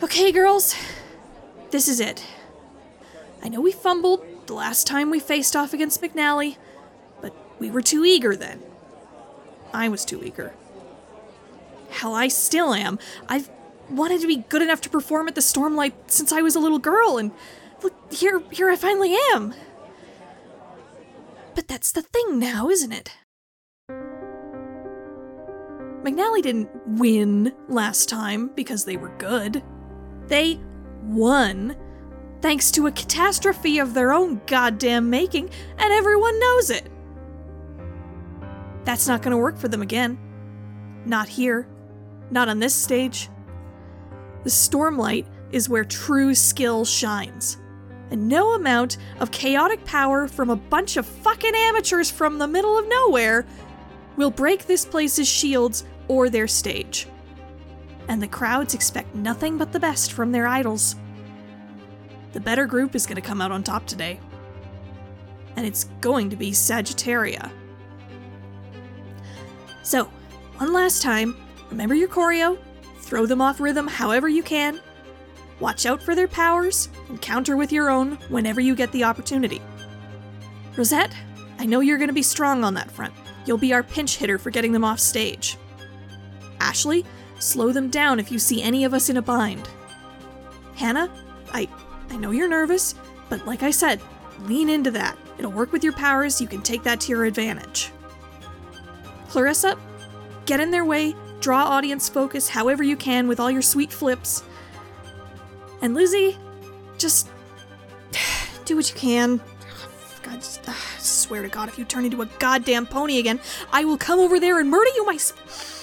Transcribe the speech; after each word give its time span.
Okay, 0.00 0.30
girls. 0.30 0.76
This 1.70 1.88
is 1.88 1.98
it. 1.98 2.24
I 3.42 3.48
know 3.48 3.60
we 3.60 3.72
fumbled 3.72 4.24
the 4.46 4.54
last 4.54 4.86
time 4.86 5.10
we 5.10 5.18
faced 5.18 5.56
off 5.56 5.72
against 5.72 6.00
McNally, 6.00 6.56
but 7.20 7.34
we 7.58 7.68
were 7.68 7.82
too 7.82 8.04
eager 8.04 8.36
then. 8.36 8.62
I 9.74 9.88
was 9.88 10.04
too 10.04 10.22
eager. 10.22 10.54
Hell, 11.90 12.14
I 12.14 12.28
still 12.28 12.74
am. 12.74 13.00
I've 13.28 13.50
wanted 13.90 14.20
to 14.20 14.28
be 14.28 14.36
good 14.36 14.62
enough 14.62 14.80
to 14.82 14.90
perform 14.90 15.26
at 15.26 15.34
the 15.34 15.40
Stormlight 15.40 15.94
since 16.06 16.30
I 16.30 16.42
was 16.42 16.54
a 16.54 16.60
little 16.60 16.78
girl, 16.78 17.18
and 17.18 17.32
look, 17.82 17.94
here, 18.12 18.40
here 18.52 18.70
I 18.70 18.76
finally 18.76 19.16
am. 19.32 19.52
But 21.56 21.66
that's 21.66 21.90
the 21.90 22.02
thing 22.02 22.38
now, 22.38 22.70
isn't 22.70 22.92
it? 22.92 23.10
McNally 26.04 26.40
didn't 26.40 26.70
win 26.86 27.52
last 27.68 28.08
time 28.08 28.52
because 28.54 28.84
they 28.84 28.96
were 28.96 29.12
good. 29.18 29.60
They 30.28 30.60
won 31.02 31.76
thanks 32.40 32.70
to 32.72 32.86
a 32.86 32.92
catastrophe 32.92 33.78
of 33.78 33.94
their 33.94 34.12
own 34.12 34.40
goddamn 34.46 35.10
making, 35.10 35.50
and 35.78 35.92
everyone 35.92 36.38
knows 36.38 36.70
it. 36.70 36.88
That's 38.84 39.08
not 39.08 39.22
going 39.22 39.32
to 39.32 39.42
work 39.42 39.58
for 39.58 39.68
them 39.68 39.82
again. 39.82 40.18
Not 41.04 41.28
here. 41.28 41.66
Not 42.30 42.48
on 42.48 42.58
this 42.58 42.74
stage. 42.74 43.28
The 44.44 44.50
Stormlight 44.50 45.26
is 45.50 45.68
where 45.68 45.84
true 45.84 46.34
skill 46.34 46.84
shines. 46.84 47.58
And 48.10 48.28
no 48.28 48.54
amount 48.54 48.96
of 49.20 49.30
chaotic 49.30 49.84
power 49.84 50.28
from 50.28 50.50
a 50.50 50.56
bunch 50.56 50.96
of 50.96 51.06
fucking 51.06 51.54
amateurs 51.54 52.10
from 52.10 52.38
the 52.38 52.48
middle 52.48 52.78
of 52.78 52.88
nowhere 52.88 53.44
will 54.16 54.30
break 54.30 54.66
this 54.66 54.84
place's 54.84 55.28
shields 55.28 55.84
or 56.08 56.30
their 56.30 56.48
stage. 56.48 57.06
And 58.08 58.22
the 58.22 58.28
crowds 58.28 58.74
expect 58.74 59.14
nothing 59.14 59.58
but 59.58 59.72
the 59.72 59.80
best 59.80 60.12
from 60.12 60.32
their 60.32 60.46
idols. 60.46 60.96
The 62.32 62.40
better 62.40 62.66
group 62.66 62.94
is 62.94 63.06
going 63.06 63.16
to 63.16 63.22
come 63.22 63.40
out 63.40 63.52
on 63.52 63.62
top 63.62 63.86
today. 63.86 64.18
And 65.56 65.66
it's 65.66 65.84
going 66.00 66.30
to 66.30 66.36
be 66.36 66.50
Sagittaria. 66.50 67.50
So, 69.82 70.04
one 70.56 70.72
last 70.72 71.02
time, 71.02 71.36
remember 71.70 71.94
your 71.94 72.08
choreo, 72.08 72.58
throw 73.00 73.26
them 73.26 73.40
off 73.40 73.60
rhythm 73.60 73.86
however 73.86 74.28
you 74.28 74.42
can, 74.42 74.80
watch 75.60 75.86
out 75.86 76.02
for 76.02 76.14
their 76.14 76.28
powers, 76.28 76.88
and 77.08 77.20
counter 77.20 77.56
with 77.56 77.72
your 77.72 77.90
own 77.90 78.12
whenever 78.28 78.60
you 78.60 78.74
get 78.74 78.92
the 78.92 79.04
opportunity. 79.04 79.62
Rosette, 80.76 81.12
I 81.58 81.66
know 81.66 81.80
you're 81.80 81.98
going 81.98 82.08
to 82.08 82.14
be 82.14 82.22
strong 82.22 82.64
on 82.64 82.74
that 82.74 82.90
front. 82.90 83.14
You'll 83.46 83.58
be 83.58 83.72
our 83.72 83.82
pinch 83.82 84.16
hitter 84.16 84.38
for 84.38 84.50
getting 84.50 84.72
them 84.72 84.84
off 84.84 85.00
stage. 85.00 85.56
Ashley, 86.60 87.04
slow 87.38 87.72
them 87.72 87.88
down 87.88 88.18
if 88.18 88.30
you 88.30 88.38
see 88.38 88.62
any 88.62 88.84
of 88.84 88.94
us 88.94 89.08
in 89.08 89.16
a 89.16 89.22
bind. 89.22 89.68
Hannah, 90.74 91.10
I 91.52 91.68
I 92.10 92.16
know 92.16 92.30
you're 92.30 92.48
nervous, 92.48 92.94
but 93.28 93.46
like 93.46 93.62
I 93.62 93.70
said, 93.70 94.00
lean 94.42 94.68
into 94.68 94.90
that. 94.92 95.18
It'll 95.38 95.52
work 95.52 95.72
with 95.72 95.84
your 95.84 95.92
powers, 95.92 96.40
you 96.40 96.48
can 96.48 96.62
take 96.62 96.82
that 96.84 97.00
to 97.02 97.10
your 97.10 97.24
advantage. 97.24 97.90
Clarissa, 99.28 99.78
get 100.46 100.60
in 100.60 100.70
their 100.70 100.84
way, 100.84 101.14
draw 101.40 101.64
audience 101.64 102.08
focus 102.08 102.48
however 102.48 102.82
you 102.82 102.96
can 102.96 103.28
with 103.28 103.38
all 103.38 103.50
your 103.50 103.62
sweet 103.62 103.92
flips. 103.92 104.42
And 105.82 105.94
Lizzy, 105.94 106.36
just 106.96 107.28
do 108.64 108.76
what 108.76 108.88
you 108.90 108.96
can. 108.96 109.40
God, 110.22 110.36
just, 110.36 110.68
uh, 110.68 110.72
swear 110.98 111.42
to 111.42 111.48
God, 111.48 111.68
if 111.68 111.78
you 111.78 111.84
turn 111.84 112.04
into 112.04 112.22
a 112.22 112.26
goddamn 112.38 112.86
pony 112.86 113.18
again, 113.18 113.38
I 113.72 113.84
will 113.84 113.98
come 113.98 114.18
over 114.18 114.40
there 114.40 114.58
and 114.58 114.70
murder 114.70 114.90
you 114.96 115.04
myself. 115.04 115.77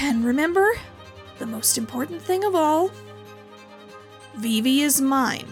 And 0.00 0.24
remember, 0.24 0.72
the 1.38 1.46
most 1.46 1.78
important 1.78 2.22
thing 2.22 2.44
of 2.44 2.54
all 2.54 2.90
Vivi 4.36 4.82
is 4.82 5.00
mine. 5.00 5.46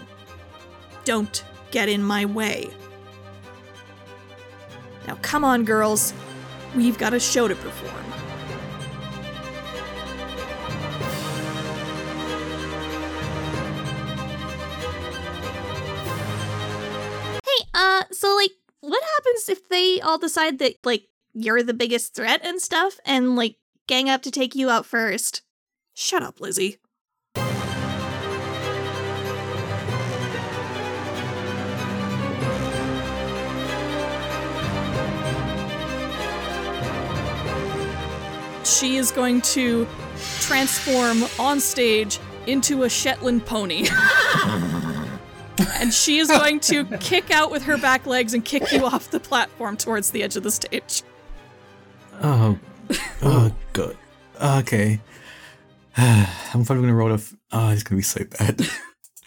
Don't 1.03 1.43
get 1.71 1.89
in 1.89 2.03
my 2.03 2.25
way. 2.25 2.69
Now, 5.07 5.17
come 5.21 5.43
on, 5.43 5.65
girls. 5.65 6.13
We've 6.75 6.97
got 6.97 7.13
a 7.13 7.19
show 7.19 7.47
to 7.47 7.55
perform. 7.55 8.03
Hey, 17.43 17.65
uh, 17.73 18.03
so 18.11 18.35
like, 18.35 18.51
what 18.81 19.03
happens 19.15 19.49
if 19.49 19.67
they 19.69 19.99
all 20.01 20.17
decide 20.17 20.59
that 20.59 20.75
like 20.83 21.07
you're 21.33 21.63
the 21.63 21.73
biggest 21.73 22.13
threat 22.15 22.41
and 22.43 22.61
stuff, 22.61 22.99
and 23.05 23.35
like 23.35 23.57
gang 23.87 24.09
up 24.09 24.21
to 24.23 24.31
take 24.31 24.55
you 24.55 24.69
out 24.69 24.85
first? 24.85 25.41
Shut 25.93 26.23
up, 26.23 26.39
Lizzy. 26.39 26.77
She 38.63 38.97
is 38.97 39.11
going 39.11 39.41
to 39.41 39.87
transform 40.39 41.23
on 41.39 41.59
stage 41.59 42.19
into 42.47 42.83
a 42.83 42.89
Shetland 42.89 43.45
pony. 43.45 43.87
and 45.79 45.93
she 45.93 46.17
is 46.17 46.27
going 46.27 46.59
to 46.61 46.83
kick 46.99 47.31
out 47.31 47.51
with 47.51 47.63
her 47.63 47.77
back 47.77 48.05
legs 48.05 48.33
and 48.33 48.43
kick 48.43 48.71
you 48.71 48.85
off 48.85 49.11
the 49.11 49.19
platform 49.19 49.77
towards 49.77 50.11
the 50.11 50.23
edge 50.23 50.35
of 50.35 50.43
the 50.43 50.51
stage. 50.51 51.03
Oh, 52.21 52.57
oh, 52.91 52.99
God. 53.21 53.55
Okay. 54.45 54.99
I'm 55.97 56.65
probably 56.65 56.83
gonna 56.83 56.93
roll 56.93 57.13
off. 57.13 57.33
Oh, 57.51 57.69
it's 57.71 57.81
gonna 57.81 57.97
be 57.97 58.03
so 58.03 58.23
bad. 58.25 58.61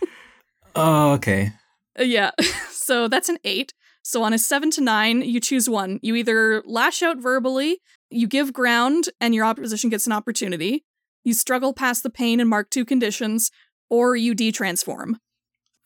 oh, 0.76 1.12
okay. 1.14 1.52
Uh, 1.98 2.04
yeah. 2.04 2.30
So 2.88 3.06
that's 3.06 3.28
an 3.28 3.36
eight. 3.44 3.74
So 4.02 4.22
on 4.22 4.32
a 4.32 4.38
seven 4.38 4.70
to 4.70 4.80
nine, 4.80 5.20
you 5.20 5.40
choose 5.40 5.68
one. 5.68 6.00
You 6.00 6.14
either 6.14 6.62
lash 6.64 7.02
out 7.02 7.18
verbally, 7.18 7.82
you 8.08 8.26
give 8.26 8.54
ground, 8.54 9.10
and 9.20 9.34
your 9.34 9.44
opposition 9.44 9.90
gets 9.90 10.06
an 10.06 10.12
opportunity. 10.12 10.86
You 11.22 11.34
struggle 11.34 11.74
past 11.74 12.02
the 12.02 12.08
pain 12.08 12.40
and 12.40 12.48
mark 12.48 12.70
two 12.70 12.86
conditions, 12.86 13.50
or 13.90 14.16
you 14.16 14.34
detransform. 14.34 15.16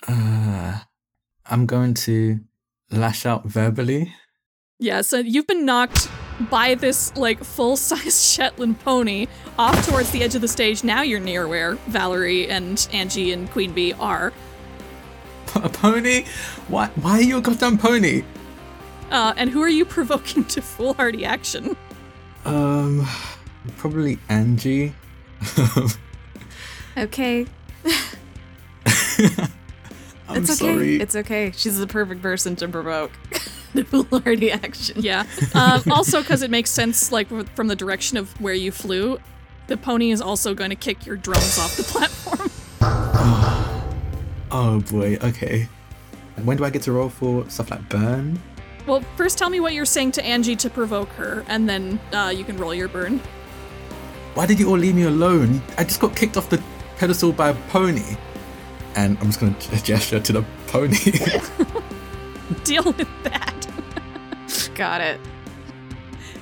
Uh, 0.07 0.79
I'm 1.45 1.67
going 1.67 1.95
to 1.95 2.39
lash 2.93 3.27
out 3.27 3.47
verbally. 3.47 4.15
Yeah, 4.79 5.01
so 5.01 5.19
you've 5.19 5.49
been 5.49 5.67
knocked 5.67 6.09
by 6.51 6.75
this 6.75 7.17
like 7.17 7.43
full 7.43 7.77
size 7.77 8.23
Shetland 8.33 8.81
pony 8.81 9.27
off 9.59 9.87
towards 9.89 10.11
the 10.11 10.23
edge 10.23 10.35
of 10.35 10.41
the 10.41 10.49
stage. 10.49 10.85
Now 10.85 11.03
you're 11.03 11.21
near 11.21 11.47
where 11.47 11.75
Valerie 11.89 12.49
and 12.49 12.87
Angie 12.93 13.33
and 13.33 13.51
Queen 13.51 13.73
Bee 13.73 13.93
are. 13.95 14.33
A 15.55 15.69
pony? 15.69 16.25
Why? 16.69 16.89
Why 17.01 17.19
are 17.19 17.23
you 17.23 17.37
a 17.39 17.41
goddamn 17.41 17.77
pony? 17.77 18.25
Uh, 19.11 19.35
and 19.37 19.51
who 19.51 19.63
are 19.63 19.69
you 19.69 19.85
provoking 19.97 20.45
to 20.47 20.63
foolhardy 20.63 21.25
action? 21.25 21.77
Um, 22.45 23.07
probably 23.77 24.19
Angie. 24.29 24.95
Okay. 26.97 27.47
I'm 30.33 30.43
it's 30.43 30.61
okay. 30.63 30.73
sorry. 30.73 30.97
It's 31.01 31.17
okay. 31.17 31.53
She's 31.55 31.79
the 31.79 31.87
perfect 31.87 32.23
person 32.23 32.57
to 32.57 32.69
provoke 32.69 33.13
the 33.75 33.85
foolhardy 33.85 34.51
action. 34.51 35.01
Yeah. 35.01 35.27
Um, 35.55 35.83
also, 35.91 36.21
because 36.21 36.43
it 36.43 36.51
makes 36.51 36.71
sense, 36.71 37.13
like 37.13 37.29
from 37.55 37.69
the 37.69 37.77
direction 37.77 38.17
of 38.19 38.39
where 38.41 38.55
you 38.55 38.73
flew, 38.73 39.19
the 39.67 39.77
pony 39.77 40.11
is 40.11 40.21
also 40.21 40.55
going 40.55 40.71
to 40.71 40.77
kick 40.77 41.07
your 41.07 41.17
drums 41.17 41.59
off 41.59 41.77
the 41.77 41.83
platform. 41.85 42.51
oh 44.51 44.81
boy. 44.91 45.19
Okay. 45.23 45.69
When 46.45 46.57
do 46.57 46.65
I 46.65 46.71
get 46.71 46.83
to 46.83 46.93
roll 46.93 47.09
for 47.09 47.49
stuff 47.49 47.71
like 47.71 47.89
burn? 47.89 48.41
Well, 48.87 49.03
first 49.17 49.39
tell 49.39 49.49
me 49.49 49.61
what 49.61 49.75
you're 49.75 49.85
saying 49.85 50.13
to 50.13 50.25
Angie 50.25 50.57
to 50.57 50.69
provoke 50.69 51.09
her, 51.11 51.45
and 51.47 51.69
then 51.69 52.01
uh, 52.13 52.33
you 52.35 52.43
can 52.45 52.57
roll 52.57 52.75
your 52.75 52.89
burn. 52.89 53.21
Why 54.35 54.47
did 54.47 54.59
you 54.59 54.69
all 54.71 54.79
leave 54.79 54.95
me 54.95 55.03
alone? 55.03 55.63
I 55.79 55.85
just 55.85 56.01
got 56.01 56.17
kicked 56.17 56.37
off 56.37 56.49
the 56.49 56.61
pedestal 56.97 57.33
by 57.33 57.51
a 57.51 57.55
pony. 57.69 58.17
And 58.95 59.17
I'm 59.19 59.27
just 59.27 59.41
gonna 59.41 59.57
gesture 59.83 60.21
to 60.21 60.33
the 60.33 60.45
pony. 60.69 60.97
Deal 62.65 62.85
with 62.85 63.09
that. 63.25 63.67
Got 64.75 65.01
it. 65.01 65.21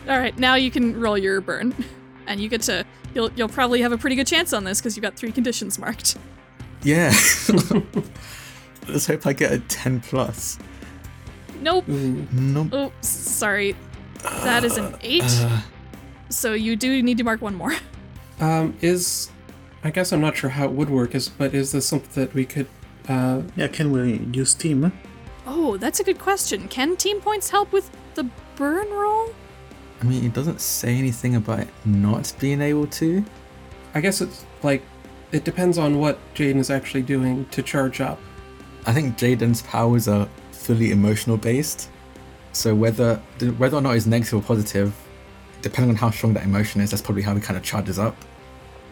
All 0.09 0.19
right, 0.19 0.37
now 0.39 0.55
you 0.55 0.71
can 0.71 0.99
roll 0.99 1.17
your 1.17 1.41
burn, 1.41 1.75
and 2.27 2.41
you 2.41 2.49
get 2.49 2.63
to. 2.63 2.85
You'll 3.15 3.31
you'll 3.33 3.49
probably 3.49 3.81
have 3.83 3.93
a 3.93 3.99
pretty 3.99 4.17
good 4.17 4.27
chance 4.27 4.53
on 4.53 4.65
this 4.65 4.81
because 4.81 4.97
you've 4.97 5.03
got 5.03 5.17
three 5.17 5.33
conditions 5.33 5.79
marked. 5.79 6.17
yeah. 6.83 7.13
Let's 8.89 9.07
hope 9.07 9.27
I 9.27 9.33
get 9.33 9.53
a 9.53 9.59
10 9.61 10.01
plus. 10.01 10.59
Nope. 11.61 11.87
Nope. 11.87 12.69
Oh, 12.73 12.93
sorry. 13.03 13.77
That 14.23 14.65
is 14.65 14.77
an 14.79 14.97
eight. 15.03 15.23
Uh, 15.27 15.61
so 16.29 16.55
you 16.55 16.75
do 16.77 17.03
need 17.03 17.19
to 17.19 17.25
mark 17.25 17.41
one 17.41 17.55
more. 17.55 17.73
Um, 18.41 18.77
is 18.81 19.31
I 19.83 19.91
guess 19.91 20.13
I'm 20.13 20.21
not 20.21 20.37
sure 20.37 20.51
how 20.51 20.67
it 20.67 20.73
would 20.73 20.91
work, 20.91 21.15
is 21.15 21.29
but 21.29 21.55
is 21.55 21.73
this 21.73 21.87
something 21.87 22.23
that 22.23 22.35
we 22.35 22.45
could 22.45 22.67
uh 23.09 23.43
Yeah, 23.57 23.69
can 23.69 23.93
we 23.93 24.19
use 24.33 24.55
team? 24.55 24.93
Oh, 25.47 25.77
that's 25.77 26.01
a 26.01 26.05
good 26.05 26.19
question. 26.19 26.69
Can 26.69 26.97
team 26.97 27.21
points 27.21 27.51
help 27.51 27.73
with 27.73 27.91
the 28.15 28.25
burn 28.57 28.89
roll? 28.91 29.35
I 30.01 30.05
mean, 30.05 30.25
it 30.25 30.33
doesn't 30.33 30.61
say 30.61 30.95
anything 30.97 31.37
about 31.37 31.67
not 31.85 32.33
being 32.39 32.61
able 32.61 32.87
to. 32.87 33.25
I 33.95 34.01
guess 34.01 34.21
it's 34.21 34.45
like 34.63 34.83
it 35.33 35.45
depends 35.45 35.79
on 35.79 35.99
what 35.99 36.19
Jaiden 36.35 36.57
is 36.57 36.71
actually 36.71 37.03
doing 37.03 37.47
to 37.47 37.63
charge 37.63 38.01
up. 38.01 38.19
I 38.87 38.93
think 38.93 39.17
Jaiden's 39.19 39.63
powers 39.63 40.09
are 40.09 40.29
fully 40.53 40.91
emotional 40.91 41.37
based. 41.37 41.91
So 42.53 42.75
whether 42.75 43.17
whether 43.59 43.77
or 43.77 43.81
not 43.81 43.97
it's 43.97 44.07
negative 44.07 44.35
or 44.35 44.43
positive, 44.43 44.95
depending 45.63 45.91
on 45.91 45.97
how 45.97 46.11
strong 46.11 46.35
that 46.35 46.45
emotion 46.45 46.81
is, 46.81 46.91
that's 46.91 47.03
probably 47.03 47.23
how 47.23 47.35
he 47.35 47.41
kind 47.41 47.57
of 47.57 47.63
charges 47.63 47.99
up. 47.99 48.17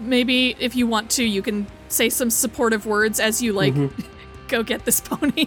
Maybe 0.00 0.56
if 0.58 0.76
you 0.76 0.86
want 0.86 1.10
to, 1.12 1.24
you 1.24 1.42
can 1.42 1.66
say 1.88 2.08
some 2.08 2.30
supportive 2.30 2.86
words 2.86 3.18
as 3.20 3.42
you 3.42 3.52
like 3.52 3.74
mm-hmm. 3.74 4.06
go 4.48 4.62
get 4.62 4.84
this 4.84 5.00
pony. 5.00 5.46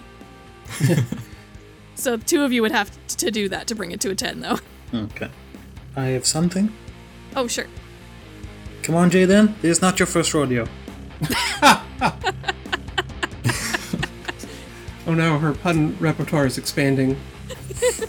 so 1.96 2.18
two 2.18 2.44
of 2.44 2.52
you 2.52 2.62
would 2.62 2.72
have 2.72 2.92
to 3.08 3.32
do 3.32 3.50
that 3.50 3.68
to 3.68 3.76
bring 3.76 3.92
it 3.92 4.02
to 4.02 4.10
a 4.10 4.16
10 4.16 4.42
though. 4.42 4.60
Okay. 4.94 5.30
I 5.96 6.06
have 6.08 6.26
something. 6.26 6.74
Oh, 7.36 7.48
sure. 7.48 7.68
Come 8.84 8.96
on, 8.96 9.10
Jaiden. 9.10 9.60
This 9.62 9.78
is 9.78 9.82
not 9.82 10.00
your 10.00 10.08
first 10.08 10.34
rodeo. 10.34 10.68
Oh 15.08 15.14
no, 15.14 15.40
her 15.40 15.54
pun 15.54 15.98
repertoire 16.00 16.46
is 16.46 16.58
expanding. 16.58 17.18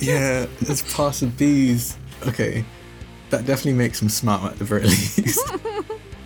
yeah, 0.00 0.46
it's 0.60 0.94
past 0.94 1.20
the 1.20 1.26
bees. 1.26 1.96
Okay, 2.26 2.64
that 3.30 3.46
definitely 3.46 3.72
makes 3.72 4.00
him 4.00 4.08
smart 4.08 4.52
at 4.52 4.58
the 4.58 4.64
very 4.64 4.84
least. 4.84 5.40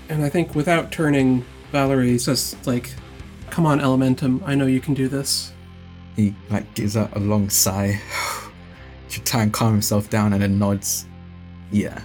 And 0.08 0.25
I 0.25 0.29
think 0.29 0.55
without 0.55 0.93
turning, 0.93 1.44
Valerie 1.73 2.19
says 2.19 2.56
like, 2.64 2.91
"Come 3.50 3.67
on, 3.67 3.81
Elementum. 3.81 4.43
I 4.47 4.55
know 4.55 4.67
you 4.67 4.81
can 4.81 4.94
do 4.94 5.08
this." 5.08 5.53
he 6.17 6.35
like 6.50 6.75
gives 6.75 6.97
out 6.97 7.14
a 7.14 7.20
long 7.20 7.49
sigh, 7.50 8.00
to 9.11 9.23
try 9.23 9.43
and 9.43 9.53
calm 9.53 9.73
himself 9.73 10.11
down, 10.11 10.32
and 10.32 10.43
then 10.43 10.58
nods. 10.58 11.06
Yeah. 11.70 12.03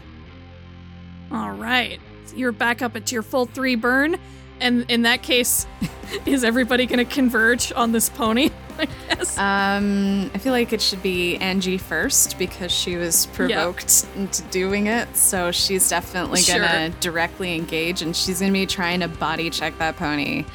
All 1.31 1.51
right. 1.51 1.99
You're 2.35 2.51
back 2.51 2.81
up 2.81 2.95
at 2.95 3.11
your 3.11 3.23
full 3.23 3.45
three 3.45 3.75
burn. 3.75 4.19
And 4.61 4.85
in 4.89 5.01
that 5.01 5.21
case, 5.23 5.67
is 6.25 6.43
everybody 6.45 6.85
going 6.85 7.05
to 7.05 7.11
converge 7.13 7.73
on 7.75 7.91
this 7.91 8.07
pony? 8.09 8.51
I 8.79 8.87
guess. 9.09 9.37
Um, 9.37 10.31
I 10.33 10.37
feel 10.37 10.53
like 10.53 10.71
it 10.73 10.81
should 10.81 11.03
be 11.03 11.35
Angie 11.37 11.77
first 11.77 12.39
because 12.39 12.71
she 12.71 12.95
was 12.95 13.25
provoked 13.27 14.07
into 14.15 14.41
doing 14.43 14.87
it. 14.87 15.13
So 15.15 15.51
she's 15.51 15.87
definitely 15.89 16.41
gonna 16.47 16.89
Sure. 16.89 16.99
directly 16.99 17.53
engage, 17.55 18.01
and 18.01 18.15
she's 18.15 18.39
gonna 18.39 18.51
be 18.53 18.65
trying 18.65 19.01
to 19.01 19.07
body 19.07 19.49
check 19.51 19.77
that 19.77 19.97
pony 19.97 20.45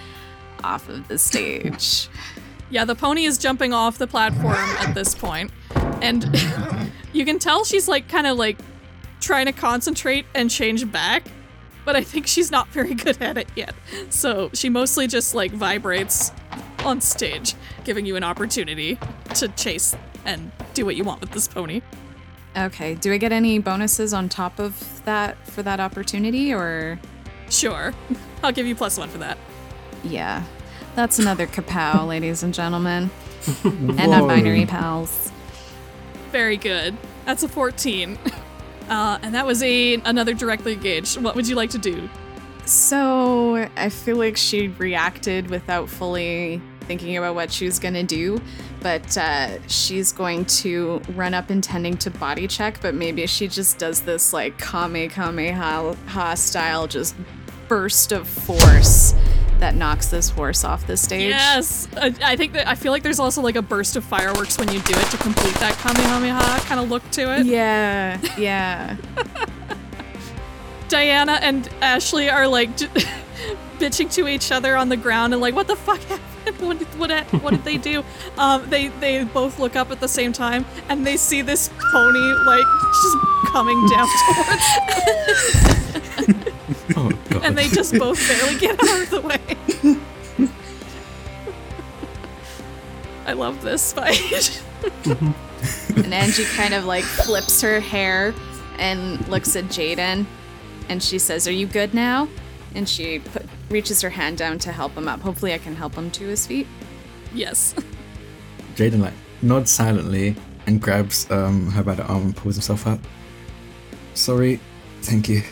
off 0.64 0.88
of 0.88 1.06
the 1.09 1.19
stage. 1.19 2.09
Yeah, 2.69 2.85
the 2.85 2.97
pony 2.97 3.26
is 3.26 3.38
jumping 3.38 3.73
off 3.73 3.97
the 3.97 4.09
platform 4.09 4.56
at 4.81 4.93
this 4.93 5.14
point, 5.14 5.52
and 6.02 6.25
you 7.12 7.25
can 7.25 7.38
tell 7.38 7.64
she's 7.64 7.87
like 7.87 8.09
kind 8.09 8.26
of 8.26 8.37
like 8.38 8.59
trying 9.20 9.47
to 9.47 9.52
concentrate 9.52 10.26
and 10.35 10.50
change 10.50 10.91
back, 10.91 11.23
but 11.87 11.97
I 11.97 12.03
think 12.03 12.27
she's 12.27 12.50
not 12.50 12.69
very 12.69 12.93
good 12.94 13.23
at 13.23 13.38
it 13.38 13.49
yet. 13.56 13.75
So 14.11 14.50
she 14.53 14.69
mostly 14.69 15.06
just 15.06 15.35
like 15.35 15.53
vibrates 15.53 16.31
on 16.85 17.00
stage, 17.00 17.55
giving 17.85 18.05
you 18.05 18.17
an 18.17 18.25
opportunity 18.25 18.99
to 19.37 19.49
chase 19.49 19.97
and 20.27 20.53
do 20.75 20.85
what 20.85 20.97
you 20.97 21.05
want 21.05 21.21
with 21.23 21.31
this 21.31 21.49
pony. 21.49 21.81
okay, 22.56 22.94
do 22.94 23.12
I 23.12 23.17
get 23.19 23.33
any 23.33 23.59
bonuses 23.59 24.12
on 24.12 24.29
top 24.29 24.59
of 24.59 25.03
that 25.05 25.37
for 25.47 25.62
that 25.62 25.81
opportunity, 25.81 26.53
or 26.53 26.99
Sure, 27.49 27.94
I'll 28.43 28.53
give 28.53 28.67
you 28.67 28.75
plus 28.75 28.99
one 28.99 29.09
for 29.09 29.19
that. 29.19 29.38
yeah, 30.03 30.43
that's 30.97 31.19
another 31.21 31.47
kapow, 31.47 32.06
ladies 32.15 32.43
and 32.43 32.53
gentlemen, 32.53 33.11
and 33.65 33.97
non-binary 33.97 34.67
pals. 34.67 35.31
Very 36.33 36.56
good. 36.56 36.97
That's 37.25 37.43
a 37.44 37.49
14. 37.49 38.19
Uh, 38.88 39.19
and 39.23 39.35
that 39.35 39.47
was 39.47 39.62
a 39.62 39.94
another 40.05 40.35
directly 40.35 40.75
engaged. 40.75 41.21
What 41.21 41.35
would 41.35 41.49
you 41.49 41.56
like 41.56 41.71
to 41.71 41.79
do? 41.79 42.09
So 42.65 43.69
I 43.77 43.88
feel 43.88 44.17
like 44.17 44.37
she 44.37 44.69
reacted 44.69 45.50
without 45.50 45.88
fully 45.88 46.61
thinking 46.81 47.17
about 47.17 47.35
what 47.35 47.50
she 47.50 47.65
was 47.65 47.79
gonna 47.79 48.03
do, 48.03 48.41
but 48.81 49.17
uh, 49.19 49.59
she's 49.69 50.12
going 50.12 50.44
to 50.44 51.00
run 51.15 51.35
up 51.35 51.50
intending 51.50 51.97
to 51.99 52.11
body 52.11 52.47
check, 52.47 52.81
but 52.81 52.94
maybe 52.94 53.27
she 53.27 53.49
just 53.49 53.79
does 53.79 54.03
this 54.03 54.33
like 54.33 54.59
kame 54.59 55.09
kamehameha 55.11 56.37
style 56.37 56.87
just 56.87 57.15
burst 57.69 58.12
of 58.12 58.29
force 58.29 59.15
that 59.61 59.75
knocks 59.75 60.08
this 60.08 60.31
horse 60.31 60.64
off 60.64 60.87
the 60.87 60.97
stage. 60.97 61.29
Yes, 61.31 61.88
I, 61.97 62.14
I 62.23 62.37
think 62.37 62.53
that 62.53 62.69
I 62.69 62.75
feel 62.75 62.93
like 62.93 63.03
there's 63.03 63.20
also 63.20 63.41
like 63.43 63.56
a 63.56 63.62
burst 63.62 63.97
of 63.97 64.05
fireworks 64.05 64.58
when 64.58 64.69
you 64.69 64.81
do 64.81 64.94
it 64.94 65.11
to 65.11 65.17
complete 65.19 65.55
that 65.56 65.75
kamehameha 65.79 66.61
kind 66.67 66.81
of 66.81 66.91
look 66.91 67.08
to 67.12 67.38
it. 67.38 67.47
Yeah, 67.47 68.20
yeah. 68.38 68.97
Diana 70.88 71.38
and 71.43 71.69
Ashley 71.82 72.31
are 72.31 72.47
like 72.47 72.76
j- 72.76 72.87
bitching 73.79 74.12
to 74.14 74.29
each 74.29 74.53
other 74.53 74.76
on 74.76 74.88
the 74.88 74.97
ground 74.97 75.32
and 75.32 75.41
like, 75.41 75.55
what 75.55 75.67
the 75.67 75.76
fuck 75.76 75.99
happened? 76.02 76.23
What 76.61 76.79
did, 76.79 76.87
what, 76.99 77.11
what 77.43 77.50
did 77.50 77.64
they 77.64 77.76
do? 77.76 78.05
Um, 78.38 78.69
they 78.70 78.88
they 78.88 79.25
both 79.25 79.59
look 79.59 79.75
up 79.75 79.91
at 79.91 79.99
the 79.99 80.06
same 80.09 80.32
time 80.32 80.64
and 80.88 81.05
they 81.05 81.17
see 81.17 81.43
this 81.43 81.70
pony 81.91 82.32
like 82.47 82.64
just 83.02 83.17
coming 83.49 83.85
down 83.88 84.06
towards 84.37 86.06
Oh 86.97 87.11
god. 87.31 87.44
and 87.44 87.56
they 87.59 87.69
just 87.69 87.99
both 87.99 88.19
barely 88.29 88.59
get 88.59 88.79
out 88.81 89.03
of 89.03 89.11
the 89.11 89.21
way. 89.23 89.41
I 93.27 93.33
love 93.33 93.62
this 93.62 93.93
fight. 93.93 94.62
And 95.97 96.12
Angie 96.12 96.44
kind 96.44 96.75
of 96.75 96.85
like 96.85 97.03
flips 97.03 97.62
her 97.62 97.81
hair 97.81 98.35
and 98.79 99.27
looks 99.27 99.56
at 99.56 99.65
Jaiden 99.65 100.27
and 100.88 101.03
she 101.03 101.19
says, 101.19 101.49
Are 101.49 101.53
you 101.53 101.67
good 101.67 101.94
now? 101.94 102.29
And 102.75 102.87
she 102.88 103.19
put, 103.21 103.47
reaches 103.71 104.03
her 104.03 104.11
hand 104.11 104.37
down 104.37 104.59
to 104.61 104.71
help 104.71 104.93
him 104.93 105.09
up. 105.09 105.21
Hopefully, 105.21 105.55
I 105.55 105.59
can 105.59 105.75
help 105.75 105.94
him 105.94 106.11
to 106.12 106.29
his 106.29 106.47
feet. 106.47 106.67
yes. 107.35 107.75
Jaiden 108.77 109.00
like 109.00 109.15
nods 109.43 109.71
silently 109.73 110.37
and 110.67 110.81
grabs 110.81 111.29
um 111.31 111.71
her 111.71 111.83
by 111.83 111.94
the 111.94 112.05
arm 112.05 112.23
and 112.27 112.37
pulls 112.37 112.56
himself 112.56 112.87
up. 112.87 113.00
Sorry, 114.15 114.61
thank 115.03 115.29
you. 115.29 115.43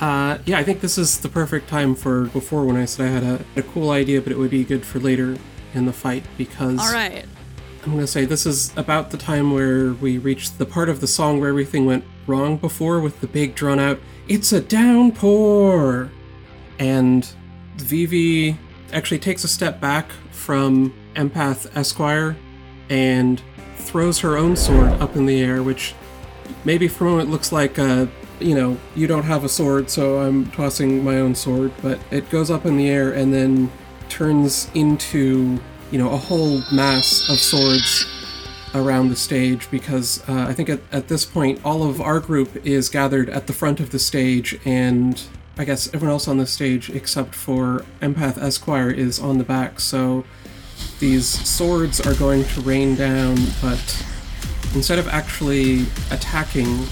Uh, 0.00 0.38
yeah, 0.46 0.58
I 0.58 0.64
think 0.64 0.80
this 0.80 0.96
is 0.96 1.18
the 1.18 1.28
perfect 1.28 1.68
time 1.68 1.94
for 1.94 2.26
before 2.26 2.64
when 2.64 2.76
I 2.76 2.86
said 2.86 3.06
I 3.06 3.10
had 3.10 3.22
a, 3.22 3.44
a 3.56 3.62
cool 3.62 3.90
idea, 3.90 4.22
but 4.22 4.32
it 4.32 4.38
would 4.38 4.50
be 4.50 4.64
good 4.64 4.84
for 4.84 4.98
later 4.98 5.36
in 5.74 5.84
the 5.84 5.92
fight 5.92 6.24
because 6.38 6.80
All 6.80 6.92
right. 6.92 7.26
I'm 7.84 7.92
gonna 7.92 8.06
say 8.06 8.24
this 8.24 8.46
is 8.46 8.76
about 8.76 9.10
the 9.10 9.16
time 9.18 9.52
where 9.52 9.92
we 9.92 10.18
reached 10.18 10.58
the 10.58 10.66
part 10.66 10.88
of 10.88 11.00
the 11.00 11.06
song 11.06 11.38
where 11.40 11.48
everything 11.50 11.86
went 11.86 12.04
wrong 12.26 12.56
before 12.56 13.00
with 13.00 13.20
the 13.20 13.26
big 13.26 13.54
drawn 13.54 13.78
out 13.78 13.98
"It's 14.28 14.52
a 14.52 14.60
downpour," 14.60 16.10
and 16.78 17.26
Vivi 17.76 18.58
actually 18.92 19.18
takes 19.18 19.44
a 19.44 19.48
step 19.48 19.80
back 19.80 20.10
from 20.30 20.94
Empath 21.14 21.74
Esquire 21.76 22.36
and 22.88 23.42
throws 23.76 24.18
her 24.18 24.36
own 24.36 24.56
sword 24.56 24.92
up 25.00 25.16
in 25.16 25.26
the 25.26 25.40
air, 25.40 25.62
which 25.62 25.94
maybe 26.64 26.88
for 26.88 27.06
a 27.06 27.10
moment 27.10 27.30
looks 27.30 27.52
like 27.52 27.78
uh, 27.78 28.06
you 28.40 28.54
know 28.54 28.76
you 28.94 29.06
don't 29.06 29.24
have 29.24 29.44
a 29.44 29.48
sword, 29.48 29.90
so 29.90 30.20
I'm 30.20 30.50
tossing 30.50 31.04
my 31.04 31.18
own 31.18 31.34
sword, 31.34 31.72
but 31.82 31.98
it 32.10 32.30
goes 32.30 32.50
up 32.50 32.66
in 32.66 32.76
the 32.76 32.88
air 32.88 33.12
and 33.12 33.32
then 33.32 33.70
turns 34.08 34.70
into 34.74 35.58
you 35.90 35.98
know 35.98 36.10
a 36.10 36.16
whole 36.16 36.62
mass 36.72 37.28
of 37.28 37.38
swords 37.38 38.06
around 38.74 39.08
the 39.08 39.16
stage 39.16 39.70
because 39.70 40.22
uh, 40.28 40.46
I 40.48 40.52
think 40.54 40.68
at, 40.68 40.80
at 40.92 41.08
this 41.08 41.24
point 41.24 41.60
all 41.64 41.82
of 41.82 42.00
our 42.00 42.20
group 42.20 42.64
is 42.64 42.88
gathered 42.88 43.28
at 43.28 43.46
the 43.46 43.52
front 43.52 43.80
of 43.80 43.90
the 43.90 43.98
stage 43.98 44.58
and 44.64 45.20
I 45.58 45.64
guess 45.64 45.88
everyone 45.88 46.12
else 46.12 46.28
on 46.28 46.38
the 46.38 46.46
stage 46.46 46.88
except 46.90 47.34
for 47.34 47.84
Empath 48.00 48.38
Esquire 48.38 48.90
is 48.90 49.18
on 49.18 49.38
the 49.38 49.44
back. 49.44 49.80
So 49.80 50.24
these 51.00 51.26
swords 51.26 52.00
are 52.00 52.14
going 52.14 52.44
to 52.44 52.60
rain 52.60 52.94
down 52.94 53.36
but 53.60 54.06
instead 54.74 54.98
of 54.98 55.08
actually 55.08 55.86
attacking 56.10 56.86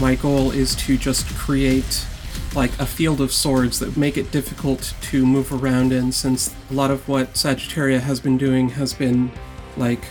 my 0.00 0.14
goal 0.14 0.50
is 0.50 0.74
to 0.76 0.96
just 0.96 1.26
create 1.34 2.06
like 2.54 2.78
a 2.78 2.86
field 2.86 3.20
of 3.20 3.32
swords 3.32 3.78
that 3.78 3.96
make 3.96 4.16
it 4.16 4.30
difficult 4.30 4.94
to 5.02 5.26
move 5.26 5.52
around 5.52 5.92
in 5.92 6.10
since 6.12 6.54
a 6.70 6.74
lot 6.74 6.90
of 6.90 7.06
what 7.08 7.34
Sagittaria 7.34 8.00
has 8.00 8.20
been 8.20 8.38
doing 8.38 8.68
has 8.70 8.94
been 8.94 9.30
like 9.76 10.04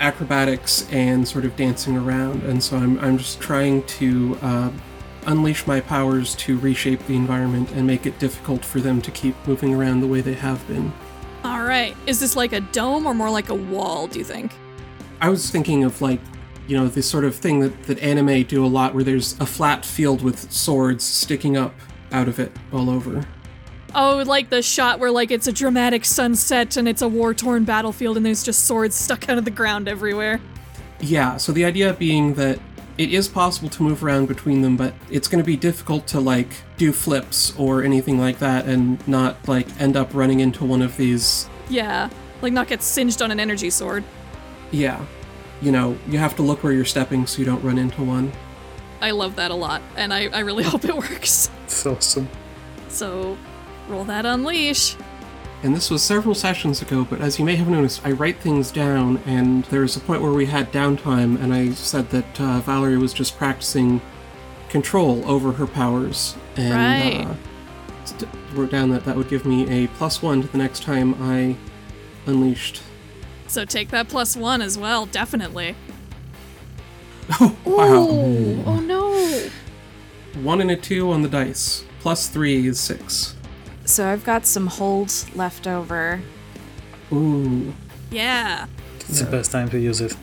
acrobatics 0.00 0.86
and 0.90 1.26
sort 1.26 1.44
of 1.44 1.56
dancing 1.56 1.96
around 1.96 2.42
and 2.42 2.62
so 2.62 2.76
I'm, 2.76 2.98
I'm 3.00 3.18
just 3.18 3.40
trying 3.40 3.82
to 3.84 4.38
uh, 4.42 4.70
unleash 5.26 5.66
my 5.66 5.80
powers 5.80 6.34
to 6.36 6.58
reshape 6.58 7.04
the 7.06 7.16
environment 7.16 7.70
and 7.72 7.86
make 7.86 8.06
it 8.06 8.18
difficult 8.18 8.64
for 8.64 8.80
them 8.80 9.02
to 9.02 9.10
keep 9.10 9.34
moving 9.46 9.74
around 9.74 10.00
the 10.00 10.06
way 10.06 10.20
they 10.20 10.34
have 10.34 10.66
been. 10.68 10.92
All 11.44 11.62
right. 11.62 11.96
Is 12.06 12.20
this 12.20 12.36
like 12.36 12.52
a 12.52 12.60
dome 12.60 13.06
or 13.06 13.14
more 13.14 13.30
like 13.30 13.48
a 13.48 13.54
wall, 13.54 14.06
do 14.06 14.18
you 14.18 14.24
think? 14.24 14.52
I 15.20 15.28
was 15.28 15.50
thinking 15.50 15.84
of 15.84 16.00
like, 16.00 16.20
you 16.66 16.76
know, 16.76 16.88
this 16.88 17.08
sort 17.08 17.24
of 17.24 17.34
thing 17.34 17.60
that, 17.60 17.84
that 17.84 17.98
anime 18.00 18.42
do 18.44 18.64
a 18.64 18.68
lot 18.68 18.94
where 18.94 19.04
there's 19.04 19.38
a 19.40 19.46
flat 19.46 19.84
field 19.84 20.22
with 20.22 20.50
swords 20.50 21.04
sticking 21.04 21.56
up 21.56 21.74
out 22.12 22.28
of 22.28 22.38
it 22.38 22.52
all 22.72 22.90
over. 22.90 23.26
Oh, 23.94 24.22
like 24.26 24.50
the 24.50 24.62
shot 24.62 24.98
where 24.98 25.10
like 25.10 25.30
it's 25.30 25.46
a 25.46 25.52
dramatic 25.52 26.04
sunset 26.04 26.76
and 26.76 26.86
it's 26.86 27.02
a 27.02 27.08
war-torn 27.08 27.64
battlefield 27.64 28.16
and 28.16 28.26
there's 28.26 28.42
just 28.42 28.66
swords 28.66 28.94
stuck 28.94 29.28
out 29.28 29.38
of 29.38 29.44
the 29.44 29.50
ground 29.50 29.88
everywhere. 29.88 30.40
Yeah, 31.00 31.36
so 31.36 31.52
the 31.52 31.64
idea 31.64 31.92
being 31.94 32.34
that 32.34 32.58
it 32.98 33.12
is 33.12 33.28
possible 33.28 33.68
to 33.68 33.82
move 33.82 34.02
around 34.02 34.26
between 34.26 34.62
them, 34.62 34.76
but 34.76 34.94
it's 35.10 35.28
going 35.28 35.42
to 35.42 35.46
be 35.46 35.56
difficult 35.56 36.06
to 36.08 36.20
like 36.20 36.48
do 36.76 36.92
flips 36.92 37.54
or 37.58 37.82
anything 37.82 38.18
like 38.18 38.38
that 38.38 38.66
and 38.66 39.06
not 39.06 39.46
like 39.48 39.68
end 39.80 39.96
up 39.96 40.12
running 40.14 40.40
into 40.40 40.64
one 40.64 40.82
of 40.82 40.96
these. 40.96 41.48
Yeah, 41.68 42.08
like 42.42 42.52
not 42.52 42.68
get 42.68 42.82
singed 42.82 43.22
on 43.22 43.30
an 43.30 43.40
energy 43.40 43.70
sword. 43.70 44.04
Yeah, 44.70 45.04
you 45.60 45.72
know, 45.72 45.96
you 46.08 46.18
have 46.18 46.36
to 46.36 46.42
look 46.42 46.62
where 46.62 46.72
you're 46.72 46.84
stepping 46.84 47.26
so 47.26 47.38
you 47.38 47.44
don't 47.44 47.62
run 47.62 47.78
into 47.78 48.02
one. 48.02 48.32
I 49.00 49.10
love 49.10 49.36
that 49.36 49.50
a 49.50 49.54
lot, 49.54 49.82
and 49.96 50.12
I, 50.12 50.26
I 50.28 50.40
really 50.40 50.64
hope 50.72 50.84
it 50.84 50.96
works. 50.96 51.50
It's 51.64 51.84
awesome. 51.86 52.28
So, 52.88 53.36
roll 53.88 54.04
that 54.04 54.24
unleash. 54.26 54.96
And 55.62 55.74
this 55.74 55.90
was 55.90 56.02
several 56.02 56.34
sessions 56.34 56.82
ago, 56.82 57.06
but 57.08 57.20
as 57.20 57.38
you 57.38 57.44
may 57.44 57.56
have 57.56 57.68
noticed, 57.68 58.02
I 58.06 58.12
write 58.12 58.38
things 58.38 58.70
down, 58.70 59.18
and 59.26 59.64
there 59.66 59.80
was 59.80 59.96
a 59.96 60.00
point 60.00 60.22
where 60.22 60.32
we 60.32 60.46
had 60.46 60.70
downtime, 60.72 61.40
and 61.42 61.52
I 61.52 61.70
said 61.70 62.10
that 62.10 62.40
uh, 62.40 62.60
Valerie 62.60 62.98
was 62.98 63.12
just 63.12 63.36
practicing 63.38 64.00
control 64.68 65.28
over 65.28 65.52
her 65.52 65.66
powers. 65.66 66.36
And 66.56 67.26
Right. 67.26 67.26
uh, 67.26 68.26
wrote 68.54 68.70
down 68.70 68.90
that 68.90 69.04
that 69.04 69.16
would 69.16 69.28
give 69.28 69.44
me 69.44 69.68
a 69.68 69.88
plus 69.88 70.22
one 70.22 70.40
to 70.42 70.48
the 70.48 70.58
next 70.58 70.82
time 70.82 71.14
I 71.20 71.56
unleashed. 72.26 72.82
So 73.48 73.64
take 73.64 73.90
that 73.90 74.08
plus 74.08 74.36
one 74.36 74.62
as 74.62 74.76
well, 74.76 75.06
definitely. 75.06 75.76
Oh, 77.40 77.56
wow. 77.64 78.06
Oh, 78.08 78.64
oh 78.66 78.80
no. 78.80 79.50
One 80.42 80.60
and 80.60 80.70
a 80.70 80.76
two 80.76 81.10
on 81.10 81.22
the 81.22 81.28
dice. 81.28 81.84
Plus 82.00 82.28
three 82.28 82.66
is 82.66 82.78
six. 82.78 83.34
So 83.84 84.08
I've 84.08 84.24
got 84.24 84.46
some 84.46 84.66
hold 84.66 85.12
left 85.34 85.66
over. 85.66 86.20
Ooh. 87.12 87.72
Yeah. 88.10 88.66
It's 89.00 89.20
the 89.20 89.30
best 89.30 89.52
time 89.52 89.68
to 89.70 89.78
use 89.78 90.00
it. 90.00 90.16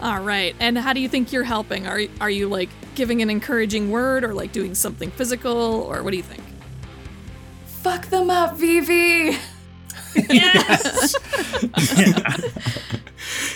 All 0.00 0.20
right. 0.20 0.54
And 0.58 0.78
how 0.78 0.92
do 0.92 1.00
you 1.00 1.08
think 1.08 1.32
you're 1.32 1.44
helping? 1.44 1.86
Are 1.86 2.00
are 2.20 2.30
you 2.30 2.48
like 2.48 2.70
giving 2.94 3.22
an 3.22 3.30
encouraging 3.30 3.90
word 3.90 4.24
or 4.24 4.34
like 4.34 4.52
doing 4.52 4.74
something 4.74 5.10
physical 5.12 5.52
or 5.52 6.02
what 6.02 6.10
do 6.10 6.16
you 6.16 6.22
think? 6.22 6.42
Fuck 7.66 8.06
them 8.06 8.30
up, 8.30 8.56
Vivi. 8.56 9.36
Yes. 10.14 11.14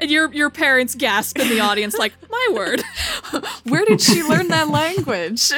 and 0.00 0.10
your 0.10 0.32
your 0.32 0.50
parents 0.50 0.94
gasp 0.94 1.38
in 1.38 1.48
the 1.48 1.60
audience 1.60 1.96
like, 1.96 2.12
"My 2.30 2.48
word." 2.52 2.82
Where 3.64 3.84
did 3.84 4.00
she 4.00 4.22
learn 4.22 4.48
that 4.48 4.68
language? 4.68 5.50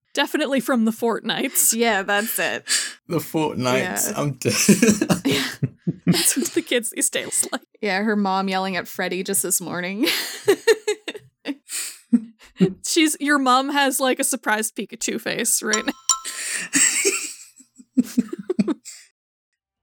Definitely 0.12 0.58
from 0.60 0.84
the 0.86 0.90
Fortnites. 0.90 1.72
yeah, 1.72 2.02
that's 2.02 2.36
it. 2.38 2.64
The 3.06 3.18
Fortnites. 3.18 4.10
Yeah. 4.10 4.12
I'm 4.16 4.32
dead. 4.32 4.54
That's 6.06 6.36
what 6.36 6.48
the 6.48 6.62
kids 6.62 6.90
these 6.90 7.08
days 7.10 7.46
like. 7.52 7.62
Yeah, 7.80 8.02
her 8.02 8.16
mom 8.16 8.48
yelling 8.48 8.76
at 8.76 8.88
Freddy 8.88 9.22
just 9.22 9.42
this 9.42 9.60
morning. 9.60 10.06
She's 12.84 13.16
your 13.20 13.38
mom 13.38 13.70
has 13.70 14.00
like 14.00 14.18
a 14.18 14.24
surprised 14.24 14.74
Pikachu 14.76 15.20
face 15.20 15.62
right 15.62 15.86
now. 15.86 15.92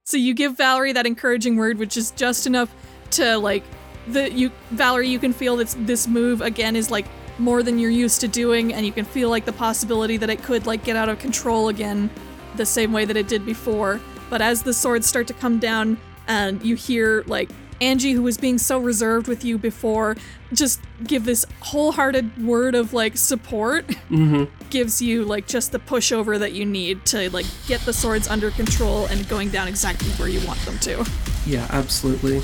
so 0.04 0.18
you 0.18 0.34
give 0.34 0.58
Valerie 0.58 0.94
that 0.94 1.06
encouraging 1.06 1.58
word, 1.58 1.78
which 1.78 1.98
is 1.98 2.12
just 2.12 2.48
enough 2.48 2.74
to 3.12 3.38
like 3.38 3.64
the 4.08 4.32
you 4.32 4.52
Valerie, 4.72 5.10
you 5.10 5.20
can 5.20 5.34
feel 5.34 5.58
that 5.58 5.76
this 5.80 6.08
move 6.08 6.42
again 6.42 6.76
is 6.76 6.90
like 6.90 7.06
more 7.40 7.62
than 7.62 7.78
you're 7.78 7.92
used 7.92 8.22
to 8.22 8.28
doing, 8.28 8.74
and 8.74 8.86
you 8.86 8.92
can 8.92 9.06
feel 9.06 9.30
like 9.30 9.46
the 9.46 9.54
possibility 9.54 10.18
that 10.18 10.30
it 10.30 10.42
could 10.44 10.66
like 10.66 10.84
get 10.84 10.96
out 10.96 11.10
of 11.10 11.20
control 11.20 11.70
again 11.70 12.10
the 12.56 12.66
same 12.66 12.92
way 12.92 13.06
that 13.06 13.16
it 13.16 13.28
did 13.28 13.46
before. 13.46 14.00
But 14.30 14.42
as 14.42 14.64
the 14.64 14.74
swords 14.74 15.08
start 15.08 15.28
to 15.28 15.34
come 15.34 15.60
down 15.60 15.98
and 16.28 16.62
you 16.64 16.76
hear 16.76 17.24
like 17.28 17.50
Angie, 17.80 18.12
who 18.14 18.24
was 18.24 18.38
being 18.38 18.58
so 18.58 18.80
reserved 18.80 19.28
with 19.28 19.46
you 19.46 19.58
before, 19.58 20.16
just 20.54 20.80
give 21.06 21.26
this 21.26 21.46
wholehearted 21.62 22.46
word 22.46 22.74
of 22.76 22.94
like 22.94 23.18
support, 23.18 23.88
Mm-hmm. 24.10 24.46
gives 24.70 25.02
you 25.02 25.26
like 25.26 25.48
just 25.48 25.72
the 25.72 25.80
pushover 25.80 26.40
that 26.40 26.54
you 26.54 26.66
need 26.66 27.06
to 27.08 27.30
like 27.32 27.46
get 27.68 27.82
the 27.82 27.94
swords 27.94 28.28
under 28.28 28.52
control 28.52 29.06
and 29.08 29.28
going 29.30 29.50
down 29.50 29.68
exactly 29.68 30.10
where 30.12 30.30
you 30.30 30.46
want 30.48 30.60
them 30.62 30.78
to. 30.80 31.06
Yeah, 31.46 31.68
absolutely. 31.70 32.42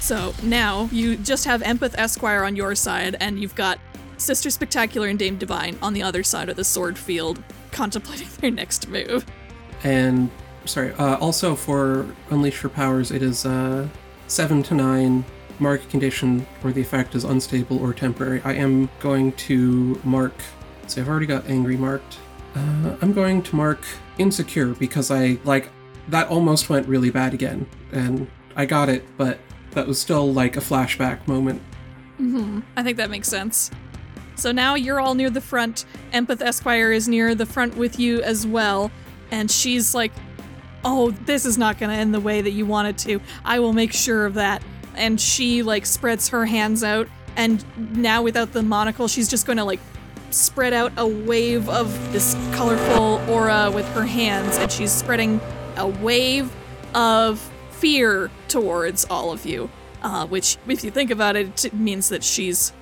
So 0.00 0.34
now 0.42 0.88
you 0.92 1.16
just 1.16 1.44
have 1.46 1.62
Empath 1.62 1.94
Esquire 1.98 2.44
on 2.44 2.54
your 2.56 2.74
side, 2.74 3.16
and 3.20 3.38
you've 3.40 3.54
got 3.54 3.78
Sister 4.18 4.50
Spectacular 4.50 5.08
and 5.08 5.18
Dame 5.18 5.36
Divine 5.36 5.78
on 5.82 5.92
the 5.92 6.02
other 6.02 6.22
side 6.22 6.48
of 6.48 6.56
the 6.56 6.64
sword 6.64 6.96
field, 6.98 7.42
contemplating 7.72 8.28
their 8.40 8.50
next 8.50 8.88
move. 8.88 9.26
And 9.84 10.30
sorry, 10.64 10.92
uh, 10.92 11.16
also 11.18 11.54
for 11.54 12.06
Unleash 12.30 12.62
Your 12.62 12.70
Powers, 12.70 13.10
it 13.10 13.22
is 13.22 13.44
uh, 13.44 13.88
seven 14.26 14.62
to 14.64 14.74
nine. 14.74 15.24
Mark 15.58 15.88
condition 15.88 16.46
or 16.62 16.70
the 16.70 16.82
effect 16.82 17.14
is 17.14 17.24
unstable 17.24 17.78
or 17.78 17.94
temporary. 17.94 18.42
I 18.44 18.52
am 18.52 18.90
going 19.00 19.32
to 19.32 19.98
mark. 20.04 20.34
See, 20.86 21.00
I've 21.00 21.08
already 21.08 21.24
got 21.24 21.48
angry 21.48 21.78
marked. 21.78 22.18
Uh, 22.54 22.96
I'm 23.00 23.12
going 23.14 23.42
to 23.42 23.56
mark 23.56 23.80
insecure 24.18 24.74
because 24.74 25.10
I 25.10 25.38
like 25.44 25.70
that 26.08 26.28
almost 26.28 26.68
went 26.68 26.86
really 26.86 27.10
bad 27.10 27.34
again, 27.34 27.66
and 27.92 28.28
I 28.54 28.66
got 28.66 28.88
it, 28.88 29.04
but 29.16 29.38
that 29.72 29.86
was 29.86 30.00
still 30.00 30.32
like 30.32 30.56
a 30.56 30.60
flashback 30.60 31.26
moment. 31.26 31.60
Hmm. 32.18 32.60
I 32.76 32.82
think 32.82 32.96
that 32.96 33.10
makes 33.10 33.28
sense. 33.28 33.70
So 34.36 34.52
now 34.52 34.74
you're 34.74 35.00
all 35.00 35.14
near 35.14 35.30
the 35.30 35.40
front. 35.40 35.86
Empath 36.12 36.42
Esquire 36.42 36.92
is 36.92 37.08
near 37.08 37.34
the 37.34 37.46
front 37.46 37.76
with 37.76 37.98
you 37.98 38.22
as 38.22 38.46
well. 38.46 38.90
And 39.30 39.50
she's 39.50 39.94
like, 39.94 40.12
Oh, 40.88 41.10
this 41.10 41.44
is 41.44 41.58
not 41.58 41.80
going 41.80 41.90
to 41.90 41.96
end 41.96 42.14
the 42.14 42.20
way 42.20 42.40
that 42.40 42.52
you 42.52 42.64
want 42.64 42.86
it 42.86 42.98
to. 43.08 43.20
I 43.44 43.58
will 43.58 43.72
make 43.72 43.92
sure 43.92 44.24
of 44.24 44.34
that. 44.34 44.62
And 44.94 45.20
she, 45.20 45.64
like, 45.64 45.84
spreads 45.84 46.28
her 46.28 46.46
hands 46.46 46.84
out. 46.84 47.08
And 47.34 47.64
now, 47.96 48.22
without 48.22 48.52
the 48.52 48.62
monocle, 48.62 49.08
she's 49.08 49.28
just 49.28 49.46
going 49.46 49.56
to, 49.58 49.64
like, 49.64 49.80
spread 50.30 50.72
out 50.72 50.92
a 50.96 51.04
wave 51.04 51.68
of 51.68 52.12
this 52.12 52.34
colorful 52.52 53.20
aura 53.28 53.68
with 53.72 53.86
her 53.94 54.04
hands. 54.04 54.58
And 54.58 54.70
she's 54.70 54.92
spreading 54.92 55.40
a 55.76 55.88
wave 55.88 56.54
of 56.94 57.40
fear 57.72 58.30
towards 58.46 59.06
all 59.06 59.32
of 59.32 59.44
you. 59.44 59.68
Uh, 60.02 60.24
which, 60.28 60.56
if 60.68 60.84
you 60.84 60.92
think 60.92 61.10
about 61.10 61.34
it, 61.34 61.64
it 61.64 61.74
means 61.74 62.10
that 62.10 62.22
she's 62.22 62.72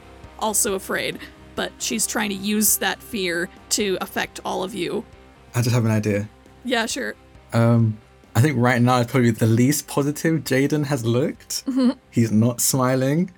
also 0.40 0.75
afraid, 0.75 1.18
but 1.54 1.73
she's 1.78 2.06
trying 2.06 2.28
to 2.28 2.37
use 2.37 2.76
that 2.78 3.02
fear 3.02 3.49
to 3.70 3.96
affect 4.02 4.40
all 4.44 4.62
of 4.62 4.75
you. 4.75 5.06
I 5.54 5.62
just 5.62 5.75
have 5.75 5.87
an 5.87 5.90
idea. 5.90 6.28
Yeah, 6.64 6.84
sure. 6.84 7.14
Um, 7.54 7.99
I 8.34 8.40
think 8.40 8.58
right 8.58 8.82
now 8.82 8.99
is 8.99 9.06
probably 9.06 9.30
the 9.30 9.46
least 9.46 9.87
positive 9.87 10.42
Jaiden 10.42 10.87
has 10.87 11.06
looked. 11.06 11.64
He's 12.11 12.32
not 12.32 12.61
smiling, 12.61 13.30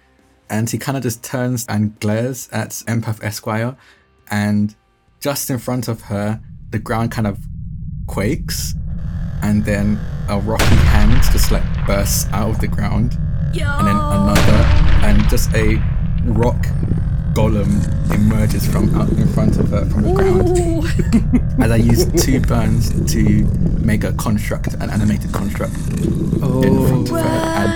and 0.48 0.68
he 0.70 0.78
kind 0.78 0.96
of 0.96 1.02
just 1.02 1.22
turns 1.22 1.66
and 1.68 1.98
glares 2.00 2.48
at 2.50 2.70
Empath 2.88 3.22
Esquire, 3.22 3.76
and 4.30 4.74
just 5.20 5.50
in 5.50 5.58
front 5.58 5.86
of 5.86 6.00
her, 6.02 6.40
the 6.70 6.78
ground 6.78 7.10
kind 7.12 7.26
of 7.26 7.38
quakes, 8.06 8.74
and 9.42 9.64
then 9.64 10.00
a 10.30 10.38
rocky 10.38 10.64
hand 10.64 11.12
just 11.30 11.52
like 11.52 11.64
bursts 11.86 12.26
out 12.32 12.48
of 12.48 12.60
the 12.60 12.68
ground, 12.68 13.18
and 13.78 13.86
then 13.86 13.96
another, 13.96 14.64
and 15.06 15.28
just 15.28 15.54
a 15.54 15.76
rock 16.24 16.66
golem 17.36 17.68
emerges 18.14 18.66
from 18.66 18.94
out 18.94 19.10
in 19.10 19.28
front 19.28 19.58
of 19.58 19.68
her 19.68 19.84
from 19.90 20.04
the 20.04 20.12
ground 20.14 21.62
as 21.62 21.70
I 21.70 21.76
use 21.76 22.06
two 22.24 22.40
burns 22.40 23.12
to 23.12 23.44
make 23.84 24.04
a 24.04 24.12
construct, 24.14 24.72
an 24.72 24.88
animated 24.88 25.34
construct 25.34 25.74
in 26.00 26.40
front 26.40 27.10
of 27.10 27.16
her, 27.16 27.28
and, 27.28 27.72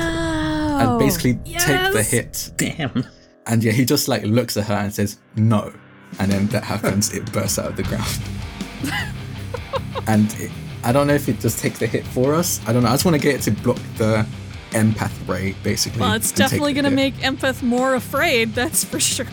and 0.81 0.88
oh, 0.88 0.99
basically 0.99 1.35
take 1.59 1.93
the 1.93 2.02
hit. 2.02 2.52
Damn. 2.57 3.05
And 3.47 3.62
yeah, 3.62 3.73
he 3.73 3.85
just 3.85 4.09
like 4.09 4.23
looks 4.23 4.57
at 4.57 4.64
her 4.64 4.76
and 4.76 4.95
says 4.95 5.19
no, 5.37 5.75
and 6.19 6.33
then 6.33 6.47
that 6.47 6.64
happens. 6.64 7.12
It 7.12 7.31
bursts 7.31 7.59
out 7.59 7.67
of 7.67 7.76
the 7.76 7.83
ground, 7.83 8.19
and 10.07 10.33
it, 10.40 10.50
I 10.85 10.93
don't 10.93 11.07
know 11.07 11.14
if 11.14 11.29
it 11.29 11.38
just 11.38 11.59
takes 11.59 11.79
the 11.79 11.87
hit 11.87 12.07
for 12.07 12.35
us. 12.35 12.67
I 12.67 12.73
don't 12.73 12.83
know. 12.83 12.88
I 12.88 12.93
just 12.93 13.05
want 13.05 13.14
to 13.14 13.23
get 13.23 13.35
it 13.35 13.43
to 13.43 13.50
block 13.62 13.79
the 13.99 14.26
empath 14.70 15.28
ray, 15.28 15.54
basically. 15.62 16.00
Well, 16.00 16.14
it's 16.14 16.32
definitely 16.32 16.72
going 16.72 16.84
to 16.84 16.90
make 16.90 17.14
Empath 17.16 17.62
more 17.62 17.94
afraid, 17.94 18.54
that's 18.54 18.84
for 18.84 19.00
sure. 19.00 19.26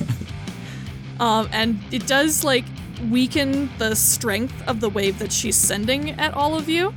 um, 1.20 1.48
and 1.52 1.78
it 1.92 2.06
does, 2.06 2.44
like, 2.44 2.64
weaken 3.10 3.70
the 3.78 3.94
strength 3.94 4.54
of 4.66 4.80
the 4.80 4.88
wave 4.88 5.18
that 5.18 5.32
she's 5.32 5.56
sending 5.56 6.10
at 6.12 6.34
all 6.34 6.56
of 6.56 6.68
you. 6.68 6.94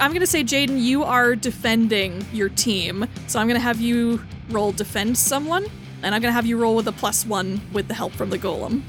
I'm 0.00 0.12
going 0.12 0.20
to 0.20 0.26
say, 0.26 0.42
Jaiden, 0.42 0.80
you 0.80 1.02
are 1.04 1.36
defending 1.36 2.24
your 2.32 2.48
team. 2.48 3.06
So 3.26 3.38
I'm 3.38 3.46
going 3.46 3.58
to 3.58 3.62
have 3.62 3.80
you 3.80 4.22
roll 4.48 4.72
defend 4.72 5.18
someone, 5.18 5.66
and 6.02 6.14
I'm 6.14 6.22
going 6.22 6.30
to 6.30 6.34
have 6.34 6.46
you 6.46 6.56
roll 6.56 6.74
with 6.74 6.88
a 6.88 6.92
plus 6.92 7.26
one 7.26 7.60
with 7.72 7.88
the 7.88 7.94
help 7.94 8.12
from 8.12 8.30
the 8.30 8.38
golem. 8.38 8.82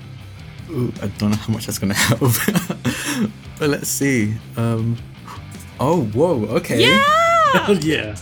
Ooh, 0.72 0.94
I 1.02 1.08
don't 1.08 1.32
know 1.32 1.36
how 1.38 1.52
much 1.52 1.66
that's 1.66 1.80
gonna 1.80 1.94
help. 2.10 2.32
but 3.60 3.70
let's 3.70 3.90
see. 3.90 4.34
Um 4.56 4.98
Oh 5.80 6.04
whoa, 6.06 6.46
okay. 6.46 6.80
Yeah! 6.80 7.21
Hell 7.52 7.78
yeah. 7.84 8.16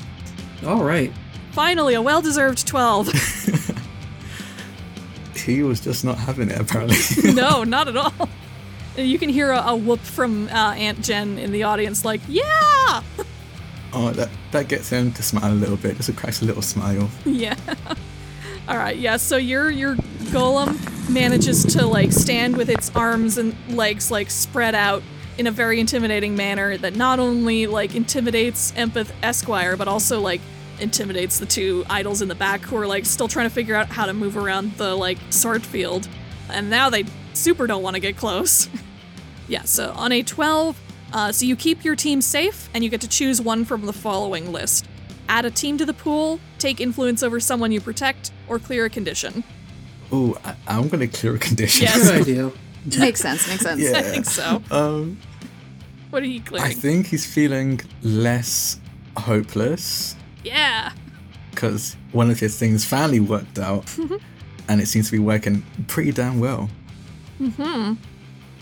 All 0.66 0.84
right. 0.84 1.12
Finally, 1.52 1.94
a 1.96 2.02
well 2.02 2.22
deserved 2.22 2.68
12. 2.68 3.10
He 5.46 5.64
was 5.64 5.80
just 5.80 6.06
not 6.06 6.18
having 6.18 6.52
it 6.52 6.60
apparently. 6.60 7.34
no, 7.34 7.64
not 7.64 7.88
at 7.88 7.98
all. 7.98 8.30
You 8.96 9.18
can 9.18 9.30
hear 9.30 9.50
a, 9.52 9.60
a 9.70 9.76
whoop 9.76 10.00
from 10.02 10.48
uh, 10.50 10.74
Aunt 10.76 11.02
Jen 11.02 11.40
in 11.40 11.52
the 11.52 11.64
audience, 11.64 12.06
like, 12.06 12.22
yeah! 12.28 13.02
Oh, 13.94 14.12
that, 14.12 14.30
that 14.52 14.68
gets 14.68 14.90
him 14.90 15.12
to 15.14 15.24
smile 15.24 15.52
a 15.52 15.56
little 15.56 15.78
bit, 15.78 15.98
just 15.98 16.10
a 16.10 16.14
cracks 16.14 16.42
a 16.44 16.46
little 16.46 16.62
smile. 16.62 17.10
Yeah. 17.26 17.56
All 18.68 18.78
right. 18.78 18.96
Yeah. 18.98 19.18
So 19.18 19.38
your 19.38 19.72
your 19.72 19.96
golem 20.30 21.10
manages 21.10 21.64
to 21.74 21.88
like 21.88 22.12
stand 22.12 22.56
with 22.56 22.70
its 22.70 22.92
arms 22.96 23.40
and 23.40 23.56
legs 23.76 24.12
like 24.12 24.30
spread 24.30 24.76
out 24.76 25.02
in 25.40 25.48
a 25.48 25.52
very 25.52 25.80
intimidating 25.80 26.36
manner 26.36 26.78
that 26.78 26.98
not 26.98 27.18
only 27.18 27.66
like 27.66 27.96
intimidates 27.96 28.74
Empath 28.74 29.10
Esquire 29.24 29.78
but 29.78 29.88
also 29.88 30.20
like 30.20 30.42
intimidates 30.80 31.40
the 31.40 31.46
two 31.46 31.86
idols 31.90 32.22
in 32.22 32.28
the 32.28 32.36
back 32.36 32.62
who 32.62 32.76
are 32.76 32.86
like 32.86 33.06
still 33.06 33.28
trying 33.28 33.48
to 33.48 33.54
figure 33.54 33.74
out 33.74 33.88
how 33.88 34.06
to 34.06 34.14
move 34.14 34.36
around 34.36 34.74
the 34.74 34.94
like 34.96 35.18
sword 35.30 35.66
field. 35.66 36.08
And 36.50 36.70
now 36.70 36.90
they 36.90 37.06
super 37.34 37.68
don't 37.68 37.82
want 37.82 37.96
to 37.96 38.02
get 38.02 38.18
close. 38.18 38.70
yeah. 39.48 39.64
So 39.64 39.92
on 39.96 40.12
a 40.12 40.24
12, 40.24 40.80
uh, 41.14 41.32
so 41.32 41.46
you 41.46 41.56
keep 41.56 41.86
your 41.86 41.96
team 41.96 42.22
safe 42.22 42.70
and 42.74 42.84
you 42.84 42.90
get 42.90 43.02
to 43.02 43.08
choose 43.08 43.42
one 43.42 43.64
from 43.64 43.86
the 43.86 43.94
following 43.94 44.52
list 44.52 44.88
add 45.30 45.46
a 45.46 45.52
team 45.52 45.78
to 45.78 45.86
the 45.86 45.94
pool, 45.94 46.40
take 46.58 46.82
influence 46.82 47.24
over 47.24 47.40
someone 47.40 47.72
you 47.72 47.80
protect, 47.80 48.32
or 48.48 48.60
clear 48.60 48.86
a 48.86 48.90
condition. 48.90 49.44
Oh, 50.12 50.36
I'm 50.68 50.90
gonna 50.90 51.08
clear 51.08 51.36
a 51.36 51.40
condition. 51.40 51.84
Yes. 51.84 52.10
Good 52.10 52.22
idea. 52.22 52.52
Makes 53.00 53.22
sense. 53.22 53.48
Makes 53.48 53.62
sense. 53.62 53.82
Yeah. 53.82 53.92
I 53.96 54.02
think 54.02 54.26
so. 54.26 54.62
Um, 54.72 55.20
What 56.10 56.24
are 56.24 56.28
you 56.28 56.42
clearing? 56.42 56.70
I 56.70 56.74
think 56.74 57.08
he's 57.08 57.26
feeling 57.26 57.82
less 58.02 58.80
hopeless 59.18 60.16
yeah. 60.44 60.92
because 61.52 61.96
one 62.12 62.32
of 62.32 62.40
his 62.40 62.58
things 62.58 62.86
finally 62.86 63.20
worked 63.20 63.60
out, 63.60 63.86
and 64.68 64.82
it 64.82 64.88
seems 64.88 65.08
to 65.08 65.12
be 65.12 65.20
working 65.20 65.64
pretty 65.88 66.12
damn 66.12 66.40
well. 66.40 66.70
Hmm. 67.38 67.94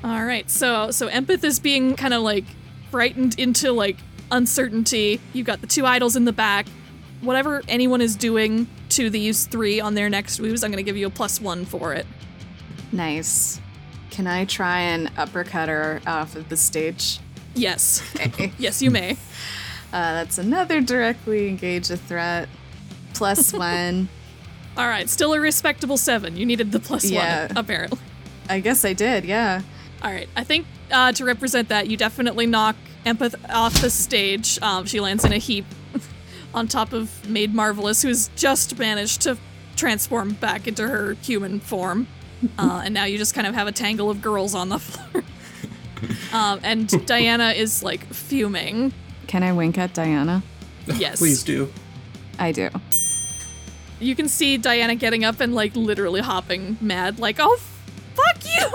All 0.04 0.24
right. 0.24 0.50
So 0.50 0.92
so 0.92 1.08
empath 1.10 1.44
is 1.44 1.60
being 1.60 1.96
kind 1.96 2.14
of 2.14 2.22
like 2.22 2.46
frightened 2.92 3.40
into 3.40 3.72
like 3.72 3.98
uncertainty. 4.32 5.20
You've 5.34 5.48
got 5.48 5.62
the 5.62 5.68
two 5.68 5.86
idols 5.86 6.16
in 6.16 6.26
the 6.26 6.34
back. 6.34 6.68
Whatever 7.22 7.64
anyone 7.68 8.02
is 8.02 8.16
doing 8.16 8.68
to 8.90 9.10
these 9.10 9.48
three 9.48 9.80
on 9.80 9.96
their 9.96 10.10
next 10.10 10.40
moves, 10.40 10.64
I'm 10.64 10.72
going 10.72 10.84
to 10.84 10.84
give 10.84 10.98
you 10.98 11.08
a 11.08 11.10
plus 11.10 11.42
one 11.42 11.66
for 11.66 11.94
it. 11.94 12.06
Nice. 12.92 13.60
Can 14.12 14.28
I 14.28 14.46
try 14.46 14.82
and 14.82 15.12
uppercut 15.18 15.68
her 15.68 16.02
off 16.06 16.36
of 16.36 16.50
the 16.50 16.58
stage? 16.58 17.20
Yes. 17.58 18.02
Okay. 18.16 18.54
yes, 18.60 18.82
you 18.82 18.92
may. 18.92 19.14
Uh, 19.94 20.14
that's 20.14 20.38
another 20.38 20.82
directly 20.82 21.48
engage 21.48 21.90
a 21.90 21.98
threat. 21.98 22.50
Plus 23.14 23.54
one. 23.54 24.10
All 24.78 24.88
right. 24.88 25.10
Still 25.10 25.34
a 25.34 25.40
respectable 25.40 25.98
seven. 25.98 26.38
You 26.38 26.46
needed 26.46 26.72
the 26.72 26.80
plus 26.80 27.06
Yeah. 27.10 27.48
one, 27.48 27.58
apparently. 27.58 28.00
I 28.50 28.60
guess 28.60 28.86
I 28.86 28.94
did, 28.94 29.26
yeah. 29.26 29.62
All 30.04 30.12
right. 30.12 30.30
I 30.36 30.44
think 30.44 30.68
uh, 30.92 31.12
to 31.14 31.26
represent 31.26 31.70
that, 31.70 31.88
you 31.88 31.98
definitely 31.98 32.46
knock 32.46 32.76
Empath 33.06 33.36
off 33.50 33.82
the 33.82 33.90
stage. 33.90 34.60
Um, 34.62 34.86
she 34.86 35.00
lands 35.00 35.26
in 35.26 35.34
a 35.34 35.38
heap 35.38 35.66
on 36.54 36.68
top 36.68 36.94
of 36.94 37.28
Maid 37.28 37.54
Marvelous, 37.56 38.02
who's 38.04 38.30
just 38.36 38.78
managed 38.78 39.22
to 39.22 39.38
transform 39.76 40.32
back 40.34 40.68
into 40.68 40.88
her 40.88 41.14
human 41.22 41.60
form. 41.60 42.08
Uh, 42.60 42.82
and 42.86 42.94
now 42.94 43.06
you 43.06 43.18
just 43.18 43.34
kind 43.34 43.48
of 43.48 43.56
have 43.56 43.68
a 43.68 43.72
tangle 43.72 44.10
of 44.12 44.22
girls 44.22 44.54
on 44.54 44.70
the 44.70 44.78
floor. 44.80 45.24
Um, 46.34 46.60
and 46.64 47.06
Diana 47.06 47.50
is 47.50 47.84
like 47.84 48.06
fuming. 48.14 48.94
Can 49.28 49.44
I 49.44 49.52
wink 49.54 49.78
at 49.78 49.94
Diana? 49.94 50.44
Yes. 50.86 51.20
Please 51.20 51.44
do. 51.44 51.72
I 52.40 52.52
do. 52.52 52.70
You 54.00 54.16
can 54.16 54.30
see 54.30 54.58
Diana 54.58 54.96
getting 54.96 55.24
up 55.24 55.40
and 55.40 55.56
like 55.56 55.76
literally 55.76 56.22
hopping 56.22 56.78
mad, 56.80 57.20
like, 57.20 57.38
oh, 57.40 57.60
fuck 58.14 58.38
you! 58.46 58.70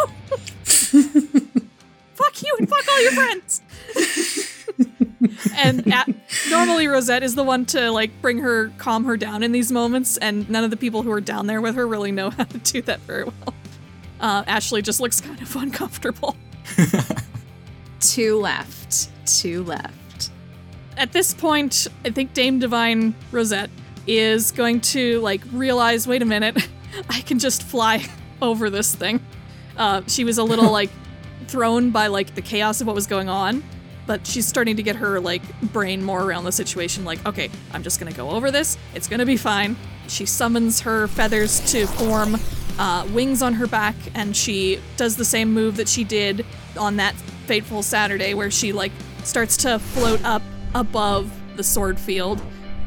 fuck 2.14 2.42
you 2.42 2.56
and 2.58 2.68
fuck 2.68 2.88
all 2.88 3.02
your 3.02 3.12
friends! 3.12 3.62
and 5.54 5.92
at, 5.92 6.08
normally 6.50 6.88
Rosette 6.88 7.22
is 7.22 7.34
the 7.36 7.44
one 7.44 7.64
to 7.66 7.90
like 7.90 8.10
bring 8.20 8.38
her, 8.38 8.72
calm 8.78 9.04
her 9.04 9.16
down 9.16 9.42
in 9.42 9.52
these 9.52 9.70
moments, 9.70 10.16
and 10.16 10.48
none 10.50 10.64
of 10.64 10.70
the 10.70 10.76
people 10.76 11.02
who 11.02 11.12
are 11.12 11.20
down 11.20 11.46
there 11.46 11.60
with 11.60 11.76
her 11.76 11.86
really 11.86 12.10
know 12.10 12.30
how 12.30 12.44
to 12.44 12.58
do 12.58 12.82
that 12.82 13.00
very 13.00 13.24
well. 13.24 13.54
Uh, 14.20 14.44
Ashley 14.46 14.82
just 14.82 15.00
looks 15.00 15.20
kind 15.20 15.40
of 15.40 15.54
uncomfortable. 15.56 16.36
Two 18.00 18.38
left. 18.40 19.10
Two 19.26 19.62
left. 19.64 20.30
at 20.96 21.12
this 21.12 21.32
point, 21.32 21.86
I 22.04 22.10
think 22.10 22.34
Dame 22.34 22.58
Divine 22.58 23.14
Rosette 23.30 23.70
is 24.06 24.52
going 24.52 24.80
to 24.80 25.20
like 25.20 25.40
realize, 25.52 26.06
wait 26.06 26.22
a 26.22 26.26
minute, 26.26 26.68
I 27.08 27.20
can 27.20 27.38
just 27.38 27.62
fly 27.62 28.04
over 28.42 28.70
this 28.70 28.94
thing. 28.94 29.20
Uh, 29.76 30.02
she 30.06 30.24
was 30.24 30.38
a 30.38 30.44
little 30.44 30.70
like 30.70 30.90
thrown 31.46 31.90
by 31.90 32.08
like 32.08 32.34
the 32.34 32.42
chaos 32.42 32.80
of 32.80 32.86
what 32.86 32.94
was 32.94 33.06
going 33.06 33.28
on, 33.28 33.62
but 34.06 34.26
she's 34.26 34.46
starting 34.46 34.76
to 34.76 34.82
get 34.82 34.96
her 34.96 35.20
like 35.20 35.42
brain 35.72 36.02
more 36.02 36.22
around 36.22 36.44
the 36.44 36.52
situation. 36.52 37.04
Like, 37.04 37.24
okay, 37.26 37.50
I'm 37.72 37.82
just 37.82 37.98
gonna 37.98 38.12
go 38.12 38.30
over 38.30 38.50
this. 38.50 38.76
It's 38.94 39.08
gonna 39.08 39.26
be 39.26 39.36
fine. 39.36 39.76
She 40.08 40.26
summons 40.26 40.80
her 40.80 41.06
feathers 41.08 41.60
to 41.72 41.86
form 41.86 42.36
uh, 42.78 43.06
wings 43.12 43.42
on 43.42 43.54
her 43.54 43.66
back, 43.66 43.96
and 44.14 44.36
she 44.36 44.80
does 44.96 45.16
the 45.16 45.24
same 45.24 45.52
move 45.52 45.76
that 45.76 45.88
she 45.88 46.04
did 46.04 46.44
on 46.78 46.96
that 46.96 47.14
fateful 47.46 47.82
Saturday, 47.82 48.34
where 48.34 48.50
she 48.50 48.72
like 48.72 48.92
starts 49.24 49.56
to 49.58 49.78
float 49.78 50.22
up 50.24 50.42
above 50.74 51.30
the 51.56 51.62
sword 51.62 51.98
field. 51.98 52.40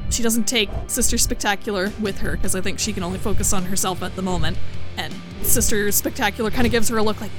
She 0.09 0.23
doesn't 0.23 0.45
take 0.45 0.69
Sister 0.87 1.17
Spectacular 1.17 1.91
with 1.99 2.19
her 2.19 2.31
because 2.31 2.55
I 2.55 2.61
think 2.61 2.79
she 2.79 2.93
can 2.93 3.03
only 3.03 3.19
focus 3.19 3.53
on 3.53 3.63
herself 3.65 4.03
at 4.03 4.15
the 4.15 4.21
moment. 4.21 4.57
And 4.97 5.13
Sister 5.41 5.91
Spectacular 5.91 6.51
kind 6.51 6.65
of 6.65 6.71
gives 6.71 6.89
her 6.89 6.97
a 6.97 7.03
look 7.03 7.21
like, 7.21 7.31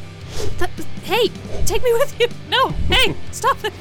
"Hey, 1.05 1.29
take 1.65 1.83
me 1.83 1.93
with 1.95 2.21
you! 2.21 2.29
No, 2.49 2.69
hey, 2.89 3.15
stop 3.33 3.59
it!" 3.65 3.73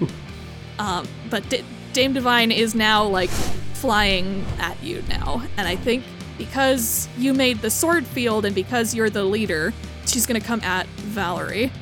um, 0.78 1.06
but 1.30 1.48
D- 1.48 1.64
Dame 1.92 2.12
Divine 2.12 2.52
is 2.52 2.74
now 2.74 3.04
like 3.04 3.30
flying 3.30 4.44
at 4.58 4.82
you 4.82 5.02
now, 5.08 5.42
and 5.56 5.66
I 5.66 5.76
think 5.76 6.04
because 6.38 7.08
you 7.18 7.34
made 7.34 7.60
the 7.60 7.70
sword 7.70 8.06
field 8.06 8.44
and 8.44 8.54
because 8.54 8.94
you're 8.94 9.10
the 9.10 9.24
leader, 9.24 9.72
she's 10.06 10.26
gonna 10.26 10.40
come 10.40 10.60
at 10.62 10.86
Valerie. 10.86 11.72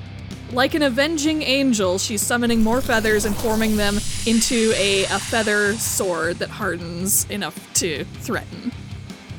Like 0.52 0.74
an 0.74 0.82
avenging 0.82 1.42
angel, 1.42 1.98
she's 1.98 2.20
summoning 2.20 2.62
more 2.62 2.82
feathers 2.82 3.24
and 3.24 3.34
forming 3.34 3.76
them 3.76 3.98
into 4.26 4.72
a, 4.76 5.04
a 5.04 5.18
feather 5.18 5.74
sword 5.74 6.38
that 6.40 6.50
hardens 6.50 7.28
enough 7.30 7.72
to 7.74 8.04
threaten. 8.20 8.70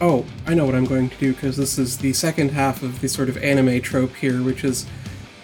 Oh, 0.02 0.26
I 0.48 0.56
know 0.56 0.66
what 0.66 0.76
I'm 0.76 0.86
going 0.86 1.10
to 1.10 1.18
do 1.18 1.34
because 1.34 1.56
this 1.56 1.78
is 1.78 2.00
the 2.00 2.14
second 2.14 2.52
half 2.52 2.82
of 2.82 3.00
the 3.00 3.08
sort 3.08 3.30
of 3.30 3.38
anime 3.38 3.80
trope 3.82 4.16
here, 4.16 4.42
which 4.42 4.64
is 4.64 4.88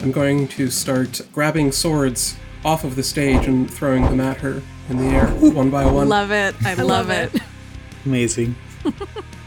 I'm 0.01 0.11
going 0.11 0.47
to 0.49 0.69
start 0.69 1.21
grabbing 1.33 1.71
swords 1.71 2.35
off 2.65 2.83
of 2.83 2.95
the 2.95 3.03
stage 3.03 3.47
and 3.47 3.71
throwing 3.71 4.03
them 4.03 4.19
at 4.19 4.37
her 4.37 4.61
in 4.89 4.97
the 4.97 5.05
air, 5.05 5.27
one 5.27 5.69
by 5.69 5.85
one. 5.85 6.09
Love 6.09 6.31
it. 6.31 6.55
I, 6.65 6.71
I 6.71 6.73
love, 6.75 7.09
it. 7.09 7.33
Amazing. 8.05 8.55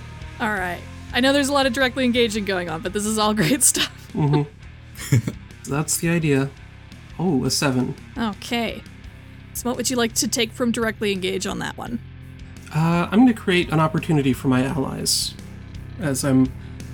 All 0.43 0.53
right. 0.53 0.81
I 1.13 1.21
know 1.21 1.33
there's 1.33 1.49
a 1.49 1.53
lot 1.53 1.67
of 1.67 1.73
directly 1.73 2.05
engaging 2.05 2.45
going 2.45 2.69
on, 2.69 2.83
but 2.83 2.93
this 2.93 3.07
is 3.07 3.17
all 3.17 3.33
great 3.43 3.63
stuff. 3.63 4.11
Mm-hmm. 4.13 5.31
That's 5.71 5.99
the 5.99 6.09
idea. 6.09 6.51
Oh, 7.17 7.45
a 7.45 7.51
seven. 7.51 7.95
Okay. 8.19 8.83
So, 9.55 9.69
what 9.69 9.77
would 9.77 9.89
you 9.89 9.97
like 9.97 10.15
to 10.15 10.27
take 10.27 10.51
from 10.51 10.73
directly 10.73 11.13
engage 11.13 11.47
on 11.47 11.61
that 11.61 11.77
one? 11.77 12.01
Uh, 12.75 13.07
I'm 13.09 13.21
going 13.21 13.29
to 13.29 13.41
create 13.41 13.71
an 13.71 13.79
opportunity 13.79 14.33
for 14.33 14.49
my 14.49 14.65
allies, 14.65 15.35
as 16.01 16.25
I'm 16.25 16.53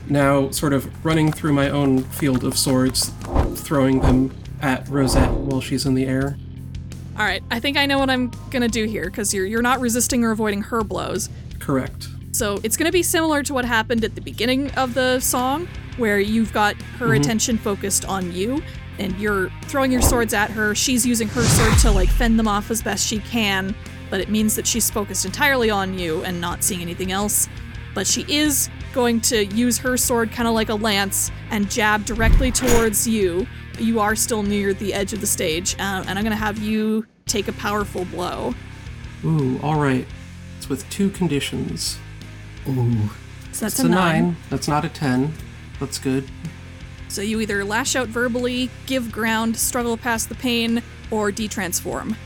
now 0.08 0.50
sort 0.50 0.74
of 0.74 1.04
running 1.04 1.32
through 1.32 1.54
my 1.54 1.70
own 1.70 2.02
field 2.02 2.44
of 2.44 2.58
swords, 2.58 3.12
throwing 3.54 4.00
them 4.00 4.37
at 4.61 4.87
Rosette 4.88 5.30
while 5.30 5.62
she's 5.62 5.87
in 5.87 5.94
the 5.94 6.04
air. 6.04 6.37
All 7.16 7.24
right. 7.24 7.42
I 7.50 7.61
think 7.61 7.78
I 7.78 7.87
know 7.87 7.98
what 7.98 8.11
I'm 8.11 8.30
gonna 8.50 8.68
do 8.68 8.84
here 8.84 9.04
because 9.06 9.32
you're 9.32 9.46
you're 9.46 9.62
not 9.62 9.80
resisting 9.80 10.22
or 10.22 10.32
avoiding 10.32 10.62
her 10.62 10.84
blows. 10.84 11.30
Correct. 11.58 12.08
So 12.38 12.61
it's 12.62 12.77
going 12.77 12.87
to 12.87 12.92
be 12.92 13.03
similar 13.03 13.42
to 13.42 13.53
what 13.53 13.64
happened 13.64 14.05
at 14.05 14.14
the 14.14 14.20
beginning 14.20 14.70
of 14.77 14.94
the 14.94 15.18
song, 15.18 15.66
where 15.96 16.20
you've 16.20 16.53
got 16.53 16.81
her 17.01 17.14
attention 17.14 17.59
focused 17.59 18.05
on 18.05 18.33
you, 18.33 18.62
and 19.01 19.18
you're 19.18 19.51
throwing 19.64 19.90
your 19.90 20.03
swords 20.03 20.33
at 20.33 20.48
her. 20.53 20.72
She's 20.72 21.05
using 21.05 21.27
her 21.27 21.42
sword 21.42 21.79
to 21.81 21.90
like 21.90 22.09
fend 22.09 22.38
them 22.38 22.46
off 22.46 22.70
as 22.70 22.81
best 22.81 23.05
she 23.05 23.18
can, 23.18 23.74
but 24.09 24.20
it 24.20 24.29
means 24.29 24.55
that 24.55 24.68
she's 24.68 24.88
focused 24.88 25.24
entirely 25.24 25.68
on 25.68 25.98
you 25.98 26.22
and 26.22 26.40
not 26.40 26.62
seeing 26.62 26.81
anything 26.81 27.11
else. 27.11 27.48
But 27.92 28.07
she 28.07 28.24
is 28.29 28.70
going 28.94 29.20
to 29.22 29.46
use 29.46 29.77
her 29.79 29.96
sword 29.96 30.31
kind 30.31 30.46
of 30.48 30.55
like 30.55 30.68
a 30.68 30.77
lance 30.77 31.33
and 31.51 31.68
jab 31.68 32.05
directly 32.05 32.53
towards 32.53 33.05
you. 33.05 33.48
You 33.81 33.98
are 33.98 34.14
still 34.14 34.44
near 34.44 34.74
the 34.74 34.94
edge 34.94 35.12
of 35.12 35.20
the 35.20 35.27
stage, 35.27 35.74
uh, 35.81 36.05
and 36.07 36.16
I'm 36.16 36.24
going 36.24 36.31
to 36.31 36.37
have 36.37 36.59
you 36.59 37.05
take 37.27 37.48
a 37.48 37.53
powerful 37.55 38.05
blow. 38.05 38.55
Ooh, 39.24 39.59
all 39.61 39.81
right. 39.81 40.07
It's 40.57 40.68
with 40.68 40.88
two 40.88 41.11
conditions. 41.11 41.98
Ooh. 42.68 43.09
So 43.52 43.64
that's 43.64 43.78
It's 43.78 43.81
a 43.81 43.88
nine. 43.88 44.37
That's 44.50 44.68
not 44.68 44.85
a 44.85 44.88
ten. 44.88 45.33
That's 45.81 45.98
good. 45.98 46.28
So 47.09 47.22
you 47.22 47.40
either 47.40 47.64
lash 47.64 47.96
out 47.96 48.09
verbally, 48.09 48.70
give 48.87 49.11
ground, 49.11 49.57
struggle 49.57 49.96
past 49.96 50.28
the 50.28 50.35
pain, 50.35 50.83
or 51.11 51.33
detransform. 51.33 52.16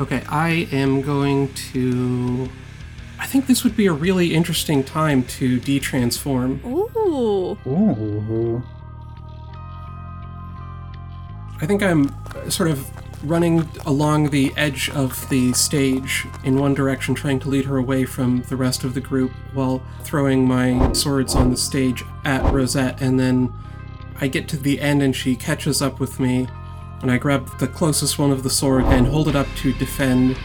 Okay, 0.00 0.22
I 0.28 0.68
am 0.72 1.02
going 1.02 1.52
to. 1.72 2.48
I 3.18 3.26
think 3.26 3.46
this 3.46 3.64
would 3.64 3.76
be 3.76 3.86
a 3.86 3.92
really 3.92 4.34
interesting 4.34 4.84
time 4.84 5.24
to 5.24 5.60
detransform. 5.60 6.64
Ooh. 6.64 7.58
Ooh. 7.66 8.62
I 11.60 11.66
think 11.66 11.82
I'm 11.82 12.14
sort 12.48 12.70
of 12.70 12.88
running 13.24 13.68
along 13.84 14.30
the 14.30 14.52
edge 14.56 14.90
of 14.90 15.28
the 15.28 15.52
stage 15.52 16.26
in 16.44 16.58
one 16.58 16.74
direction, 16.74 17.14
trying 17.14 17.40
to 17.40 17.48
lead 17.48 17.64
her 17.64 17.76
away 17.76 18.04
from 18.04 18.42
the 18.42 18.56
rest 18.56 18.84
of 18.84 18.94
the 18.94 19.00
group 19.00 19.32
while 19.52 19.82
throwing 20.02 20.46
my 20.46 20.92
swords 20.92 21.34
on 21.34 21.50
the 21.50 21.56
stage 21.56 22.04
at 22.24 22.42
Rosette. 22.52 23.00
And 23.00 23.18
then 23.18 23.52
I 24.20 24.28
get 24.28 24.48
to 24.48 24.56
the 24.56 24.80
end 24.80 25.02
and 25.02 25.14
she 25.14 25.36
catches 25.36 25.82
up 25.82 26.00
with 26.00 26.20
me, 26.20 26.48
and 27.02 27.10
I 27.10 27.18
grab 27.18 27.58
the 27.58 27.68
closest 27.68 28.18
one 28.18 28.30
of 28.30 28.42
the 28.42 28.50
sword 28.50 28.84
and 28.84 29.06
hold 29.06 29.28
it 29.28 29.36
up 29.36 29.46
to 29.58 29.72
defend. 29.72 30.36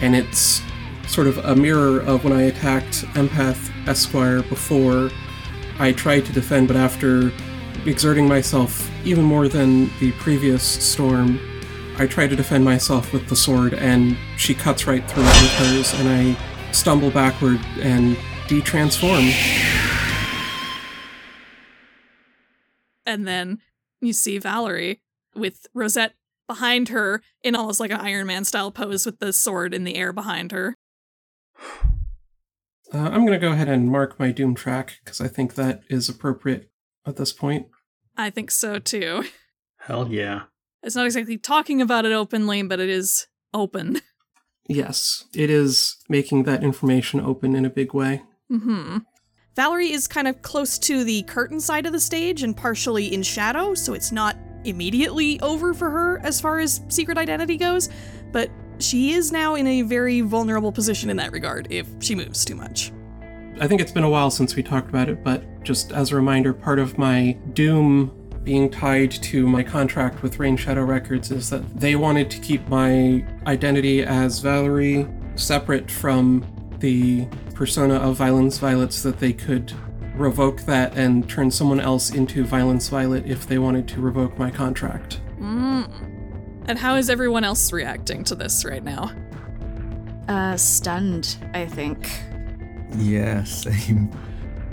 And 0.00 0.14
it's 0.14 0.62
sort 1.06 1.26
of 1.26 1.38
a 1.38 1.56
mirror 1.56 2.00
of 2.00 2.24
when 2.24 2.32
I 2.32 2.42
attacked 2.42 3.02
Empath 3.14 3.70
Esquire 3.88 4.42
before. 4.42 5.10
I 5.78 5.92
tried 5.92 6.26
to 6.26 6.32
defend, 6.32 6.68
but 6.68 6.76
after 6.76 7.32
exerting 7.86 8.28
myself 8.28 8.90
even 9.04 9.24
more 9.24 9.48
than 9.48 9.90
the 9.98 10.12
previous 10.12 10.62
storm, 10.62 11.40
I 12.00 12.06
try 12.06 12.26
to 12.26 12.34
defend 12.34 12.64
myself 12.64 13.12
with 13.12 13.28
the 13.28 13.36
sword, 13.36 13.74
and 13.74 14.16
she 14.38 14.54
cuts 14.54 14.86
right 14.86 15.06
through 15.06 15.24
it 15.24 15.26
with 15.26 15.52
hers, 15.52 15.92
and 15.92 16.08
I 16.08 16.72
stumble 16.72 17.10
backward 17.10 17.60
and 17.78 18.16
de-transform. 18.48 19.30
And 23.04 23.28
then 23.28 23.58
you 24.00 24.14
see 24.14 24.38
Valerie 24.38 25.02
with 25.34 25.66
Rosette 25.74 26.14
behind 26.48 26.88
her 26.88 27.20
in 27.42 27.54
almost 27.54 27.80
like 27.80 27.90
an 27.90 28.00
Iron 28.00 28.26
Man 28.26 28.46
style 28.46 28.70
pose 28.70 29.04
with 29.04 29.18
the 29.18 29.30
sword 29.30 29.74
in 29.74 29.84
the 29.84 29.96
air 29.96 30.14
behind 30.14 30.52
her. 30.52 30.74
Uh, 32.94 33.10
I'm 33.12 33.26
going 33.26 33.38
to 33.38 33.38
go 33.38 33.52
ahead 33.52 33.68
and 33.68 33.90
mark 33.90 34.18
my 34.18 34.32
Doom 34.32 34.54
track 34.54 35.00
because 35.04 35.20
I 35.20 35.28
think 35.28 35.54
that 35.56 35.82
is 35.90 36.08
appropriate 36.08 36.70
at 37.04 37.16
this 37.16 37.34
point. 37.34 37.66
I 38.16 38.30
think 38.30 38.50
so 38.50 38.78
too. 38.78 39.24
Hell 39.80 40.08
yeah. 40.10 40.44
It's 40.82 40.96
not 40.96 41.06
exactly 41.06 41.36
talking 41.36 41.82
about 41.82 42.06
it 42.06 42.12
openly, 42.12 42.62
but 42.62 42.80
it 42.80 42.88
is 42.88 43.26
open. 43.54 44.00
Yes, 44.68 45.24
it 45.34 45.50
is 45.50 45.96
making 46.08 46.44
that 46.44 46.62
information 46.62 47.18
open 47.20 47.56
in 47.56 47.64
a 47.64 47.70
big 47.70 47.92
way. 47.92 48.22
hmm 48.48 48.98
Valerie 49.56 49.90
is 49.90 50.06
kind 50.06 50.28
of 50.28 50.42
close 50.42 50.78
to 50.78 51.02
the 51.02 51.22
curtain 51.22 51.58
side 51.58 51.86
of 51.86 51.92
the 51.92 51.98
stage 51.98 52.44
and 52.44 52.56
partially 52.56 53.12
in 53.12 53.24
shadow, 53.24 53.74
so 53.74 53.94
it's 53.94 54.12
not 54.12 54.36
immediately 54.64 55.40
over 55.40 55.74
for 55.74 55.90
her 55.90 56.20
as 56.20 56.40
far 56.40 56.60
as 56.60 56.82
secret 56.88 57.18
identity 57.18 57.56
goes, 57.56 57.88
but 58.30 58.48
she 58.78 59.12
is 59.12 59.32
now 59.32 59.56
in 59.56 59.66
a 59.66 59.82
very 59.82 60.20
vulnerable 60.20 60.70
position 60.70 61.10
in 61.10 61.16
that 61.16 61.32
regard 61.32 61.66
if 61.68 61.88
she 61.98 62.14
moves 62.14 62.44
too 62.44 62.54
much. 62.54 62.92
I 63.60 63.66
think 63.66 63.80
it's 63.80 63.92
been 63.92 64.04
a 64.04 64.08
while 64.08 64.30
since 64.30 64.54
we 64.54 64.62
talked 64.62 64.88
about 64.88 65.08
it, 65.08 65.24
but 65.24 65.64
just 65.64 65.90
as 65.90 66.12
a 66.12 66.16
reminder, 66.16 66.52
part 66.54 66.78
of 66.78 66.96
my 66.96 67.32
Doom 67.54 68.12
being 68.44 68.70
tied 68.70 69.10
to 69.10 69.46
my 69.46 69.62
contract 69.62 70.22
with 70.22 70.38
Rain 70.38 70.56
Shadow 70.56 70.84
Records 70.84 71.30
is 71.30 71.50
that 71.50 71.78
they 71.78 71.96
wanted 71.96 72.30
to 72.30 72.38
keep 72.38 72.66
my 72.68 73.24
identity 73.46 74.02
as 74.02 74.38
Valerie 74.38 75.06
separate 75.36 75.90
from 75.90 76.44
the 76.78 77.26
persona 77.54 77.94
of 77.94 78.16
Violence 78.16 78.58
Violet 78.58 78.92
so 78.92 79.10
that 79.10 79.20
they 79.20 79.32
could 79.32 79.72
revoke 80.14 80.62
that 80.62 80.96
and 80.96 81.28
turn 81.28 81.50
someone 81.50 81.80
else 81.80 82.10
into 82.10 82.44
Violence 82.44 82.88
Violet 82.88 83.26
if 83.26 83.46
they 83.46 83.58
wanted 83.58 83.86
to 83.88 84.00
revoke 84.00 84.38
my 84.38 84.50
contract. 84.50 85.20
Mm. 85.38 85.88
And 86.66 86.78
how 86.78 86.96
is 86.96 87.10
everyone 87.10 87.44
else 87.44 87.72
reacting 87.72 88.24
to 88.24 88.34
this 88.34 88.64
right 88.64 88.82
now? 88.82 89.12
Uh, 90.28 90.56
stunned, 90.56 91.36
I 91.54 91.66
think. 91.66 92.10
Yeah, 92.96 93.44
same. 93.44 94.10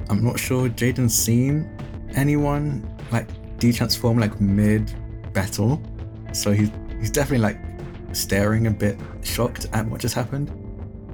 I'm 0.10 0.23
not 0.23 0.39
sure 0.39 0.69
Jaiden's 0.69 1.15
seen 1.15 1.69
anyone 2.15 2.88
like 3.12 3.27
de-transform 3.60 4.17
like 4.20 4.39
mid 4.41 4.93
battle, 5.34 5.82
so 6.34 6.52
he's 6.52 6.70
he's 7.00 7.12
definitely 7.12 7.39
like 7.43 7.60
staring 8.13 8.67
a 8.67 8.72
bit 8.72 8.98
shocked 9.24 9.67
at 9.74 9.86
what 9.88 10.02
just 10.02 10.15
happened. 10.15 10.52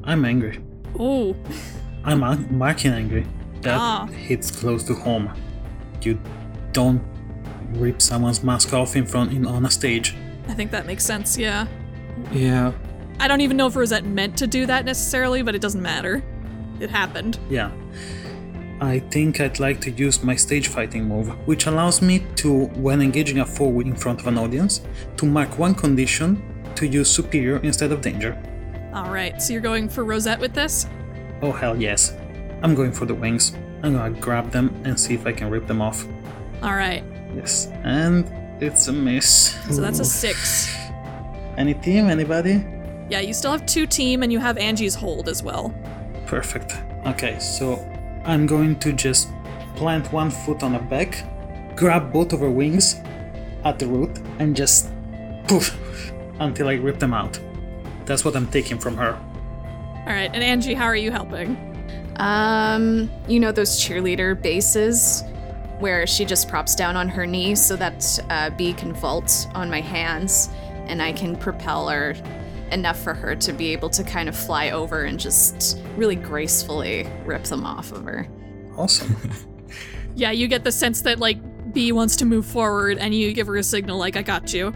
I'm 0.03 0.25
angry. 0.25 0.59
Oh, 0.99 1.35
I'm 2.03 2.23
an- 2.23 2.47
marking 2.57 2.91
angry. 2.91 3.25
That 3.61 3.77
Ah. 3.79 4.05
hits 4.07 4.51
close 4.51 4.83
to 4.83 4.93
home. 4.93 5.29
You 6.01 6.19
don't 6.73 7.01
rip 7.73 8.01
someone's 8.01 8.43
mask 8.43 8.73
off 8.73 8.95
in 8.95 9.05
front 9.05 9.31
in 9.31 9.45
on 9.47 9.65
a 9.65 9.71
stage. 9.71 10.15
I 10.47 10.53
think 10.53 10.71
that 10.71 10.85
makes 10.85 11.05
sense, 11.05 11.37
yeah. 11.37 11.65
Yeah. 12.31 12.73
I 13.19 13.27
don't 13.29 13.41
even 13.41 13.55
know 13.57 13.67
if 13.67 13.75
Rosette 13.75 14.05
meant 14.05 14.37
to 14.37 14.47
do 14.47 14.65
that 14.65 14.83
necessarily, 14.85 15.41
but 15.43 15.55
it 15.55 15.61
doesn't 15.61 15.81
matter. 15.81 16.21
It 16.81 16.89
happened. 16.89 17.39
Yeah. 17.49 17.71
I 18.81 18.99
think 18.99 19.39
I'd 19.39 19.59
like 19.59 19.79
to 19.81 19.91
use 19.91 20.23
my 20.23 20.35
stage 20.35 20.67
fighting 20.67 21.05
move, 21.07 21.29
which 21.47 21.67
allows 21.67 22.01
me 22.01 22.25
to, 22.37 22.65
when 22.75 23.01
engaging 23.01 23.39
a 23.39 23.45
foe 23.45 23.79
in 23.79 23.95
front 23.95 24.19
of 24.19 24.27
an 24.27 24.37
audience, 24.37 24.81
to 25.17 25.25
mark 25.25 25.57
one 25.57 25.73
condition 25.75 26.41
to 26.75 26.85
use 26.87 27.09
superior 27.09 27.57
instead 27.57 27.91
of 27.91 28.01
danger. 28.01 28.37
Alright, 28.93 29.41
so 29.41 29.53
you're 29.53 29.61
going 29.61 29.87
for 29.87 30.03
Rosette 30.03 30.39
with 30.39 30.53
this? 30.53 30.87
Oh 31.41 31.51
hell 31.51 31.79
yes. 31.79 32.13
I'm 32.61 32.75
going 32.75 32.91
for 32.91 33.05
the 33.05 33.13
wings. 33.15 33.53
I'm 33.83 33.93
gonna 33.93 34.19
grab 34.19 34.51
them 34.51 34.73
and 34.85 34.99
see 34.99 35.13
if 35.13 35.25
I 35.25 35.31
can 35.33 35.49
rip 35.49 35.67
them 35.67 35.81
off. 35.81 36.05
Alright, 36.61 37.03
Yes. 37.35 37.67
And 37.83 38.29
it's 38.61 38.87
a 38.87 38.93
miss. 38.93 39.55
so 39.73 39.81
that's 39.81 39.99
a 39.99 40.05
six. 40.05 40.73
Any 41.57 41.73
team? 41.73 42.07
Anybody? 42.07 42.63
Yeah, 43.09 43.19
you 43.19 43.33
still 43.33 43.51
have 43.51 43.65
two 43.65 43.85
team 43.85 44.23
and 44.23 44.31
you 44.31 44.39
have 44.39 44.57
Angie's 44.57 44.95
hold 44.95 45.27
as 45.29 45.41
well. 45.43 45.73
Perfect. 46.27 46.75
Okay, 47.05 47.37
so 47.39 47.75
I'm 48.25 48.45
going 48.45 48.79
to 48.79 48.93
just 48.93 49.29
plant 49.75 50.11
one 50.13 50.31
foot 50.31 50.63
on 50.63 50.73
her 50.73 50.79
back, 50.79 51.25
grab 51.75 52.13
both 52.13 52.31
of 52.31 52.39
her 52.39 52.49
wings 52.49 52.95
at 53.65 53.79
the 53.79 53.87
root, 53.87 54.17
and 54.39 54.55
just 54.55 54.89
poof 55.47 55.77
until 56.39 56.69
I 56.69 56.75
rip 56.75 56.99
them 56.99 57.13
out. 57.13 57.39
That's 58.05 58.23
what 58.23 58.35
I'm 58.35 58.47
taking 58.47 58.79
from 58.79 58.95
her. 58.97 59.19
Alright, 60.07 60.31
and 60.33 60.43
Angie, 60.43 60.73
how 60.73 60.85
are 60.85 60.95
you 60.95 61.11
helping? 61.11 61.57
Um, 62.17 63.09
you 63.27 63.39
know 63.39 63.51
those 63.51 63.79
cheerleader 63.79 64.39
bases 64.39 65.23
where 65.79 66.05
she 66.05 66.23
just 66.23 66.47
props 66.47 66.75
down 66.75 66.95
on 66.95 67.09
her 67.09 67.25
knee 67.25 67.55
so 67.55 67.75
that 67.75 68.19
uh, 68.29 68.49
Bee 68.51 68.73
can 68.73 68.93
vault 68.93 69.47
on 69.53 69.69
my 69.69 69.81
hands 69.81 70.49
and 70.87 71.01
I 71.01 71.11
can 71.11 71.35
propel 71.35 71.89
her 71.89 72.15
enough 72.73 72.99
for 72.99 73.13
her 73.13 73.35
to 73.35 73.53
be 73.53 73.71
able 73.71 73.89
to 73.91 74.03
kind 74.03 74.27
of 74.27 74.35
fly 74.35 74.71
over 74.71 75.03
and 75.03 75.19
just 75.19 75.79
really 75.95 76.15
gracefully 76.15 77.07
rip 77.25 77.43
them 77.43 77.65
off 77.65 77.91
of 77.91 78.03
her. 78.03 78.27
Awesome. 78.77 79.15
Yeah, 80.15 80.29
you 80.29 80.47
get 80.47 80.63
the 80.63 80.71
sense 80.71 81.01
that, 81.01 81.17
like, 81.17 81.39
Bee 81.73 81.91
wants 81.91 82.15
to 82.17 82.25
move 82.25 82.45
forward 82.45 82.99
and 82.99 83.15
you 83.15 83.33
give 83.33 83.47
her 83.47 83.55
a 83.57 83.63
signal, 83.63 83.97
like, 83.97 84.15
I 84.15 84.21
got 84.21 84.53
you. 84.53 84.71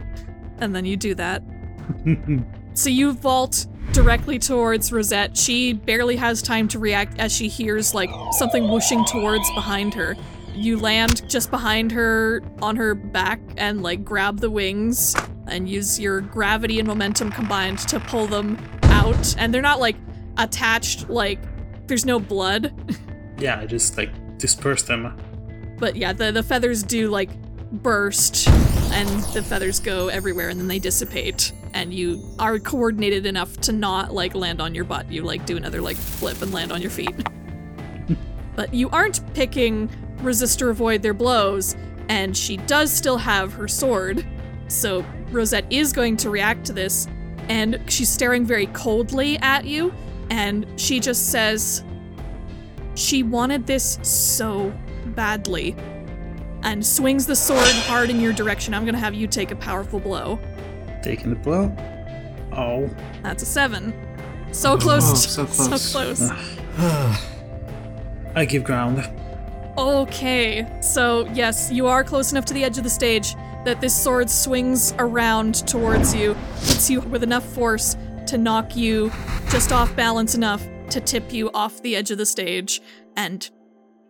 And 0.58 0.76
then 0.76 0.84
you 0.84 0.98
do 0.98 1.14
that. 1.14 1.44
So 2.78 2.92
you 2.92 3.14
vault 3.14 3.66
directly 3.92 4.38
towards 4.38 4.92
Rosette. 4.92 5.36
She 5.36 5.74
barely 5.74 6.16
has 6.16 6.44
time 6.44 6.68
to 6.68 6.78
react 6.78 7.18
as 7.18 7.36
she 7.36 7.48
hears 7.48 7.96
like 7.96 8.12
something 8.34 8.70
whooshing 8.70 9.04
towards 9.06 9.50
behind 9.56 9.96
her. 9.96 10.16
You 10.58 10.80
land 10.80 11.30
just 11.30 11.52
behind 11.52 11.92
her 11.92 12.42
on 12.64 12.76
her 12.78 12.96
back 12.96 13.40
and 13.58 13.84
like 13.84 14.04
grab 14.04 14.40
the 14.40 14.50
wings 14.50 15.16
and 15.46 15.70
use 15.70 16.00
your 16.00 16.20
gravity 16.20 16.80
and 16.80 16.88
momentum 16.88 17.32
combined 17.32 17.78
to 17.80 18.00
pull 18.00 18.26
them 18.26 18.58
out. 18.84 19.36
And 19.38 19.54
they're 19.54 19.62
not 19.62 19.80
like 19.80 19.96
attached, 20.38 21.10
like 21.10 21.40
there's 21.88 22.06
no 22.06 22.20
blood. 22.20 22.74
yeah, 23.38 23.60
I 23.60 23.68
just 23.68 23.98
like 23.98 24.10
disperse 24.40 24.82
them. 24.82 25.16
But 25.78 25.96
yeah, 25.96 26.12
the, 26.12 26.32
the 26.32 26.42
feathers 26.42 26.82
do 26.82 27.10
like 27.10 27.30
burst 27.72 28.48
and 28.48 29.08
the 29.36 29.44
feathers 29.44 29.80
go 29.80 30.08
everywhere 30.08 30.50
and 30.50 30.60
then 30.60 30.68
they 30.68 30.80
dissipate. 30.80 31.54
And 31.76 31.94
you 31.94 32.24
are 32.40 32.58
coordinated 32.58 33.28
enough 33.28 33.58
to 33.58 33.72
not 33.72 34.12
like 34.12 34.34
land 34.34 34.60
on 34.60 34.74
your 34.74 34.86
butt. 34.86 35.12
You 35.12 35.22
like 35.22 35.46
do 35.46 35.56
another 35.56 35.82
like 35.82 35.98
flip 35.98 36.42
and 36.42 36.52
land 36.52 36.72
on 36.72 36.82
your 36.82 36.90
feet. 36.90 37.16
but 38.56 38.74
you 38.74 38.90
aren't 38.90 39.34
picking 39.36 39.88
resist 40.22 40.62
or 40.62 40.70
avoid 40.70 41.02
their 41.02 41.14
blows, 41.14 41.76
and 42.10 42.36
she 42.36 42.58
does 42.58 42.92
still 42.92 43.18
have 43.18 43.54
her 43.54 43.68
sword. 43.68 44.26
So 44.68 45.06
Rosette 45.32 45.66
is 45.72 45.94
going 45.94 46.18
to 46.18 46.30
react 46.30 46.66
to 46.66 46.74
this, 46.74 47.08
and 47.50 47.80
she's 47.88 48.10
staring 48.10 48.46
very 48.46 48.68
coldly 48.68 49.38
at 49.40 49.66
you, 49.66 49.94
and 50.30 50.66
she 50.76 51.00
just 51.00 51.32
says, 51.32 51.84
She 52.96 53.24
wanted 53.24 53.66
this 53.66 54.00
so 54.02 54.74
badly. 55.08 55.76
And 56.64 56.86
swings 56.86 57.26
the 57.28 57.36
sword 57.36 57.68
hard 57.86 58.10
in 58.10 58.20
your 58.20 58.34
direction. 58.34 58.74
I'm 58.74 58.86
gonna 58.86 58.98
have 58.98 59.14
you 59.14 59.28
take 59.28 59.52
a 59.52 59.56
powerful 59.56 60.00
blow. 60.00 60.40
Taking 61.04 61.30
the 61.30 61.36
blow. 61.36 61.74
Oh. 62.52 62.90
That's 63.22 63.44
a 63.44 63.46
seven. 63.46 63.94
So 64.52 64.78
close. 64.78 65.04
Oh, 65.38 65.46
so 65.46 65.46
close. 65.46 65.82
So 65.82 66.00
close. 66.00 66.32
I 68.36 68.46
give 68.46 68.64
ground. 68.64 69.08
Okay, 69.78 70.68
so 70.82 71.28
yes, 71.34 71.72
you 71.72 71.86
are 71.86 72.04
close 72.04 72.32
enough 72.32 72.46
to 72.46 72.54
the 72.56 72.64
edge 72.64 72.80
of 72.80 72.84
the 72.84 72.90
stage 72.90 73.36
that 73.64 73.80
this 73.80 73.96
sword 73.96 74.28
swings 74.28 74.96
around 74.98 75.68
towards 75.68 76.16
you, 76.16 76.34
hits 76.56 76.90
you 76.90 77.02
with 77.02 77.22
enough 77.22 77.46
force 77.46 77.96
to 78.26 78.40
knock 78.40 78.76
you 78.76 79.12
just 79.50 79.72
off 79.72 79.96
balance 79.96 80.34
enough 80.34 80.66
to 80.90 81.00
tip 81.00 81.32
you 81.32 81.52
off 81.52 81.84
the 81.84 81.96
edge 81.96 82.10
of 82.10 82.18
the 82.18 82.26
stage. 82.26 82.82
And 83.16 83.48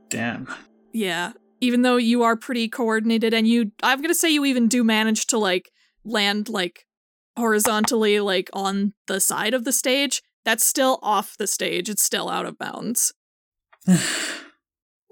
Damn. 0.09 0.47
yeah, 0.93 1.33
even 1.59 1.81
though 1.81 1.97
you 1.97 2.23
are 2.23 2.37
pretty 2.37 2.69
coordinated 2.69 3.33
and 3.33 3.45
you, 3.45 3.71
I'm 3.83 4.01
gonna 4.01 4.13
say 4.13 4.29
you 4.29 4.45
even 4.45 4.69
do 4.69 4.85
manage 4.85 5.27
to 5.27 5.37
like 5.37 5.71
land 6.05 6.47
like 6.47 6.85
horizontally, 7.35 8.21
like 8.21 8.49
on 8.53 8.93
the 9.07 9.19
side 9.19 9.53
of 9.53 9.65
the 9.65 9.73
stage, 9.73 10.21
that's 10.45 10.65
still 10.65 10.97
off 11.03 11.35
the 11.37 11.45
stage. 11.45 11.89
It's 11.89 12.03
still 12.03 12.29
out 12.29 12.45
of 12.45 12.57
bounds. 12.57 13.13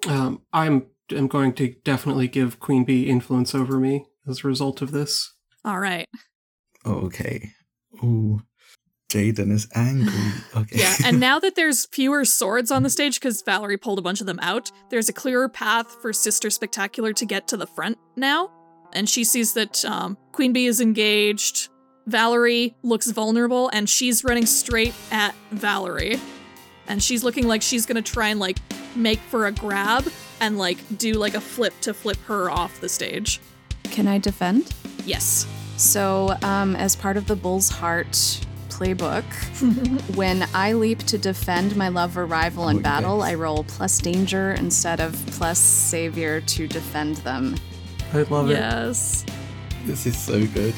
Um, 0.07 0.41
I'm 0.53 0.87
I'm 1.15 1.27
going 1.27 1.53
to 1.53 1.75
definitely 1.83 2.27
give 2.27 2.59
Queen 2.59 2.83
Bee 2.83 3.09
influence 3.09 3.53
over 3.53 3.79
me 3.79 4.05
as 4.27 4.43
a 4.43 4.47
result 4.47 4.81
of 4.81 4.91
this. 4.91 5.33
All 5.63 5.79
right. 5.79 6.07
Okay. 6.85 7.51
Ooh. 8.03 8.41
Jaiden 9.09 9.51
is 9.51 9.67
angry. 9.75 10.13
Okay. 10.55 10.79
Yeah, 10.79 10.95
and 11.05 11.19
now 11.19 11.37
that 11.39 11.55
there's 11.55 11.85
fewer 11.87 12.23
swords 12.23 12.71
on 12.71 12.83
the 12.83 12.89
stage 12.89 13.19
because 13.19 13.41
Valerie 13.41 13.77
pulled 13.77 13.99
a 13.99 14.01
bunch 14.01 14.21
of 14.21 14.27
them 14.27 14.39
out, 14.41 14.71
there's 14.89 15.09
a 15.09 15.13
clearer 15.13 15.49
path 15.49 15.97
for 16.01 16.13
Sister 16.13 16.49
Spectacular 16.49 17.11
to 17.11 17.25
get 17.25 17.47
to 17.49 17.57
the 17.57 17.67
front 17.67 17.97
now. 18.15 18.49
And 18.93 19.09
she 19.09 19.25
sees 19.25 19.53
that 19.53 19.83
um, 19.83 20.17
Queen 20.31 20.53
Bee 20.53 20.67
is 20.67 20.79
engaged. 20.79 21.67
Valerie 22.07 22.75
looks 22.83 23.11
vulnerable, 23.11 23.69
and 23.73 23.89
she's 23.89 24.23
running 24.23 24.45
straight 24.45 24.93
at 25.11 25.35
Valerie. 25.51 26.19
And 26.87 27.01
she's 27.01 27.23
looking 27.23 27.47
like 27.47 27.61
she's 27.61 27.85
gonna 27.85 28.01
try 28.01 28.29
and 28.29 28.39
like 28.39 28.57
make 28.95 29.19
for 29.19 29.47
a 29.47 29.51
grab 29.51 30.07
and 30.39 30.57
like 30.57 30.77
do 30.97 31.13
like 31.13 31.33
a 31.35 31.41
flip 31.41 31.73
to 31.81 31.93
flip 31.93 32.17
her 32.25 32.49
off 32.49 32.79
the 32.81 32.89
stage. 32.89 33.39
Can 33.85 34.07
I 34.07 34.17
defend? 34.17 34.73
Yes. 35.05 35.47
So, 35.77 36.35
um, 36.43 36.75
as 36.75 36.95
part 36.95 37.17
of 37.17 37.27
the 37.27 37.35
Bull's 37.35 37.69
Heart 37.69 38.11
playbook, 38.69 39.23
when 40.15 40.47
I 40.53 40.73
leap 40.73 40.99
to 41.03 41.17
defend 41.17 41.75
my 41.75 41.89
love 41.89 42.17
or 42.17 42.25
rival 42.25 42.69
in 42.69 42.77
Oh, 42.77 42.81
battle, 42.81 43.17
yes. 43.19 43.27
I 43.27 43.33
roll 43.35 43.63
plus 43.65 43.99
danger 43.99 44.51
instead 44.53 44.99
of 44.99 45.13
plus 45.27 45.59
savior 45.59 46.41
to 46.41 46.67
defend 46.67 47.17
them. 47.17 47.55
I 48.13 48.23
love 48.23 48.49
it. 48.49 48.53
Yes. 48.53 49.25
This 49.85 50.05
is 50.05 50.17
so 50.17 50.45
good. 50.47 50.73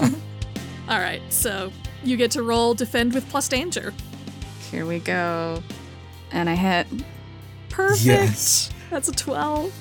All 0.88 0.98
right, 1.00 1.22
so 1.30 1.72
you 2.04 2.16
get 2.16 2.30
to 2.32 2.42
roll 2.42 2.74
defend 2.74 3.12
with 3.14 3.28
plus 3.28 3.48
danger. 3.48 3.92
Here 4.70 4.86
we 4.86 4.98
go. 4.98 5.62
And 6.32 6.48
I 6.48 6.54
hit. 6.54 6.86
Perfect. 7.68 8.04
Yes. 8.04 8.70
That's 8.90 9.08
a 9.08 9.12
12. 9.12 9.72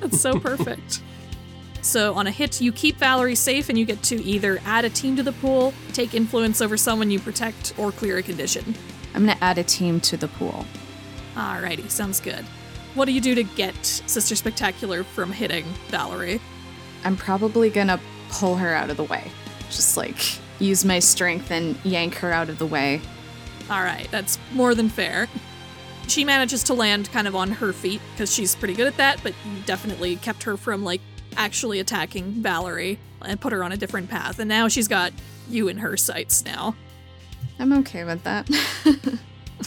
That's 0.00 0.20
so 0.20 0.38
perfect. 0.38 1.02
so, 1.82 2.14
on 2.14 2.26
a 2.26 2.30
hit, 2.30 2.60
you 2.60 2.72
keep 2.72 2.96
Valerie 2.96 3.34
safe 3.34 3.68
and 3.68 3.78
you 3.78 3.84
get 3.84 4.02
to 4.04 4.22
either 4.22 4.58
add 4.64 4.84
a 4.84 4.90
team 4.90 5.16
to 5.16 5.22
the 5.22 5.32
pool, 5.32 5.72
take 5.92 6.14
influence 6.14 6.60
over 6.60 6.76
someone 6.76 7.10
you 7.10 7.20
protect, 7.20 7.74
or 7.78 7.92
clear 7.92 8.18
a 8.18 8.22
condition. 8.22 8.74
I'm 9.14 9.26
gonna 9.26 9.38
add 9.40 9.58
a 9.58 9.64
team 9.64 10.00
to 10.00 10.16
the 10.16 10.28
pool. 10.28 10.66
Alrighty, 11.34 11.90
sounds 11.90 12.20
good. 12.20 12.44
What 12.94 13.04
do 13.04 13.12
you 13.12 13.20
do 13.20 13.34
to 13.34 13.42
get 13.42 13.84
Sister 13.84 14.34
Spectacular 14.34 15.04
from 15.04 15.32
hitting 15.32 15.64
Valerie? 15.88 16.40
I'm 17.04 17.16
probably 17.16 17.70
gonna 17.70 18.00
pull 18.30 18.56
her 18.56 18.74
out 18.74 18.90
of 18.90 18.96
the 18.96 19.04
way. 19.04 19.30
Just 19.70 19.96
like 19.96 20.38
use 20.58 20.84
my 20.84 20.98
strength 20.98 21.50
and 21.50 21.76
yank 21.84 22.16
her 22.16 22.32
out 22.32 22.48
of 22.48 22.58
the 22.58 22.66
way. 22.66 23.00
Alright, 23.70 24.10
that's 24.10 24.38
more 24.52 24.74
than 24.74 24.88
fair. 24.88 25.28
She 26.06 26.24
manages 26.24 26.62
to 26.64 26.74
land 26.74 27.12
kind 27.12 27.28
of 27.28 27.36
on 27.36 27.50
her 27.50 27.72
feet 27.72 28.00
because 28.12 28.32
she's 28.32 28.54
pretty 28.54 28.74
good 28.74 28.86
at 28.86 28.96
that, 28.96 29.22
but 29.22 29.34
you 29.44 29.60
definitely 29.66 30.16
kept 30.16 30.42
her 30.44 30.56
from 30.56 30.84
like 30.84 31.02
actually 31.36 31.80
attacking 31.80 32.32
Valerie 32.42 32.98
and 33.22 33.40
put 33.40 33.52
her 33.52 33.62
on 33.62 33.72
a 33.72 33.76
different 33.76 34.08
path. 34.08 34.38
And 34.38 34.48
now 34.48 34.68
she's 34.68 34.88
got 34.88 35.12
you 35.50 35.68
in 35.68 35.78
her 35.78 35.96
sights 35.96 36.44
now. 36.44 36.74
I'm 37.58 37.72
okay 37.74 38.04
with 38.04 38.22
that. 38.24 38.48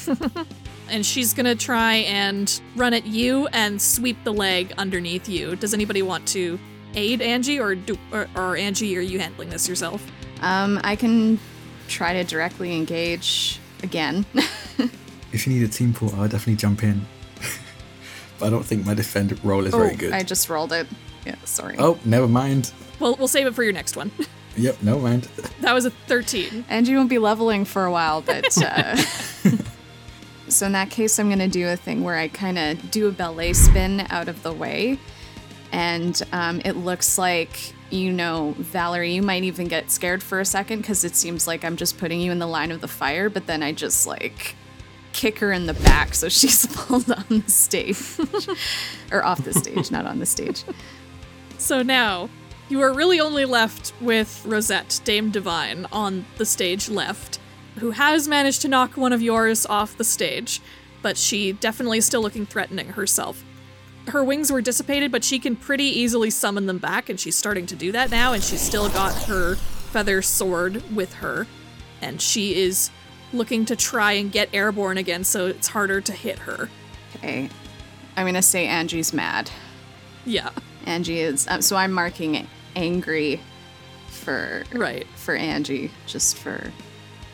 and 0.90 1.06
she's 1.06 1.34
gonna 1.34 1.56
try 1.56 1.96
and 1.96 2.62
run 2.76 2.94
at 2.94 3.06
you 3.06 3.48
and 3.48 3.80
sweep 3.80 4.18
the 4.24 4.34
leg 4.34 4.74
underneath 4.78 5.30
you. 5.30 5.56
Does 5.56 5.74
anybody 5.74 6.02
want 6.02 6.28
to 6.30 6.60
aid 6.96 7.22
Angie, 7.22 7.60
or 7.60 7.76
do, 7.76 7.98
or, 8.12 8.28
or 8.36 8.58
Angie, 8.58 8.98
are 8.98 9.02
you 9.02 9.20
handling 9.20 9.50
this 9.50 9.70
yourself? 9.70 10.06
um, 10.42 10.80
I 10.84 10.96
can 10.96 11.40
try 11.88 12.14
to 12.14 12.24
directly 12.24 12.76
engage 12.76 13.60
again. 13.84 14.26
if 15.32 15.46
you 15.46 15.54
need 15.54 15.64
a 15.64 15.68
team 15.68 15.94
pool, 15.94 16.14
I'll 16.16 16.28
definitely 16.28 16.56
jump 16.56 16.84
in. 16.84 17.06
but 18.40 18.48
I 18.48 18.50
don't 18.50 18.66
think 18.66 18.86
my 18.86 18.94
defend 18.94 19.44
roll 19.44 19.66
is 19.66 19.74
very 19.74 19.96
good. 19.96 20.14
Oh, 20.14 20.16
I 20.16 20.24
just 20.24 20.50
rolled 20.50 20.74
it. 20.74 20.88
Yeah, 21.26 21.36
sorry. 21.46 21.76
Oh, 21.78 22.00
never 22.06 22.28
mind. 22.28 22.72
Well, 23.00 23.16
we'll 23.18 23.28
save 23.28 23.48
it 23.48 23.56
for 23.56 23.64
your 23.64 23.74
next 23.74 23.96
one. 23.96 24.12
Yep, 24.58 24.84
never 24.84 25.00
mind. 25.00 25.30
that 25.62 25.72
was 25.72 25.86
a 25.86 25.92
13. 25.92 26.66
And 26.68 26.86
you 26.86 26.98
won't 26.98 27.10
be 27.10 27.20
leveling 27.20 27.64
for 27.64 27.86
a 27.86 27.92
while, 27.92 28.22
but. 28.22 28.46
Uh, 28.62 28.98
so, 30.50 30.66
in 30.66 30.74
that 30.74 30.90
case, 30.90 31.18
I'm 31.20 31.28
going 31.28 31.40
to 31.40 31.48
do 31.48 31.70
a 31.70 31.78
thing 31.78 32.04
where 32.04 32.18
I 32.18 32.28
kind 32.28 32.58
of 32.58 32.92
do 32.92 33.08
a 33.08 33.14
ballet 33.14 33.54
spin 33.54 34.06
out 34.10 34.28
of 34.28 34.44
the 34.44 34.52
way. 34.52 35.00
And 35.72 36.22
um, 36.32 36.62
it 36.66 36.74
looks 36.76 37.18
like, 37.18 37.74
you 37.90 38.12
know, 38.12 38.56
Valerie, 38.58 39.14
you 39.14 39.22
might 39.22 39.44
even 39.44 39.68
get 39.68 39.90
scared 39.90 40.22
for 40.22 40.40
a 40.40 40.46
second 40.46 40.80
because 40.80 41.04
it 41.04 41.16
seems 41.16 41.48
like 41.48 41.64
I'm 41.64 41.78
just 41.78 41.98
putting 41.98 42.20
you 42.20 42.32
in 42.32 42.40
the 42.40 42.48
line 42.48 42.72
of 42.72 42.82
the 42.82 42.88
fire, 42.88 43.30
but 43.30 43.48
then 43.48 43.64
I 43.64 43.72
just 43.72 44.06
like 44.06 44.56
kick 45.14 45.40
her 45.40 45.52
in 45.52 45.66
the 45.66 45.74
back 45.74 46.14
so 46.14 46.30
she's 46.30 46.66
pulled 46.68 47.12
on 47.12 47.26
the 47.30 47.52
stage. 47.52 47.98
or 49.12 49.24
off 49.24 49.44
the 49.44 49.54
stage, 49.54 49.92
not 49.92 50.06
on 50.06 50.20
the 50.20 50.26
stage. 50.26 50.64
So 51.58 51.82
now, 51.82 52.30
you 52.70 52.82
are 52.82 52.94
really 52.94 53.20
only 53.20 53.46
left 53.46 53.94
with 54.00 54.44
Rosette, 54.46 55.02
Dame 55.04 55.30
Divine, 55.30 55.86
on 55.92 56.26
the 56.38 56.46
stage 56.46 56.90
left, 56.90 57.40
who 57.76 57.92
has 57.92 58.28
managed 58.28 58.62
to 58.62 58.68
knock 58.68 58.96
one 58.96 59.14
of 59.14 59.22
yours 59.22 59.66
off 59.66 59.98
the 59.98 60.04
stage, 60.04 60.62
but 61.02 61.18
she 61.18 61.52
definitely 61.52 61.98
is 61.98 62.06
still 62.06 62.22
looking 62.22 62.46
threatening 62.46 62.90
herself. 62.90 63.44
Her 64.08 64.24
wings 64.24 64.52
were 64.52 64.62
dissipated, 64.62 65.12
but 65.12 65.24
she 65.24 65.40
can 65.40 65.56
pretty 65.56 65.86
easily 65.86 66.30
summon 66.30 66.66
them 66.66 66.80
back, 66.80 67.10
and 67.10 67.20
she's 67.20 67.36
starting 67.36 67.66
to 67.68 67.76
do 67.76 67.92
that 67.92 68.10
now, 68.12 68.34
and 68.34 68.44
she's 68.44 68.62
still 68.62 68.90
got 68.90 69.14
her 69.24 69.56
feather 69.56 70.22
sword 70.22 70.84
with 70.96 71.14
her, 71.16 71.48
and 72.02 72.22
she 72.22 72.56
is 72.56 72.90
looking 73.34 73.66
to 73.66 73.76
try 73.76 74.14
and 74.14 74.32
get 74.32 74.50
airborne 74.54 74.98
again, 74.98 75.24
so 75.24 75.48
it's 75.48 75.68
harder 75.68 76.02
to 76.02 76.12
hit 76.12 76.40
her. 76.40 76.70
Okay. 77.16 77.50
I'm 78.18 78.26
going 78.26 78.36
to 78.36 78.42
say 78.42 78.68
Angie's 78.68 79.14
mad. 79.14 79.50
Yeah, 80.26 80.50
Angie 80.86 81.20
is 81.20 81.48
uh, 81.48 81.62
so 81.62 81.76
I'm 81.76 81.92
marking 81.92 82.48
angry 82.76 83.42
for 84.08 84.64
right. 84.74 85.08
for 85.16 85.36
Angie 85.36 85.92
just 86.06 86.38
for 86.38 86.72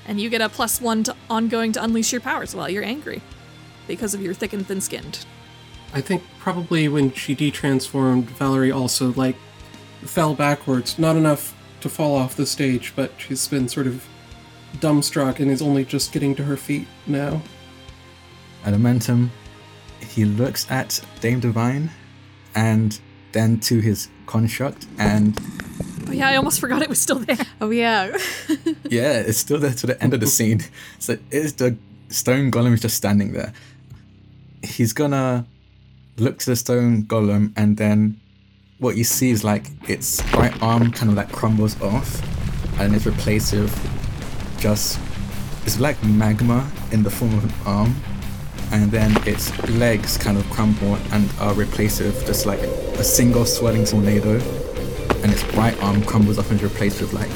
and 0.05 0.19
you 0.21 0.29
get 0.29 0.41
a 0.41 0.47
plus 0.47 0.79
one 0.79 1.03
to 1.03 1.15
ongoing 1.29 1.73
to 1.73 1.83
unleash 1.83 2.11
your 2.11 2.21
powers 2.21 2.55
while 2.55 2.69
you're 2.69 2.83
angry 2.83 3.21
because 3.87 4.13
of 4.13 4.21
your 4.21 4.33
thick 4.33 4.53
and 4.53 4.65
thin 4.65 4.79
skinned. 4.79 5.25
I 5.97 6.01
think 6.01 6.21
probably 6.37 6.87
when 6.87 7.11
she 7.13 7.35
detransformed, 7.35 8.25
Valerie 8.25 8.71
also 8.71 9.13
like 9.13 9.35
fell 10.01 10.35
backwards. 10.35 10.99
Not 10.99 11.15
enough 11.15 11.55
to 11.81 11.89
fall 11.89 12.13
off 12.15 12.35
the 12.35 12.45
stage, 12.45 12.93
but 12.95 13.13
she's 13.17 13.47
been 13.47 13.67
sort 13.67 13.87
of 13.87 14.05
dumbstruck 14.75 15.39
and 15.39 15.49
is 15.49 15.59
only 15.59 15.83
just 15.83 16.11
getting 16.11 16.35
to 16.35 16.43
her 16.43 16.55
feet 16.55 16.87
now. 17.07 17.41
Elementum, 18.63 19.29
he 19.99 20.23
looks 20.23 20.69
at 20.69 21.03
Dame 21.19 21.39
Divine 21.39 21.89
and 22.53 22.99
then 23.31 23.59
to 23.61 23.79
his 23.79 24.09
construct, 24.27 24.85
and 24.99 25.35
Oh 26.07 26.11
yeah, 26.11 26.27
I 26.27 26.35
almost 26.35 26.59
forgot 26.59 26.83
it 26.83 26.89
was 26.89 27.01
still 27.01 27.17
there. 27.17 27.37
Oh 27.59 27.71
yeah. 27.71 28.15
yeah, 28.83 29.13
it's 29.13 29.39
still 29.39 29.57
there 29.57 29.73
to 29.73 29.87
the 29.87 30.03
end 30.03 30.13
of 30.13 30.19
the 30.19 30.27
scene. 30.27 30.61
So 30.99 31.17
it's 31.31 31.53
the 31.53 31.75
stone 32.09 32.51
golem 32.51 32.73
is 32.73 32.81
just 32.81 32.97
standing 32.97 33.33
there. 33.33 33.51
He's 34.61 34.93
gonna 34.93 35.47
look 36.17 36.35
at 36.35 36.45
the 36.45 36.55
stone 36.55 37.03
golem, 37.03 37.53
and 37.55 37.77
then 37.77 38.19
what 38.79 38.95
you 38.95 39.03
see 39.03 39.29
is 39.29 39.43
like 39.43 39.65
its 39.89 40.21
right 40.33 40.53
arm 40.61 40.91
kind 40.91 41.09
of 41.11 41.17
like 41.17 41.31
crumbles 41.31 41.79
off, 41.81 42.21
and 42.79 42.95
it's 42.95 43.05
replaced 43.05 43.53
with 43.53 44.59
just 44.59 44.99
it's 45.65 45.79
like 45.79 46.01
magma 46.03 46.69
in 46.91 47.03
the 47.03 47.09
form 47.09 47.33
of 47.35 47.43
an 47.43 47.53
arm, 47.65 47.95
and 48.71 48.91
then 48.91 49.15
its 49.27 49.51
legs 49.69 50.17
kind 50.17 50.37
of 50.37 50.49
crumble 50.49 50.95
and 51.11 51.29
are 51.39 51.53
replaced 51.53 52.01
with 52.01 52.25
just 52.25 52.45
like 52.45 52.59
a 52.59 53.03
single 53.03 53.45
swirling 53.45 53.85
tornado, 53.85 54.39
and 55.23 55.31
its 55.31 55.43
right 55.55 55.77
arm 55.83 56.03
crumbles 56.03 56.39
off 56.39 56.49
and 56.51 56.59
is 56.59 56.63
replaced 56.63 57.01
with 57.01 57.13
like 57.13 57.29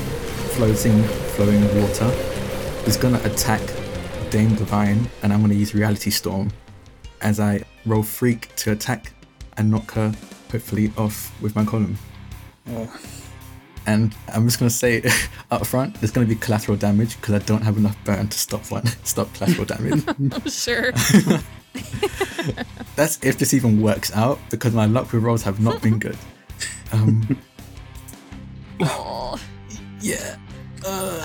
floating, 0.55 1.03
flowing 1.35 1.63
water. 1.79 2.09
He's 2.85 2.97
gonna 2.97 3.21
attack 3.23 3.61
Dame 4.31 4.55
Divine, 4.55 5.07
and 5.21 5.31
I'm 5.31 5.41
gonna 5.41 5.53
use 5.53 5.75
Reality 5.75 6.09
Storm 6.09 6.51
as 7.21 7.39
I 7.39 7.63
roll 7.85 8.03
Freak 8.03 8.55
to 8.57 8.71
attack 8.71 9.13
and 9.57 9.71
knock 9.71 9.91
her 9.91 10.13
hopefully 10.51 10.91
off 10.97 11.39
with 11.41 11.55
my 11.55 11.63
column. 11.65 11.97
Oh, 12.69 12.93
And 13.87 14.15
I'm 14.33 14.45
just 14.45 14.59
gonna 14.59 14.69
say 14.69 15.03
up 15.51 15.65
front, 15.65 15.95
there's 15.95 16.11
gonna 16.11 16.27
be 16.27 16.35
collateral 16.35 16.77
damage 16.77 17.15
because 17.19 17.35
I 17.35 17.39
don't 17.39 17.61
have 17.61 17.77
enough 17.77 17.97
burn 18.03 18.27
to 18.27 18.39
stop 18.39 18.69
one, 18.71 18.85
stop 19.03 19.33
collateral 19.33 19.65
damage. 19.65 20.03
I'm 20.07 20.31
sure. 20.49 20.91
That's 22.95 23.23
if 23.23 23.37
this 23.37 23.53
even 23.53 23.81
works 23.81 24.13
out 24.15 24.39
because 24.49 24.73
my 24.73 24.85
luck 24.85 25.11
with 25.11 25.23
rolls 25.23 25.43
have 25.43 25.59
not 25.59 25.81
been 25.81 25.99
good. 25.99 26.17
Um, 26.91 27.37
yeah. 30.01 30.35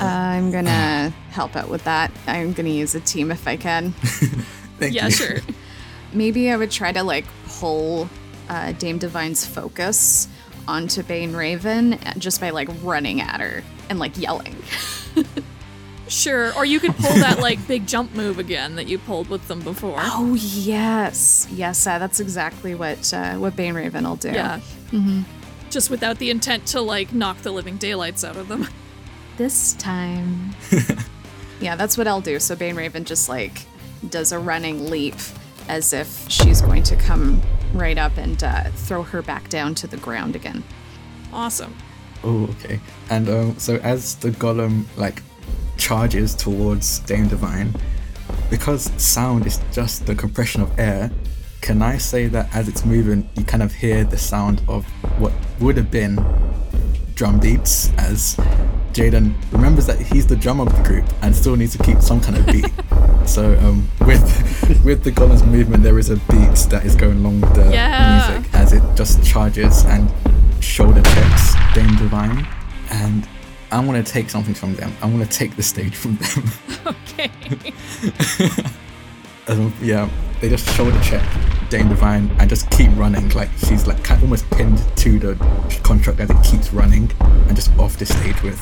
I'm 0.01 0.51
going 0.51 0.67
to 0.67 1.13
help 1.31 1.57
out 1.57 1.69
with 1.69 1.83
that. 1.85 2.13
I'm 2.27 2.53
going 2.53 2.67
to 2.67 2.73
use 2.73 2.95
a 2.95 3.01
team 3.01 3.31
if 3.31 3.49
I 3.49 3.57
can. 3.57 3.93
Thank 4.79 4.95
yeah, 4.95 5.07
you. 5.07 5.11
sure. 5.11 5.39
Maybe 6.17 6.51
I 6.51 6.57
would 6.57 6.71
try 6.71 6.93
to 6.93 7.03
like 7.03 7.25
pull 7.47 8.09
uh, 8.49 8.73
Dame 8.73 8.99
Divine's 8.99 9.45
focus 9.47 10.29
onto 10.67 11.03
Bane 11.03 11.35
Raven 11.35 11.99
just 12.19 12.41
by 12.41 12.51
like 12.51 12.69
running 12.83 13.21
at 13.21 13.41
her 13.41 13.63
and 13.89 13.99
like 13.99 14.19
yelling. 14.19 14.57
Sure, 16.09 16.55
or 16.55 16.65
you 16.65 16.79
could 16.79 16.95
pull 16.97 17.15
that 17.15 17.41
like 17.41 17.67
big 17.67 17.87
jump 17.87 18.15
move 18.15 18.39
again 18.39 18.77
that 18.77 18.87
you 18.87 18.99
pulled 18.99 19.29
with 19.29 19.49
them 19.49 19.61
before. 19.61 19.97
Oh 19.99 20.35
yes, 20.35 21.49
yes, 21.51 21.85
uh, 21.87 21.99
that's 21.99 22.21
exactly 22.21 22.75
what 22.75 23.13
uh, 23.13 23.35
what 23.35 23.57
Bane 23.57 23.75
Raven 23.75 24.05
will 24.05 24.17
do. 24.17 24.31
Yeah. 24.31 24.61
Just 25.69 25.91
without 25.91 26.19
the 26.19 26.31
intent 26.31 26.65
to 26.69 26.81
like 26.81 27.13
knock 27.13 27.39
the 27.39 27.51
living 27.51 27.77
daylights 27.77 28.25
out 28.25 28.37
of 28.37 28.49
them. 28.49 28.69
This 29.37 29.75
time. 29.75 30.55
yeah, 31.61 31.77
that's 31.77 31.99
what 31.99 32.09
I'll 32.09 32.23
do. 32.23 32.41
So 32.41 32.57
Bane 32.57 32.75
Raven 32.75 33.05
just 33.05 33.29
like 33.29 33.67
does 34.09 34.33
a 34.33 34.39
running 34.39 34.89
leap 34.89 35.17
as 35.69 35.93
if 35.93 36.29
she's 36.29 36.61
going 36.61 36.83
to 36.85 36.97
come 36.97 37.41
right 37.73 37.99
up 37.99 38.17
and 38.17 38.43
uh, 38.43 38.65
throw 38.71 39.03
her 39.03 39.23
back 39.23 39.49
down 39.49 39.75
to 39.77 39.87
the 39.87 39.97
ground 39.99 40.37
again. 40.37 40.63
Awesome. 41.33 41.77
Oh, 42.25 42.45
okay. 42.45 42.81
And 43.11 43.29
um, 43.29 43.59
so 43.59 43.77
as 43.77 44.17
the 44.17 44.31
golem 44.31 44.85
like 44.97 45.23
charges 45.77 46.35
towards 46.35 47.01
Dame 47.01 47.29
Divine, 47.29 47.75
because 48.51 48.91
sound 49.03 49.47
is 49.47 49.61
just 49.73 50.07
the 50.07 50.15
compression 50.15 50.63
of 50.63 50.79
air, 50.79 51.11
can 51.61 51.83
I 51.83 51.99
say 51.99 52.27
that 52.29 52.55
as 52.55 52.69
it's 52.69 52.85
moving, 52.85 53.29
you 53.37 53.45
kind 53.45 53.63
of 53.63 53.75
hear 53.75 54.05
the 54.05 54.19
sound 54.19 54.63
of 54.69 54.85
what 55.19 55.33
would 55.61 55.77
have 55.77 55.91
been 55.91 56.17
drum 57.17 57.41
beats 57.41 57.91
as 57.99 58.37
Jaiden 58.93 59.35
remembers 59.51 59.87
that 59.87 59.99
he's 59.99 60.27
the 60.27 60.37
drummer 60.37 60.65
of 60.67 60.77
the 60.77 60.83
group 60.83 61.05
and 61.23 61.35
still 61.35 61.57
needs 61.57 61.77
to 61.77 61.83
keep 61.83 62.01
some 62.01 62.21
kind 62.21 62.37
of 62.39 62.47
beat. 62.47 62.71
so 63.29 63.59
um, 63.61 63.89
with 64.07 64.23
with 64.85 65.03
the 65.03 65.11
golem's 65.11 65.43
movement, 65.43 65.83
there 65.83 65.99
is 65.99 66.11
a 66.11 66.17
beat 66.31 66.57
that 66.71 66.83
is 66.85 66.95
going 66.95 67.19
along 67.19 67.41
with 67.41 67.55
the 67.55 67.73
Yeah. 67.73 68.29
music 68.29 68.55
as 68.55 68.73
it 68.73 68.83
just 68.95 69.25
charges 69.25 69.85
and 69.87 70.09
shoulder 70.61 71.03
checks 71.03 71.55
Dame 71.75 71.97
Divine. 71.97 72.47
And 72.91 73.27
I 73.73 73.81
want 73.85 74.05
to 74.07 74.13
take 74.13 74.31
something 74.31 74.55
from 74.55 74.75
them. 74.77 74.93
I 75.03 75.07
want 75.07 75.29
to 75.29 75.39
take 75.39 75.57
the 75.57 75.63
stage 75.63 75.97
from 75.97 76.17
them. 76.17 76.45
Okay. 77.19 77.31
Um, 79.49 79.73
yeah, 79.81 80.09
they 80.41 80.49
just 80.49 80.69
shoulder 80.75 80.99
check 81.03 81.25
Dame 81.71 81.89
Divine 81.89 82.31
and 82.39 82.49
just 82.49 82.71
keep 82.71 82.91
running. 82.97 83.29
Like 83.31 83.51
she's 83.59 83.87
like 83.87 84.03
kind 84.03 84.23
almost 84.23 84.49
pinned 84.51 84.83
to 84.97 85.19
the 85.19 85.81
contract 85.83 86.21
as 86.21 86.31
it 86.31 86.43
keeps 86.43 86.73
running 86.73 87.11
and 87.21 87.55
just 87.57 87.77
off 87.79 87.97
the 87.97 88.07
stage 88.07 88.43
with 88.43 88.61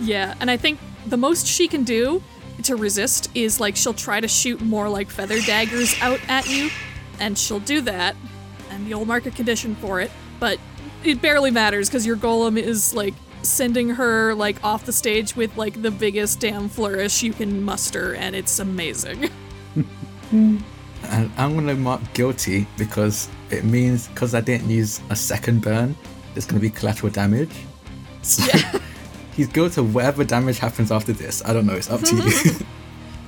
yeah, 0.00 0.34
and 0.40 0.50
I 0.50 0.56
think 0.56 0.78
the 1.06 1.16
most 1.16 1.46
she 1.46 1.68
can 1.68 1.84
do 1.84 2.22
to 2.62 2.76
resist 2.76 3.30
is 3.34 3.60
like 3.60 3.76
she'll 3.76 3.94
try 3.94 4.20
to 4.20 4.28
shoot 4.28 4.60
more 4.60 4.88
like 4.88 5.10
feather 5.10 5.40
daggers 5.40 5.94
out 6.00 6.20
at 6.28 6.48
you, 6.48 6.70
and 7.18 7.36
she'll 7.38 7.60
do 7.60 7.80
that, 7.82 8.16
and 8.70 8.88
you'll 8.88 9.04
mark 9.04 9.26
a 9.26 9.30
condition 9.30 9.74
for 9.76 10.00
it, 10.00 10.10
but 10.38 10.58
it 11.04 11.22
barely 11.22 11.50
matters 11.50 11.88
because 11.88 12.06
your 12.06 12.16
golem 12.16 12.58
is 12.58 12.94
like 12.94 13.14
sending 13.42 13.90
her 13.90 14.34
like 14.34 14.62
off 14.62 14.84
the 14.84 14.92
stage 14.92 15.34
with 15.34 15.56
like 15.56 15.80
the 15.80 15.90
biggest 15.90 16.40
damn 16.40 16.68
flourish 16.68 17.22
you 17.22 17.32
can 17.32 17.62
muster, 17.62 18.14
and 18.14 18.34
it's 18.34 18.58
amazing. 18.58 19.30
Mm. 20.30 20.62
And 21.04 21.30
I'm 21.36 21.54
gonna 21.54 21.74
mark 21.74 22.00
guilty 22.14 22.66
because 22.76 23.28
it 23.50 23.64
means 23.64 24.08
because 24.08 24.34
I 24.34 24.40
didn't 24.40 24.68
use 24.68 25.00
a 25.10 25.16
second 25.16 25.62
burn, 25.62 25.96
there's 26.34 26.46
gonna 26.46 26.60
be 26.60 26.70
collateral 26.70 27.12
damage. 27.12 27.52
So 28.22 28.42
he's 29.34 29.48
guilty 29.48 29.80
of 29.80 29.94
whatever 29.94 30.24
damage 30.24 30.58
happens 30.58 30.92
after 30.92 31.12
this. 31.12 31.42
I 31.44 31.52
don't 31.52 31.66
know. 31.66 31.74
It's 31.74 31.90
up 31.90 32.02
to 32.02 32.16
you. 32.16 32.52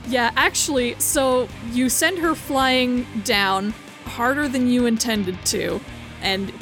Yeah, 0.08 0.32
actually, 0.36 0.96
so 0.98 1.48
you 1.70 1.88
send 1.88 2.18
her 2.18 2.34
flying 2.34 3.06
down 3.24 3.72
harder 4.04 4.48
than 4.48 4.68
you 4.68 4.86
intended 4.86 5.38
to, 5.46 5.80
and 6.20 6.52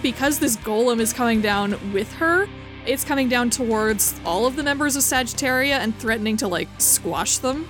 because 0.00 0.38
this 0.38 0.56
golem 0.58 1.00
is 1.00 1.12
coming 1.12 1.40
down 1.40 1.92
with 1.92 2.12
her, 2.14 2.48
it's 2.86 3.04
coming 3.04 3.28
down 3.28 3.50
towards 3.50 4.18
all 4.24 4.46
of 4.46 4.56
the 4.56 4.62
members 4.62 4.96
of 4.96 5.02
Sagittaria 5.02 5.78
and 5.78 5.96
threatening 5.98 6.36
to 6.38 6.48
like 6.48 6.68
squash 6.78 7.38
them. 7.38 7.68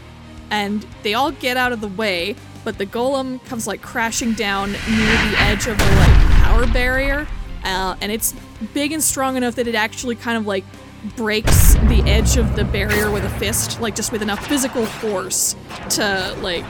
And 0.55 0.87
they 1.03 1.15
all 1.15 1.33
get 1.33 1.57
out 1.57 1.73
of 1.73 1.81
the 1.81 1.89
way, 1.89 2.37
but 2.63 2.79
the 2.79 2.87
golem 2.87 3.45
comes 3.45 3.67
like 3.67 3.83
crashing 3.83 4.35
down 4.35 4.71
near 4.71 4.79
the 4.79 5.35
edge 5.39 5.67
of 5.67 5.77
the 5.77 5.85
like 5.85 6.17
power 6.45 6.65
barrier, 6.69 7.27
uh, 7.65 7.97
and 8.01 8.13
it's 8.13 8.33
big 8.73 8.93
and 8.93 9.03
strong 9.03 9.37
enough 9.37 9.57
that 9.57 9.67
it 9.67 9.75
actually 9.75 10.15
kind 10.15 10.39
of 10.39 10.47
like 10.47 10.63
breaks 11.17 11.75
the 11.75 12.05
edge 12.07 12.37
of 12.37 12.55
the 12.55 12.63
barrier 12.65 13.11
with 13.11 13.25
a 13.25 13.31
fist, 13.31 13.81
like 13.81 13.97
just 13.97 14.13
with 14.13 14.23
enough 14.23 14.47
physical 14.47 14.87
force 14.87 15.57
to 15.91 16.37
like 16.41 16.65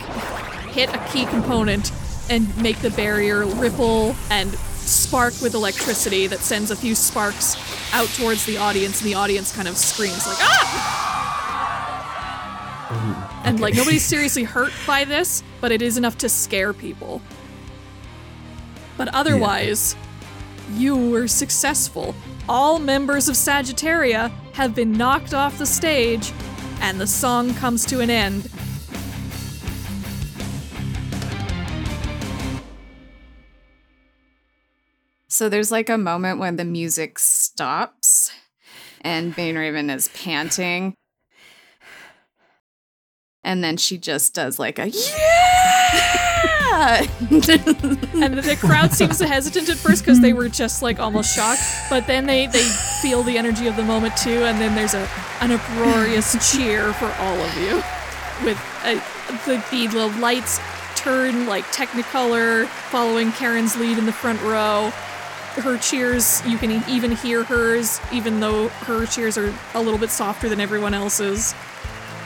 hit 0.73 0.89
a 0.95 0.99
key 1.13 1.27
component 1.27 1.93
and 2.31 2.57
make 2.63 2.79
the 2.79 2.91
barrier 2.91 3.45
ripple 3.45 4.17
and 4.31 4.51
spark 4.55 5.35
with 5.43 5.53
electricity 5.53 6.27
that 6.27 6.39
sends 6.39 6.71
a 6.71 6.77
few 6.77 6.95
sparks 6.95 7.55
out 7.93 8.09
towards 8.17 8.47
the 8.47 8.57
audience 8.57 9.03
and 9.03 9.11
the 9.11 9.15
audience 9.15 9.55
kind 9.55 9.69
of 9.69 9.77
screams 9.77 10.27
like 10.27 10.39
ah 10.41 11.05
and 13.45 13.61
like 13.61 13.75
nobody's 13.75 14.05
seriously 14.15 14.45
hurt 14.45 14.73
by 14.87 15.05
this 15.05 15.43
but 15.61 15.71
it 15.71 15.83
is 15.83 15.97
enough 15.97 16.19
to 16.19 16.29
scare 16.29 16.73
people 16.73 17.23
but 18.97 19.09
otherwise 19.09 19.97
you 20.73 21.11
were 21.11 21.29
successful. 21.29 22.15
All 22.49 22.79
members 22.79 23.29
of 23.29 23.37
Sagittaria 23.37 24.31
have 24.55 24.75
been 24.75 24.93
knocked 24.93 25.35
off 25.35 25.59
the 25.59 25.67
stage, 25.67 26.33
and 26.81 27.01
the 27.01 27.07
song 27.07 27.55
comes 27.55 27.85
to 27.87 28.01
an 28.01 28.11
end. 28.11 28.49
So 35.29 35.49
there's 35.49 35.73
like 35.73 35.89
a 35.89 35.99
moment 35.99 36.39
when 36.39 36.57
the 36.57 36.65
music 36.65 37.19
stops 37.19 38.31
and 39.01 39.35
Bane 39.35 39.57
Raven 39.57 39.91
is 39.91 40.09
panting. 40.09 40.95
And 43.45 43.63
then 43.63 43.77
she 43.77 43.99
just 43.99 44.35
does 44.35 44.59
like 44.59 44.79
a 44.79 44.89
yeah! 44.89 47.05
And 47.25 48.39
the 48.39 48.57
crowd 48.59 48.93
seems 48.93 49.21
hesitant 49.21 49.69
at 49.69 49.77
first 49.77 50.03
because 50.03 50.21
they 50.21 50.33
were 50.33 50.49
just 50.49 50.83
like 50.83 50.99
almost 50.99 51.35
shocked, 51.35 51.63
but 51.91 52.07
then 52.07 52.27
they, 52.27 52.47
they 52.47 52.65
feel 53.03 53.23
the 53.23 53.37
energy 53.39 53.67
of 53.67 53.77
the 53.77 53.83
moment 53.83 54.17
too, 54.17 54.45
and 54.45 54.61
then 54.61 54.75
there's 54.75 54.95
a 54.95 55.09
an 55.41 55.53
uproarious 55.53 56.33
cheer 56.51 56.93
for 56.95 57.13
all 57.19 57.37
of 57.37 57.57
you. 57.59 57.77
With 58.45 58.59
uh, 58.83 58.95
the, 59.47 59.63
the 59.71 59.87
the 59.89 60.07
lights 60.19 60.59
turn 60.97 61.47
like 61.47 61.65
Technicolor, 61.67 62.67
following 62.67 63.31
Karen's 63.33 63.77
lead 63.77 63.99
in 63.99 64.07
the 64.07 64.13
front 64.13 64.41
row. 64.43 64.91
Her 65.57 65.79
cheers, 65.79 66.45
you 66.47 66.59
can 66.59 66.83
even 66.89 67.13
hear 67.13 67.45
hers, 67.45 68.01
even 68.13 68.41
though 68.41 68.69
her 68.69 69.07
cheers 69.07 69.39
are 69.39 69.55
a 69.75 69.81
little 69.81 70.01
bit 70.01 70.11
softer 70.11 70.49
than 70.49 70.61
everyone 70.61 70.95
else's. 70.95 71.55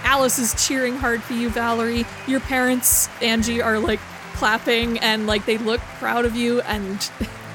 Alice 0.08 0.38
is 0.38 0.66
cheering 0.66 0.96
hard 0.96 1.22
for 1.22 1.34
you, 1.34 1.50
Valerie. 1.50 2.06
Your 2.26 2.40
parents, 2.40 3.10
Angie, 3.20 3.60
are 3.60 3.78
like 3.78 4.00
clapping 4.32 4.98
and 5.00 5.26
like 5.26 5.44
they 5.44 5.58
look 5.58 5.80
proud 5.98 6.24
of 6.24 6.34
you, 6.34 6.62
and 6.62 7.10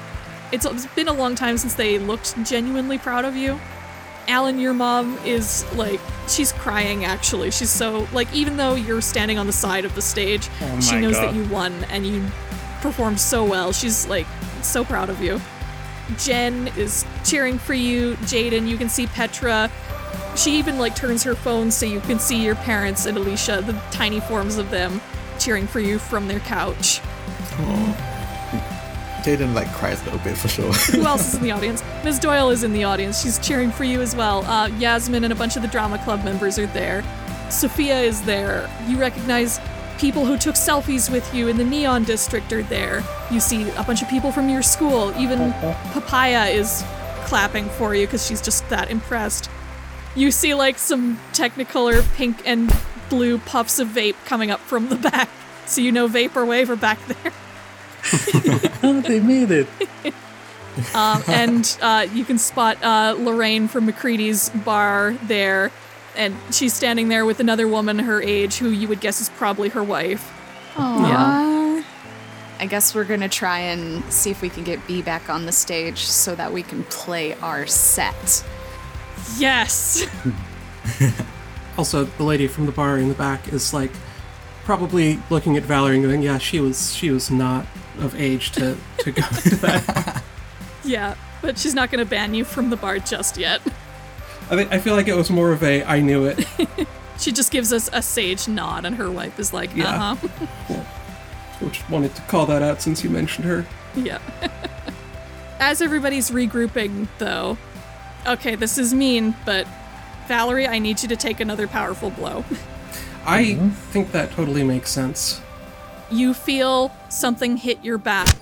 it's, 0.52 0.64
it's 0.64 0.86
been 0.94 1.08
a 1.08 1.12
long 1.12 1.34
time 1.34 1.58
since 1.58 1.74
they 1.74 1.98
looked 1.98 2.40
genuinely 2.44 2.96
proud 2.96 3.24
of 3.24 3.34
you. 3.34 3.58
Allen, 4.28 4.60
your 4.60 4.72
mom 4.72 5.18
is 5.24 5.66
like, 5.74 5.98
she's 6.28 6.52
crying 6.52 7.04
actually. 7.04 7.50
She's 7.50 7.70
so, 7.70 8.06
like, 8.12 8.32
even 8.32 8.56
though 8.56 8.76
you're 8.76 9.00
standing 9.00 9.36
on 9.36 9.48
the 9.48 9.52
side 9.52 9.84
of 9.84 9.96
the 9.96 10.02
stage, 10.02 10.48
Oh 10.60 10.80
she 10.80 11.00
knows 11.00 11.14
God. 11.14 11.24
that 11.24 11.34
you 11.34 11.44
won 11.52 11.72
and 11.90 12.06
you 12.06 12.24
performed 12.82 13.18
so 13.18 13.44
well. 13.44 13.72
She's 13.72 14.06
like, 14.06 14.28
so 14.62 14.84
proud 14.84 15.10
of 15.10 15.20
you. 15.20 15.40
Jen 16.18 16.68
is 16.76 17.04
cheering 17.24 17.58
for 17.58 17.74
you. 17.74 18.14
Jaiden, 18.16 18.68
you 18.68 18.76
can 18.76 18.88
see 18.88 19.06
Petra. 19.08 19.70
She 20.36 20.58
even 20.58 20.78
like 20.78 20.96
turns 20.96 21.22
her 21.22 21.34
phone 21.34 21.70
so 21.70 21.86
you 21.86 22.00
can 22.00 22.18
see 22.18 22.42
your 22.42 22.56
parents 22.56 23.06
and 23.06 23.16
Alicia, 23.16 23.62
the 23.64 23.72
tiny 23.90 24.20
forms 24.20 24.56
of 24.58 24.70
them, 24.70 25.00
cheering 25.38 25.66
for 25.66 25.80
you 25.80 25.98
from 25.98 26.28
their 26.28 26.40
couch. 26.40 27.00
Jaiden 29.22 29.54
like 29.54 29.72
cries 29.72 30.02
a 30.02 30.04
little 30.04 30.18
bit 30.20 30.36
for 30.36 30.48
sure. 30.48 30.70
Who 30.72 31.06
else 31.06 31.28
is 31.28 31.34
in 31.36 31.42
the 31.42 31.50
audience? 31.52 31.82
Ms. 32.04 32.18
Doyle 32.18 32.50
is 32.50 32.62
in 32.62 32.72
the 32.72 32.84
audience. 32.84 33.22
She's 33.22 33.38
cheering 33.38 33.70
for 33.70 33.84
you 33.84 34.02
as 34.02 34.14
well. 34.14 34.44
Uh, 34.44 34.68
Yasmin 34.78 35.24
and 35.24 35.32
a 35.32 35.36
bunch 35.36 35.56
of 35.56 35.62
the 35.62 35.68
drama 35.68 35.98
club 35.98 36.24
members 36.24 36.58
are 36.58 36.66
there. 36.66 37.02
Sophia 37.50 38.00
is 38.00 38.22
there. 38.22 38.68
You 38.86 38.98
recognize 38.98 39.60
people 39.98 40.26
who 40.26 40.36
took 40.36 40.56
selfies 40.56 41.10
with 41.10 41.32
you 41.34 41.48
in 41.48 41.56
the 41.56 41.64
Neon 41.64 42.04
District 42.04 42.52
are 42.52 42.64
there. 42.64 43.02
You 43.30 43.40
see 43.40 43.70
a 43.70 43.82
bunch 43.84 44.02
of 44.02 44.08
people 44.08 44.30
from 44.30 44.48
your 44.48 44.62
school. 44.62 45.14
Even 45.16 45.52
Papaya 45.92 46.46
is 46.46 46.84
clapping 47.24 47.68
for 47.70 47.94
you 47.94 48.06
because 48.06 48.26
she's 48.26 48.42
just 48.42 48.68
that 48.68 48.90
impressed. 48.90 49.48
You 50.14 50.30
see 50.30 50.54
like 50.54 50.78
some 50.78 51.18
Technicolor 51.32 52.04
pink 52.14 52.42
and 52.46 52.74
blue 53.08 53.38
puffs 53.38 53.78
of 53.78 53.88
vape 53.88 54.16
coming 54.24 54.50
up 54.50 54.60
from 54.60 54.88
the 54.88 54.96
back. 54.96 55.28
So 55.66 55.80
you 55.80 55.92
know 55.92 56.08
Vaporwave 56.08 56.68
are 56.68 56.76
back 56.76 56.98
there. 57.06 57.32
Oh, 58.82 59.00
they 59.06 59.20
made 59.20 59.50
it. 59.50 59.68
Um, 60.92 61.22
and 61.28 61.78
uh, 61.80 62.08
you 62.12 62.24
can 62.24 62.36
spot 62.36 62.82
uh, 62.82 63.14
Lorraine 63.16 63.68
from 63.68 63.86
McCready's 63.86 64.48
bar 64.50 65.16
there, 65.22 65.70
and 66.16 66.36
she's 66.50 66.74
standing 66.74 67.08
there 67.08 67.24
with 67.24 67.38
another 67.38 67.68
woman 67.68 68.00
her 68.00 68.20
age 68.20 68.56
who 68.56 68.70
you 68.70 68.88
would 68.88 69.00
guess 69.00 69.20
is 69.20 69.28
probably 69.30 69.68
her 69.68 69.84
wife. 69.84 70.32
Aww. 70.74 71.04
I 71.04 71.84
I 72.58 72.66
guess 72.66 72.94
we're 72.94 73.04
gonna 73.04 73.28
try 73.28 73.58
and 73.58 74.02
see 74.12 74.30
if 74.30 74.40
we 74.40 74.48
can 74.48 74.64
get 74.64 74.84
B 74.86 75.02
back 75.02 75.28
on 75.28 75.46
the 75.46 75.52
stage 75.52 75.98
so 75.98 76.34
that 76.34 76.52
we 76.52 76.62
can 76.62 76.82
play 76.84 77.34
our 77.34 77.66
set. 77.66 78.44
Yes. 79.38 80.06
Also, 81.76 82.04
the 82.04 82.22
lady 82.22 82.46
from 82.46 82.66
the 82.66 82.72
bar 82.72 82.98
in 82.98 83.08
the 83.08 83.14
back 83.16 83.52
is 83.52 83.74
like 83.74 83.90
probably 84.64 85.18
looking 85.28 85.56
at 85.56 85.64
Valerie 85.64 85.96
and 85.96 86.04
going, 86.04 86.22
"Yeah, 86.22 86.38
she 86.38 86.60
was 86.60 86.94
she 86.94 87.10
was 87.10 87.32
not 87.32 87.66
of 87.98 88.14
age 88.14 88.52
to 88.52 88.76
to 88.98 89.10
go 89.10 89.22
to 89.22 89.56
that." 89.56 90.22
yeah, 90.84 91.16
but 91.42 91.58
she's 91.58 91.74
not 91.74 91.90
going 91.90 91.98
to 92.04 92.08
ban 92.08 92.32
you 92.32 92.44
from 92.44 92.70
the 92.70 92.76
bar 92.76 93.00
just 93.00 93.36
yet. 93.36 93.60
I 94.50 94.54
think 94.56 94.70
I 94.72 94.78
feel 94.78 94.94
like 94.94 95.08
it 95.08 95.16
was 95.16 95.30
more 95.30 95.50
of 95.50 95.64
a 95.64 95.82
I 95.82 96.00
knew 96.00 96.26
it. 96.26 96.46
She 97.18 97.30
just 97.32 97.50
gives 97.52 97.72
us 97.72 97.88
a 97.92 98.02
sage 98.02 98.46
nod, 98.48 98.84
and 98.84 98.94
her 98.96 99.08
wife 99.10 99.38
is 99.38 99.52
like, 99.52 99.74
Yeah. 99.74 100.12
uh 100.12 100.14
huh. 100.16 100.74
Which 101.60 101.88
wanted 101.88 102.12
to 102.16 102.22
call 102.22 102.44
that 102.46 102.60
out 102.60 102.82
since 102.82 103.02
you 103.04 103.08
mentioned 103.10 103.46
her. 103.46 103.64
Yeah. 103.94 104.18
As 105.60 105.80
everybody's 105.80 106.30
regrouping, 106.32 107.06
though, 107.18 107.56
okay, 108.26 108.54
this 108.54 108.78
is 108.78 108.94
mean, 108.94 109.34
but 109.44 109.66
Valerie, 110.28 110.66
I 110.66 110.78
need 110.78 111.02
you 111.02 111.08
to 111.08 111.16
take 111.16 111.40
another 111.40 111.66
powerful 111.66 112.10
blow. 112.10 112.44
I 113.26 113.54
think 113.92 114.12
that 114.12 114.32
totally 114.32 114.64
makes 114.64 114.90
sense. 114.90 115.40
You 116.10 116.34
feel 116.34 116.92
something 117.08 117.56
hit 117.56 117.82
your 117.84 117.98
back, 117.98 118.34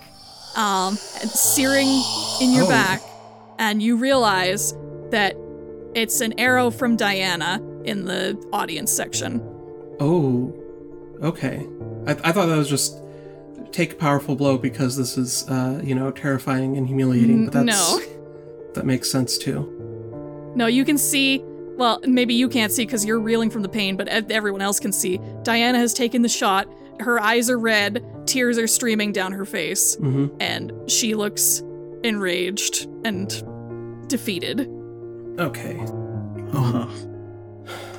um, 0.57 0.99
and 1.21 1.31
searing 1.31 1.89
in 2.41 2.53
your 2.53 2.65
Oh. 2.65 2.69
back, 2.69 3.01
and 3.59 3.83
you 3.83 3.97
realize 3.97 4.75
that 5.11 5.37
it's 5.95 6.21
an 6.21 6.35
arrow 6.39 6.71
from 6.71 6.97
Diana 6.97 7.61
in 7.85 8.05
the 8.05 8.37
audience 8.53 8.91
section. 8.91 9.41
Oh, 10.01 10.53
okay. 11.23 11.67
I, 12.07 12.11
I 12.25 12.33
thought 12.33 12.47
that 12.47 12.57
was 12.57 12.69
just 12.69 12.99
take 13.73 13.93
a 13.93 13.97
powerful 13.97 14.35
blow 14.37 14.59
because 14.59 14.97
this 14.97 15.17
is, 15.17 15.49
uh, 15.49 15.81
you 15.83 15.95
know, 15.95 16.11
terrifying 16.11 16.77
and 16.77 16.87
humiliating. 16.87 17.45
But 17.47 17.53
that's, 17.65 17.67
no. 17.67 18.01
That 18.75 18.85
makes 18.87 19.11
sense 19.11 19.39
too. 19.39 20.53
No, 20.57 20.67
you 20.67 20.85
can 20.85 20.99
see. 20.99 21.43
Well, 21.77 22.01
maybe 22.07 22.35
you 22.35 22.49
can't 22.49 22.71
see 22.71 22.85
because 22.85 23.05
you're 23.05 23.19
reeling 23.21 23.49
from 23.51 23.63
the 23.63 23.69
pain, 23.69 23.97
but 23.97 24.09
everyone 24.09 24.61
else 24.61 24.79
can 24.79 24.93
see. 24.93 25.19
Diana 25.43 25.79
has 25.79 25.95
taken 25.95 26.23
the 26.23 26.29
shot. 26.29 26.69
Her 27.01 27.19
eyes 27.21 27.49
are 27.51 27.59
red, 27.59 28.05
tears 28.27 28.59
are 28.59 28.67
streaming 28.67 29.13
down 29.13 29.33
her 29.33 29.45
face, 29.47 29.97
hmm 29.97 30.27
and 30.41 30.73
she 30.89 31.15
looks 31.15 31.63
enraged 32.05 32.87
and 33.05 33.29
defeated. 34.09 34.69
Okay, 35.39 35.79
Uh-huh. 36.53 36.87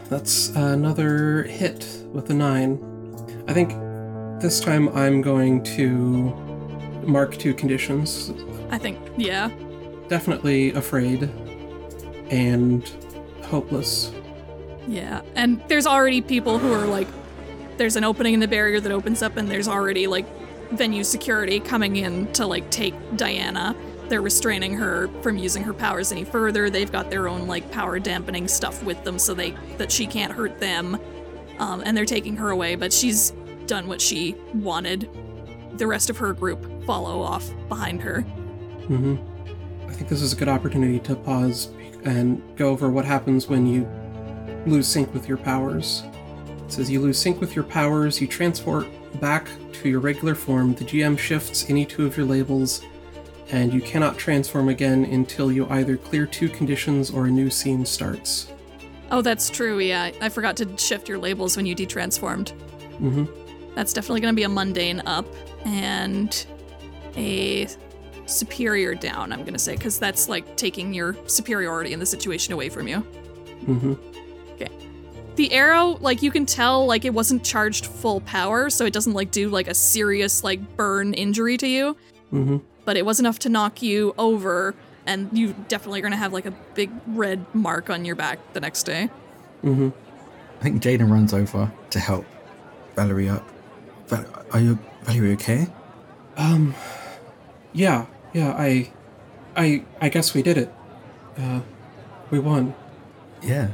that's 0.09 0.49
another 0.49 1.43
hit 1.43 1.85
with 2.13 2.29
a 2.29 2.33
nine. 2.33 2.79
I 3.47 3.53
think 3.53 3.71
this 4.41 4.59
time 4.59 4.89
I'm 4.89 5.21
going 5.21 5.63
to 5.77 6.31
mark 7.05 7.35
two 7.37 7.53
conditions. 7.55 8.31
I 8.69 8.77
think, 8.77 8.97
yeah. 9.17 9.49
Definitely 10.13 10.73
afraid 10.73 11.23
and 12.29 12.87
hopeless. 13.45 14.11
Yeah. 14.87 15.23
And 15.33 15.59
there's 15.69 15.87
already 15.87 16.21
people 16.21 16.59
who 16.59 16.71
are 16.71 16.85
like, 16.85 17.07
there's 17.77 17.95
an 17.95 18.03
opening 18.03 18.35
in 18.35 18.39
the 18.39 18.47
barrier 18.47 18.79
that 18.79 18.91
opens 18.91 19.23
up, 19.23 19.37
and 19.37 19.49
there's 19.49 19.67
already 19.67 20.05
like 20.05 20.27
venue 20.69 21.03
security 21.03 21.59
coming 21.59 21.95
in 21.95 22.31
to 22.33 22.45
like 22.45 22.69
take 22.69 22.93
Diana. 23.17 23.75
They're 24.07 24.21
restraining 24.21 24.75
her 24.75 25.07
from 25.23 25.39
using 25.39 25.63
her 25.63 25.73
powers 25.73 26.11
any 26.11 26.25
further. 26.25 26.69
They've 26.69 26.91
got 26.91 27.09
their 27.09 27.27
own 27.27 27.47
like 27.47 27.71
power 27.71 27.97
dampening 27.97 28.47
stuff 28.47 28.83
with 28.83 29.03
them 29.03 29.17
so 29.17 29.33
they 29.33 29.55
that 29.79 29.91
she 29.91 30.05
can't 30.05 30.31
hurt 30.31 30.59
them. 30.59 30.99
Um, 31.57 31.81
and 31.83 31.97
they're 31.97 32.05
taking 32.05 32.35
her 32.35 32.51
away, 32.51 32.75
but 32.75 32.93
she's 32.93 33.31
done 33.65 33.87
what 33.87 33.99
she 33.99 34.35
wanted. 34.53 35.09
The 35.79 35.87
rest 35.87 36.11
of 36.11 36.17
her 36.17 36.33
group 36.33 36.85
follow 36.85 37.19
off 37.19 37.51
behind 37.67 38.03
her. 38.03 38.21
hmm 38.21 39.15
I 39.87 39.93
think 39.93 40.09
this 40.09 40.21
is 40.21 40.33
a 40.33 40.35
good 40.35 40.47
opportunity 40.49 40.99
to 40.99 41.15
pause 41.15 41.69
and 42.03 42.41
go 42.57 42.69
over 42.69 42.89
what 42.89 43.05
happens 43.05 43.47
when 43.47 43.65
you 43.65 43.87
lose 44.65 44.87
sync 44.87 45.13
with 45.13 45.27
your 45.27 45.37
powers. 45.37 46.03
It 46.65 46.71
says 46.71 46.89
you 46.89 46.99
lose 47.01 47.17
sync 47.19 47.39
with 47.39 47.55
your 47.55 47.65
powers, 47.65 48.19
you 48.21 48.27
transport 48.27 48.87
back 49.19 49.47
to 49.73 49.89
your 49.89 49.99
regular 49.99 50.35
form, 50.35 50.73
the 50.73 50.85
GM 50.85 51.17
shifts 51.17 51.69
any 51.69 51.85
two 51.85 52.05
of 52.05 52.17
your 52.17 52.25
labels, 52.25 52.81
and 53.51 53.73
you 53.73 53.81
cannot 53.81 54.17
transform 54.17 54.69
again 54.69 55.05
until 55.05 55.51
you 55.51 55.67
either 55.69 55.97
clear 55.97 56.25
two 56.25 56.49
conditions 56.49 57.11
or 57.11 57.25
a 57.25 57.31
new 57.31 57.49
scene 57.49 57.85
starts. 57.85 58.51
Oh, 59.11 59.21
that's 59.21 59.49
true. 59.49 59.79
Yeah, 59.79 60.11
I 60.21 60.29
forgot 60.29 60.57
to 60.57 60.77
shift 60.77 61.07
your 61.07 61.19
labels 61.19 61.55
when 61.55 61.65
you 61.65 61.75
detransformed. 61.75 62.49
hmm 62.97 63.25
That's 63.75 63.93
definitely 63.93 64.21
going 64.21 64.33
to 64.33 64.35
be 64.35 64.43
a 64.43 64.49
mundane 64.49 65.01
up 65.05 65.27
and 65.65 66.45
a 67.15 67.67
superior 68.25 68.95
down, 68.95 69.31
I'm 69.31 69.41
going 69.41 69.53
to 69.53 69.59
say, 69.59 69.75
because 69.75 69.99
that's 69.99 70.29
like 70.29 70.55
taking 70.57 70.93
your 70.93 71.15
superiority 71.27 71.93
in 71.93 71.99
the 71.99 72.05
situation 72.05 72.53
away 72.53 72.69
from 72.69 72.87
you. 72.87 72.99
hmm 72.99 73.93
Okay. 74.53 74.69
The 75.35 75.51
arrow, 75.51 75.97
like 76.01 76.21
you 76.21 76.31
can 76.31 76.45
tell, 76.45 76.85
like 76.85 77.05
it 77.05 77.13
wasn't 77.13 77.43
charged 77.43 77.85
full 77.87 78.21
power, 78.21 78.69
so 78.69 78.85
it 78.85 78.93
doesn't 78.93 79.13
like 79.13 79.31
do 79.31 79.49
like 79.49 79.67
a 79.67 79.73
serious 79.73 80.43
like 80.43 80.77
burn 80.77 81.13
injury 81.13 81.57
to 81.57 81.67
you, 81.67 81.97
hmm 82.29 82.57
but 82.85 82.97
it 82.97 83.05
was 83.05 83.17
enough 83.19 83.39
to 83.39 83.49
knock 83.49 83.81
you 83.81 84.13
over, 84.17 84.75
and 85.05 85.29
you 85.37 85.55
definitely 85.69 85.99
are 85.99 86.01
going 86.01 86.11
to 86.11 86.17
have 86.17 86.33
like 86.33 86.45
a 86.45 86.51
big 86.73 86.91
red 87.07 87.45
mark 87.55 87.89
on 87.89 88.03
your 88.03 88.15
back 88.15 88.39
the 88.53 88.59
next 88.59 88.83
day. 88.83 89.09
hmm 89.61 89.89
I 90.59 90.63
think 90.63 90.81
Jaiden 90.83 91.09
runs 91.09 91.33
over 91.33 91.71
to 91.89 91.99
help 91.99 92.25
Valerie 92.95 93.27
up. 93.29 93.45
Val- 94.07 94.25
are 94.51 94.59
you 94.59 94.77
Valerie 95.03 95.33
okay? 95.33 95.67
Um, 96.37 96.73
yeah, 97.73 98.05
yeah, 98.33 98.51
I, 98.57 98.91
I, 99.55 99.83
I 100.01 100.09
guess 100.09 100.33
we 100.33 100.41
did 100.41 100.57
it. 100.57 100.73
Uh, 101.37 101.61
we 102.29 102.39
won. 102.39 102.75
Yeah. 103.41 103.71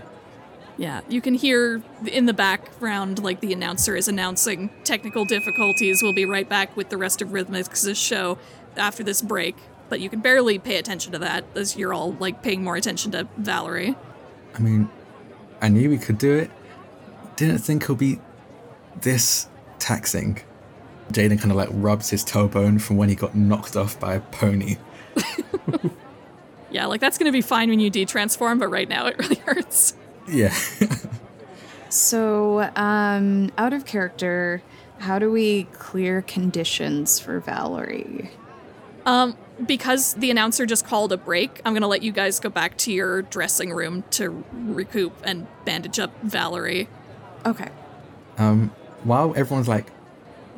Yeah, 0.77 1.01
you 1.09 1.19
can 1.19 1.33
hear 1.33 1.83
in 2.05 2.25
the 2.25 2.33
background, 2.33 3.21
like 3.21 3.41
the 3.41 3.51
announcer 3.51 3.97
is 3.97 4.07
announcing 4.07 4.69
technical 4.85 5.25
difficulties. 5.25 6.01
We'll 6.01 6.13
be 6.13 6.25
right 6.25 6.47
back 6.47 6.75
with 6.77 6.89
the 6.89 6.97
rest 6.97 7.21
of 7.21 7.29
Rhythmix' 7.29 7.95
show 7.95 8.37
after 8.77 9.03
this 9.03 9.21
break. 9.21 9.57
But 9.89 9.99
you 9.99 10.09
can 10.09 10.21
barely 10.21 10.59
pay 10.59 10.77
attention 10.77 11.11
to 11.13 11.19
that 11.19 11.43
as 11.55 11.75
you're 11.75 11.93
all 11.93 12.13
like 12.13 12.43
paying 12.43 12.63
more 12.63 12.75
attention 12.75 13.11
to 13.11 13.27
Valerie. 13.37 13.95
I 14.55 14.59
mean, 14.59 14.89
I 15.61 15.67
knew 15.67 15.89
we 15.89 15.97
could 15.97 16.17
do 16.17 16.33
it. 16.33 16.51
Didn't 17.35 17.57
think 17.59 17.83
it'll 17.83 17.95
be 17.95 18.19
this 19.01 19.49
taxing. 19.79 20.41
Jaiden 21.11 21.39
kind 21.39 21.51
of 21.51 21.57
like 21.57 21.69
rubs 21.71 22.09
his 22.09 22.23
tailbone 22.23 22.81
from 22.81 22.97
when 22.97 23.09
he 23.09 23.15
got 23.15 23.35
knocked 23.35 23.75
off 23.75 23.99
by 23.99 24.15
a 24.15 24.19
pony. 24.19 24.77
Yeah, 26.71 26.85
like 26.85 27.01
that's 27.01 27.17
gonna 27.17 27.31
be 27.31 27.41
fine 27.41 27.69
when 27.69 27.79
you 27.79 27.89
detransform, 27.89 28.59
but 28.59 28.67
right 28.67 28.87
now 28.87 29.07
it 29.07 29.17
really 29.17 29.35
hurts. 29.45 29.95
Yeah. 30.27 30.53
So, 31.89 32.69
um, 32.75 33.51
out 33.57 33.73
of 33.73 33.85
character, 33.85 34.61
how 34.99 35.17
do 35.17 35.31
we 35.31 35.63
clear 35.73 36.21
conditions 36.21 37.19
for 37.19 37.39
Valerie? 37.39 38.29
Um, 39.05 39.35
because 39.65 40.13
the 40.13 40.29
announcer 40.29 40.67
just 40.67 40.85
called 40.85 41.11
a 41.11 41.17
break, 41.17 41.59
I'm 41.65 41.73
gonna 41.73 41.87
let 41.87 42.03
you 42.03 42.11
guys 42.11 42.39
go 42.39 42.49
back 42.49 42.77
to 42.79 42.93
your 42.93 43.23
dressing 43.23 43.73
room 43.73 44.03
to 44.11 44.43
recoup 44.53 45.13
and 45.23 45.47
bandage 45.65 45.97
up 45.99 46.11
Valerie. 46.21 46.87
Okay. 47.45 47.69
um, 48.37 48.71
while 49.03 49.33
everyone's 49.35 49.67
like 49.67 49.87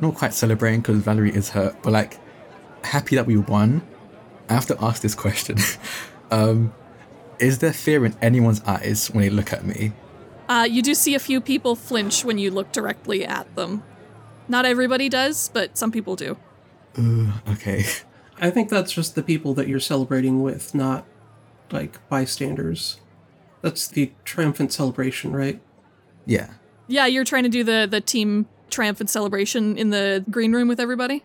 not 0.02 0.16
quite 0.16 0.34
celebrating 0.34 0.82
because 0.82 0.98
Valerie 0.98 1.34
is 1.34 1.50
hurt, 1.50 1.82
but 1.84 1.94
like 1.94 2.20
happy 2.84 3.16
that 3.16 3.26
we 3.26 3.38
won, 3.38 3.82
I 4.50 4.54
have 4.54 4.66
to 4.68 4.84
ask 4.84 5.02
this 5.02 5.16
question. 5.16 5.58
um, 6.32 6.74
is 7.40 7.60
there 7.60 7.74
fear 7.74 8.06
in 8.06 8.16
anyone's 8.22 8.62
eyes 8.64 9.10
when 9.12 9.22
they 9.22 9.30
look 9.30 9.54
at 9.54 9.66
me? 9.66 9.94
Uh, 10.50 10.68
you 10.70 10.82
do 10.82 10.94
see 10.94 11.16
a 11.16 11.20
few 11.20 11.40
people 11.40 11.76
flinch 11.76 12.26
when 12.26 12.38
you 12.38 12.52
look 12.52 12.72
directly 12.72 13.26
at 13.26 13.56
them. 13.56 13.84
Not 14.48 14.66
everybody 14.66 15.08
does, 15.08 15.50
but 15.54 15.78
some 15.78 15.92
people 15.92 16.16
do. 16.16 16.38
Ugh, 16.98 17.30
okay. 17.50 17.86
I 18.40 18.50
think 18.50 18.70
that's 18.70 18.92
just 18.92 19.16
the 19.16 19.24
people 19.24 19.54
that 19.54 19.68
you're 19.68 19.80
celebrating 19.80 20.42
with, 20.42 20.76
not 20.76 21.06
like 21.72 22.08
bystanders. 22.10 23.00
That's 23.62 23.88
the 23.88 24.12
triumphant 24.26 24.74
celebration, 24.74 25.32
right? 25.32 25.62
Yeah. 26.26 26.50
Yeah, 26.88 27.06
you're 27.06 27.24
trying 27.24 27.44
to 27.44 27.50
do 27.50 27.64
the 27.64 27.88
the 27.90 28.02
team 28.02 28.48
triumphant 28.72 29.10
celebration 29.10 29.78
in 29.78 29.90
the 29.90 30.24
green 30.30 30.54
room 30.54 30.68
with 30.68 30.80
everybody. 30.80 31.24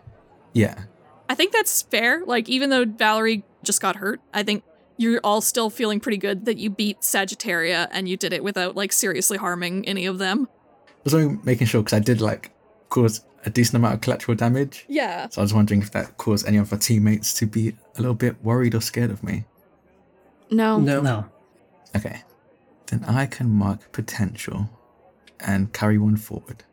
Yeah. 0.53 0.83
I 1.29 1.35
think 1.35 1.53
that's 1.53 1.81
fair. 1.81 2.23
Like 2.25 2.47
even 2.49 2.69
though 2.69 2.85
Valerie 2.85 3.43
just 3.63 3.81
got 3.81 3.97
hurt, 3.97 4.21
I 4.33 4.43
think 4.43 4.63
you're 4.97 5.19
all 5.23 5.41
still 5.41 5.69
feeling 5.69 5.99
pretty 5.99 6.17
good 6.17 6.45
that 6.45 6.57
you 6.57 6.69
beat 6.69 7.01
Sagittaria 7.01 7.87
and 7.91 8.07
you 8.09 8.17
did 8.17 8.33
it 8.33 8.43
without 8.43 8.75
like 8.75 8.91
seriously 8.91 9.37
harming 9.37 9.87
any 9.87 10.05
of 10.05 10.17
them. 10.17 10.47
I 10.87 10.91
was 11.03 11.13
only 11.13 11.39
making 11.43 11.67
sure 11.67 11.81
because 11.81 11.97
I 11.97 11.99
did 11.99 12.21
like 12.21 12.51
cause 12.89 13.23
a 13.45 13.49
decent 13.49 13.75
amount 13.75 13.95
of 13.95 14.01
collateral 14.01 14.35
damage. 14.35 14.85
Yeah. 14.87 15.29
So 15.29 15.41
I 15.41 15.43
was 15.43 15.53
wondering 15.53 15.81
if 15.81 15.91
that 15.91 16.17
caused 16.17 16.47
any 16.47 16.57
of 16.57 16.71
our 16.73 16.79
teammates 16.79 17.33
to 17.35 17.45
be 17.45 17.69
a 17.69 18.01
little 18.01 18.15
bit 18.15 18.43
worried 18.43 18.75
or 18.75 18.81
scared 18.81 19.11
of 19.11 19.23
me. 19.23 19.45
No. 20.49 20.79
No. 20.79 21.01
No. 21.01 21.25
Okay. 21.95 22.23
Then 22.87 23.03
I 23.05 23.25
can 23.25 23.49
mark 23.49 23.91
potential 23.91 24.69
and 25.39 25.71
carry 25.73 25.97
one 25.97 26.17
forward. 26.17 26.63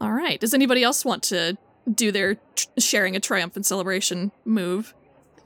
All 0.00 0.12
right. 0.12 0.40
Does 0.40 0.54
anybody 0.54 0.82
else 0.82 1.04
want 1.04 1.22
to 1.24 1.58
do 1.94 2.12
their 2.12 2.36
tr- 2.54 2.66
sharing 2.78 3.16
a 3.16 3.20
triumphant 3.20 3.66
celebration 3.66 4.32
move. 4.44 4.94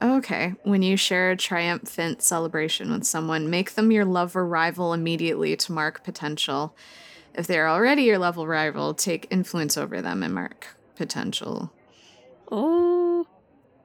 Okay. 0.01 0.53
When 0.63 0.81
you 0.81 0.97
share 0.97 1.31
a 1.31 1.37
triumphant 1.37 2.21
celebration 2.21 2.91
with 2.91 3.05
someone, 3.05 3.49
make 3.49 3.75
them 3.75 3.91
your 3.91 4.05
love 4.05 4.35
or 4.35 4.45
rival 4.45 4.93
immediately 4.93 5.55
to 5.55 5.71
mark 5.71 6.03
potential. 6.03 6.75
If 7.33 7.47
they're 7.47 7.67
already 7.67 8.03
your 8.03 8.19
level 8.19 8.47
rival, 8.47 8.93
take 8.93 9.27
influence 9.29 9.77
over 9.77 10.01
them 10.01 10.23
and 10.23 10.33
mark 10.33 10.75
potential. 10.95 11.71
Oh. 12.51 13.27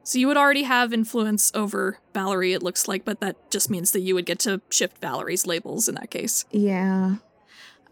So 0.02 0.18
you 0.18 0.26
would 0.26 0.36
already 0.36 0.64
have 0.64 0.92
influence 0.92 1.52
over 1.54 1.98
Valerie, 2.12 2.52
it 2.52 2.62
looks 2.62 2.88
like, 2.88 3.04
but 3.04 3.20
that 3.20 3.50
just 3.50 3.70
means 3.70 3.92
that 3.92 4.00
you 4.00 4.14
would 4.14 4.26
get 4.26 4.40
to 4.40 4.60
shift 4.70 4.98
Valerie's 4.98 5.46
labels 5.46 5.88
in 5.88 5.94
that 5.94 6.10
case. 6.10 6.44
Yeah. 6.50 7.16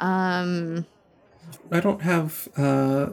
Um 0.00 0.86
I 1.70 1.80
don't 1.80 2.02
have 2.02 2.48
uh, 2.56 3.10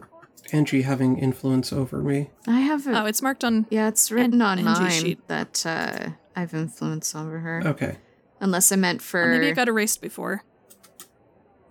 Angie 0.51 0.83
having 0.83 1.17
influence 1.17 1.71
over 1.73 2.01
me. 2.01 2.29
I 2.47 2.59
have 2.61 2.87
a, 2.87 3.01
Oh, 3.01 3.05
it's 3.05 3.21
marked 3.21 3.43
on. 3.43 3.65
Yeah, 3.69 3.87
it's 3.87 4.11
written 4.11 4.41
on 4.41 4.59
Angie's 4.59 4.79
mine 4.79 4.91
sheet. 4.91 5.27
that 5.27 5.65
uh 5.65 6.09
I've 6.35 6.53
influence 6.53 7.15
over 7.15 7.39
her. 7.39 7.61
Okay. 7.65 7.97
Unless 8.41 8.71
I 8.71 8.75
meant 8.75 9.01
for 9.01 9.23
oh, 9.23 9.27
maybe 9.29 9.47
it 9.47 9.55
got 9.55 9.67
erased 9.69 10.01
before. 10.01 10.43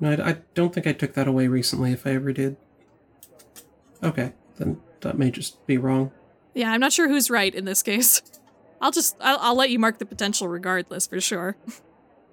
No, 0.00 0.12
I, 0.12 0.30
I 0.30 0.36
don't 0.54 0.74
think 0.74 0.86
I 0.86 0.92
took 0.92 1.14
that 1.14 1.28
away 1.28 1.46
recently, 1.48 1.92
if 1.92 2.06
I 2.06 2.10
ever 2.10 2.32
did. 2.32 2.56
Okay, 4.02 4.32
then 4.56 4.80
that 5.00 5.18
may 5.18 5.30
just 5.30 5.66
be 5.66 5.78
wrong. 5.78 6.10
Yeah, 6.54 6.70
I'm 6.72 6.80
not 6.80 6.92
sure 6.92 7.08
who's 7.08 7.30
right 7.30 7.54
in 7.54 7.64
this 7.64 7.82
case. 7.82 8.22
I'll 8.80 8.90
just 8.90 9.16
I'll, 9.20 9.38
I'll 9.40 9.54
let 9.54 9.70
you 9.70 9.78
mark 9.78 9.98
the 9.98 10.06
potential 10.06 10.48
regardless 10.48 11.06
for 11.06 11.20
sure. 11.20 11.56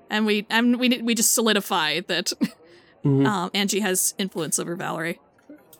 And 0.09 0.25
we 0.25 0.45
and 0.49 0.77
we 0.77 1.01
we 1.01 1.15
just 1.15 1.33
solidify 1.33 2.01
that 2.07 2.33
Mhm. 3.03 3.25
um, 3.25 3.51
Angie 3.53 3.79
has 3.79 4.13
influence 4.17 4.59
over 4.59 4.75
Valerie. 4.75 5.19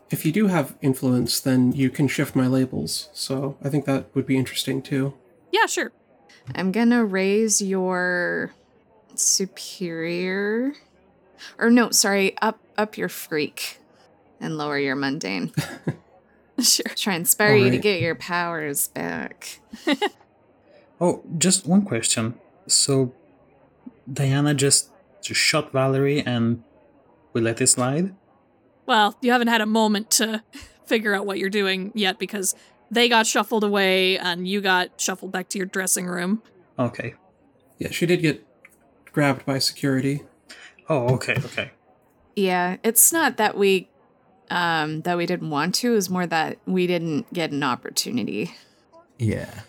If 0.10 0.26
you 0.26 0.32
do 0.32 0.48
have 0.48 0.76
influence, 0.82 1.40
then 1.40 1.72
you 1.72 1.90
can 1.90 2.08
shift 2.08 2.36
my 2.36 2.48
labels, 2.48 3.10
so 3.14 3.58
I 3.64 3.70
think 3.70 3.86
that 3.86 4.14
would 4.16 4.26
be 4.26 4.38
interesting 4.38 4.82
too. 4.82 5.14
Yeah, 5.52 5.66
sure. 5.68 5.92
I'm 6.56 6.72
gonna 6.72 7.06
raise 7.06 7.62
your 7.62 8.52
superior, 9.16 10.74
or 11.58 11.70
no, 11.70 11.92
sorry, 11.92 12.36
up 12.42 12.60
up 12.78 12.98
your 12.98 13.10
freak, 13.10 13.80
and 14.40 14.58
lower 14.58 14.78
your 14.80 14.96
mundane. 14.96 15.52
Sure. 16.60 16.86
Try 16.96 17.14
and 17.16 17.22
inspire 17.22 17.56
you 17.56 17.72
to 17.72 17.80
get 17.80 18.02
your 18.02 18.14
powers 18.14 18.90
back. 18.90 19.60
Oh, 21.04 21.24
just 21.40 21.66
one 21.66 21.82
question. 21.82 22.36
So, 22.68 23.14
Diana 24.12 24.54
just, 24.54 24.92
just 25.24 25.40
shot 25.40 25.72
Valerie 25.72 26.22
and 26.22 26.64
we 27.34 27.42
let 27.42 27.58
this 27.58 27.72
slide? 27.72 28.16
Well, 28.86 29.16
you 29.22 29.32
haven't 29.32 29.48
had 29.48 29.62
a 29.62 29.66
moment 29.66 30.12
to 30.12 30.44
figure 30.86 31.14
out 31.14 31.26
what 31.26 31.38
you're 31.40 31.50
doing 31.50 31.92
yet 31.96 32.20
because 32.20 32.56
they 32.90 33.08
got 33.08 33.26
shuffled 33.26 33.64
away 33.64 34.18
and 34.18 34.48
you 34.48 34.62
got 34.62 35.00
shuffled 35.00 35.32
back 35.32 35.48
to 35.50 35.58
your 35.58 35.68
dressing 35.68 36.08
room. 36.08 36.44
Okay. 36.78 37.16
Yeah, 37.78 37.90
she 37.92 38.06
did 38.06 38.22
get 38.22 38.46
grabbed 39.12 39.46
by 39.46 39.60
security. 39.60 40.24
Oh, 40.90 41.14
okay, 41.16 41.36
okay. 41.46 41.72
Yeah, 42.36 42.78
it's 42.84 43.14
not 43.14 43.38
that 43.38 43.58
we 43.58 43.90
um 44.50 45.02
that 45.02 45.18
we 45.18 45.26
didn't 45.26 45.50
want 45.50 45.76
to, 45.76 45.96
it's 45.96 46.10
more 46.10 46.28
that 46.28 46.58
we 46.66 46.86
didn't 46.88 47.32
get 47.34 47.52
an 47.52 47.64
opportunity. 47.64 48.54
Yeah. 49.18 49.62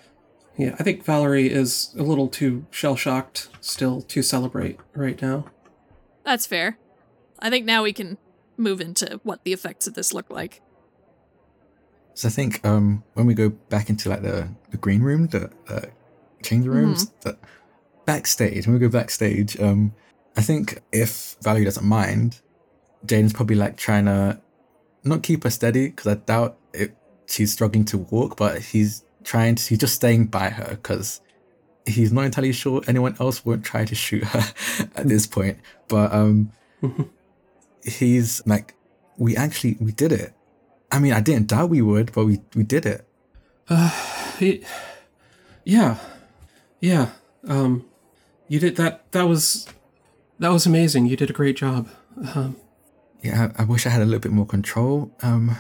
Yeah, 0.59 0.77
I 0.79 0.83
think 0.83 1.05
Valerie 1.05 1.51
is 1.51 1.95
a 1.99 2.03
little 2.03 2.29
too 2.29 2.67
shell 2.71 2.97
shocked 2.97 3.49
still 3.61 4.03
to 4.03 4.23
celebrate 4.23 4.79
right 4.95 5.21
now. 5.23 5.47
That's 6.25 6.47
fair. 6.47 6.79
I 7.43 7.51
think 7.51 7.67
now 7.67 7.83
we 7.83 7.93
can 7.93 8.17
move 8.57 8.81
into 8.81 9.21
what 9.25 9.45
the 9.45 9.53
effects 9.53 9.87
of 9.87 9.95
this 9.95 10.15
look 10.15 10.31
like. 10.31 10.63
So 12.15 12.29
I 12.29 12.31
think 12.31 12.65
um 12.65 13.03
when 13.15 13.27
we 13.27 13.35
go 13.35 13.51
back 13.51 13.91
into 13.91 14.09
like 14.09 14.23
the, 14.23 14.49
the 14.71 14.77
green 14.77 15.03
room, 15.03 15.27
the 15.27 15.51
uh, 15.69 15.87
change 16.43 16.67
rooms, 16.67 17.13
the 17.23 17.37
backstage, 18.07 18.67
when 18.67 18.75
we 18.75 18.81
go 18.81 18.89
backstage, 18.89 19.61
um 19.61 19.93
I 20.37 20.43
think 20.43 20.81
if 20.93 21.37
Valerie 21.43 21.65
doesn't 21.65 21.85
mind, 21.85 22.41
Jaiden's 23.07 23.33
probably 23.33 23.57
like 23.57 23.77
trying 23.77 24.07
to 24.07 24.41
not 25.05 25.23
keep 25.23 25.45
her 25.45 25.51
steady 25.51 25.89
because 25.89 26.07
I 26.07 26.15
doubt 26.15 26.59
it, 26.73 26.97
she's 27.27 27.53
struggling 27.53 27.85
to 27.87 27.99
walk, 27.99 28.37
but 28.37 28.63
he's 28.63 29.05
trying 29.25 29.57
to, 29.57 29.69
he's 29.69 29.79
just 29.79 29.95
staying 29.95 30.27
by 30.27 30.49
her 30.49 30.71
because 30.71 31.21
he's 31.87 32.13
not 32.13 32.25
entirely 32.25 32.53
sure 32.53 32.83
anyone 32.87 33.17
else 33.19 33.45
won't 33.45 33.65
try 33.65 33.85
to 33.85 33.95
shoot 33.95 34.25
her 34.25 34.45
at 34.97 35.09
this 35.09 35.27
point. 35.37 35.59
But 35.89 36.13
um 36.13 36.53
he's 37.85 38.45
like, 38.47 38.75
we 39.19 39.37
actually, 39.37 39.77
we 39.81 39.93
did 39.93 40.13
it. 40.13 40.35
I 40.91 40.99
mean, 40.99 41.13
I 41.13 41.21
didn't 41.21 41.49
doubt 41.49 41.71
we 41.71 41.83
would, 41.83 42.13
but 42.13 42.27
we, 42.27 42.41
we 42.55 42.63
did 42.65 42.87
it. 42.87 43.07
It, 44.41 44.65
yeah, 45.65 45.99
yeah. 46.81 47.11
Um, 47.47 47.85
you 48.49 48.59
did 48.59 48.75
that. 48.77 49.13
That 49.13 49.25
was 49.29 49.69
that 50.41 50.49
was 50.49 50.67
amazing. 50.67 51.07
You 51.07 51.17
did 51.17 51.31
a 51.31 51.33
great 51.33 51.57
job. 51.57 51.89
Um, 52.35 52.57
Yeah, 53.23 53.53
I, 53.57 53.63
I 53.63 53.65
wish 53.65 53.87
I 53.87 53.91
had 53.91 54.03
a 54.03 54.05
little 54.05 54.21
bit 54.21 54.33
more 54.33 54.47
control, 54.47 55.15
um, 55.23 55.57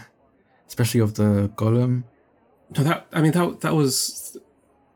especially 0.66 1.00
of 1.00 1.14
the 1.14 1.52
golem. 1.54 2.04
no, 2.76 2.82
that 2.82 3.06
I 3.12 3.20
mean 3.20 3.32
that 3.32 3.60
that 3.60 3.74
was 3.74 4.36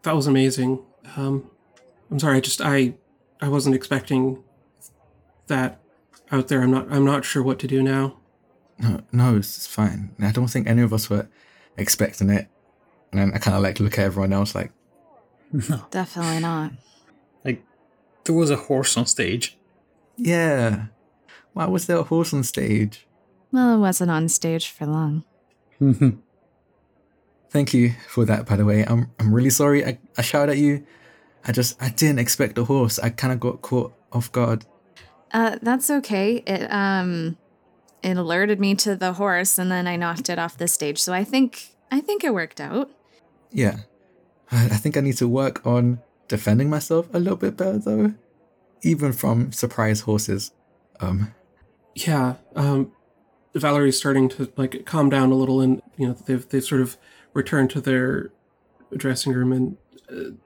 that 0.03 0.17
was 0.17 0.27
amazing. 0.27 0.81
Um, 1.17 1.49
I'm 2.11 2.19
sorry. 2.19 2.39
I 2.39 2.41
just 2.41 2.61
I 2.61 2.95
I 3.41 3.49
wasn't 3.49 3.77
expecting 3.77 4.43
that 5.47 5.81
out 6.33 6.49
there. 6.49 6.63
I'm 6.63 6.71
not 6.71 6.87
I'm 6.91 7.05
not 7.05 7.25
sure 7.25 7.43
what 7.43 7.59
to 7.61 7.67
do 7.67 7.83
now. 7.83 8.17
No, 8.79 9.01
no, 9.13 9.37
it's, 9.37 9.57
it's 9.57 9.67
fine. 9.67 10.15
I 10.21 10.31
don't 10.33 10.49
think 10.49 10.67
any 10.69 10.83
of 10.83 10.93
us 10.93 11.09
were 11.09 11.29
expecting 11.79 12.29
it. 12.31 12.49
And 13.11 13.21
then 13.21 13.33
I 13.35 13.39
kind 13.39 13.57
of 13.57 13.63
like 13.63 13.81
look 13.81 13.99
at 13.99 14.05
everyone 14.05 14.33
else 14.33 14.55
like, 14.55 14.73
No. 15.53 15.87
Definitely 15.91 16.41
not. 16.41 16.73
Like, 17.45 17.65
there 18.25 18.35
was 18.35 18.51
a 18.51 18.57
horse 18.57 18.97
on 18.97 19.07
stage. 19.07 19.57
yeah, 20.17 20.87
why 21.55 21.67
was 21.67 21.87
there 21.87 21.97
a 21.99 22.03
horse 22.03 22.35
on 22.35 22.43
stage? 22.45 23.07
Well, 23.53 23.77
it 23.77 23.79
wasn't 23.79 24.11
on 24.11 24.29
stage 24.29 24.69
for 24.69 24.85
long. 24.87 25.25
Mm-hmm. 25.81 26.11
Thank 27.49 27.73
you 27.73 27.95
for 28.09 28.25
that, 28.27 28.45
by 28.45 28.57
the 28.57 28.65
way. 28.65 28.85
I'm 28.85 29.11
I'm 29.19 29.33
really 29.33 29.51
sorry. 29.51 29.85
I, 29.87 29.99
I 30.19 30.23
shouted 30.23 30.53
at 30.53 30.59
you. 30.59 30.85
I 31.47 31.53
just 31.53 31.81
I 31.83 31.89
didn't 31.89 32.19
expect 32.19 32.59
a 32.59 32.65
horse. 32.65 32.99
I 32.99 33.09
kind 33.11 33.33
of 33.33 33.41
got 33.41 33.63
caught 33.63 33.95
off 34.13 34.31
guard. 34.33 34.67
Uh, 35.33 35.57
that's 35.61 35.91
okay. 35.91 36.37
It 36.47 36.73
um, 36.73 37.37
it 38.03 38.17
alerted 38.17 38.61
me 38.61 38.75
to 38.77 38.97
the 38.97 39.15
horse, 39.15 39.59
and 39.59 39.71
then 39.71 39.87
I 39.87 39.97
knocked 39.97 40.29
it 40.29 40.39
off 40.39 40.57
the 40.57 40.69
stage. 40.69 40.99
So 40.99 41.13
I 41.13 41.25
think 41.25 41.75
I 41.91 42.01
think 42.01 42.25
it 42.25 42.33
worked 42.35 42.61
out. 42.61 42.91
Yeah, 43.51 43.79
I 44.51 44.67
I 44.67 44.77
think 44.77 44.97
I 44.97 45.01
need 45.01 45.17
to 45.19 45.29
work 45.29 45.65
on 45.67 46.01
defending 46.29 46.71
myself 46.71 47.09
a 47.13 47.19
little 47.19 47.37
bit 47.37 47.57
better 47.57 47.79
though, 47.79 48.15
even 48.83 49.13
from 49.13 49.53
surprise 49.53 50.01
horses. 50.03 50.53
Um, 51.01 51.35
Yeah. 51.95 52.35
Um, 52.55 52.93
Valerie's 53.55 53.97
starting 53.97 54.29
to 54.31 54.53
like 54.57 54.85
calm 54.85 55.09
down 55.09 55.33
a 55.33 55.35
little, 55.35 55.61
and 55.61 55.83
you 55.97 56.09
know 56.09 56.15
they've 56.27 56.47
they've 56.49 56.65
sort 56.65 56.83
of 56.83 56.97
returned 57.33 57.71
to 57.71 57.81
their 57.81 58.31
dressing 58.95 59.33
room. 59.33 59.53
And 59.53 59.77
uh, 60.11 60.37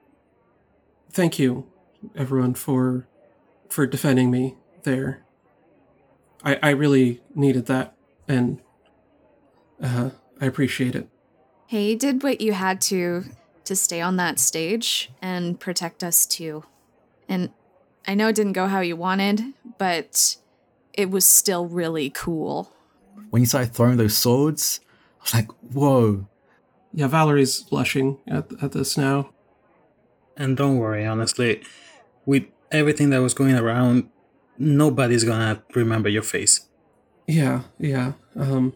thank 1.11 1.37
you, 1.37 1.67
everyone, 2.15 2.53
for 2.53 3.07
for 3.69 3.85
defending 3.85 4.31
me 4.31 4.55
there. 4.83 5.23
I 6.43 6.59
I 6.61 6.69
really 6.71 7.21
needed 7.35 7.65
that, 7.67 7.95
and 8.27 8.59
uh, 9.81 10.11
I 10.39 10.45
appreciate 10.45 10.95
it. 10.95 11.07
Hey, 11.67 11.91
you 11.91 11.97
did 11.97 12.23
what 12.23 12.41
you 12.41 12.53
had 12.53 12.81
to 12.81 13.23
to 13.65 13.75
stay 13.75 14.01
on 14.01 14.17
that 14.17 14.39
stage 14.39 15.11
and 15.21 15.59
protect 15.59 16.03
us 16.03 16.25
too. 16.25 16.63
And 17.29 17.51
I 18.07 18.15
know 18.15 18.27
it 18.29 18.35
didn't 18.35 18.53
go 18.53 18.67
how 18.67 18.79
you 18.81 18.95
wanted, 18.95 19.53
but 19.77 20.35
it 20.93 21.09
was 21.11 21.25
still 21.25 21.67
really 21.67 22.09
cool. 22.09 22.73
when 23.29 23.41
you 23.41 23.45
started 23.45 23.73
throwing 23.73 23.97
those 23.97 24.17
swords, 24.17 24.81
I 25.19 25.23
was 25.23 25.33
like, 25.33 25.51
whoa. 25.73 26.27
Yeah, 26.93 27.07
Valerie's 27.07 27.61
blushing 27.61 28.17
at 28.27 28.51
at 28.61 28.73
this 28.73 28.97
now. 28.97 29.29
And 30.35 30.57
don't 30.57 30.77
worry, 30.77 31.05
honestly, 31.05 31.63
with 32.25 32.43
everything 32.71 33.11
that 33.11 33.21
was 33.21 33.33
going 33.33 33.55
around, 33.55 34.09
nobody's 34.61 35.23
gonna 35.23 35.63
remember 35.75 36.09
your 36.09 36.21
face. 36.23 36.67
Yeah, 37.27 37.63
yeah. 37.79 38.13
Um 38.35 38.73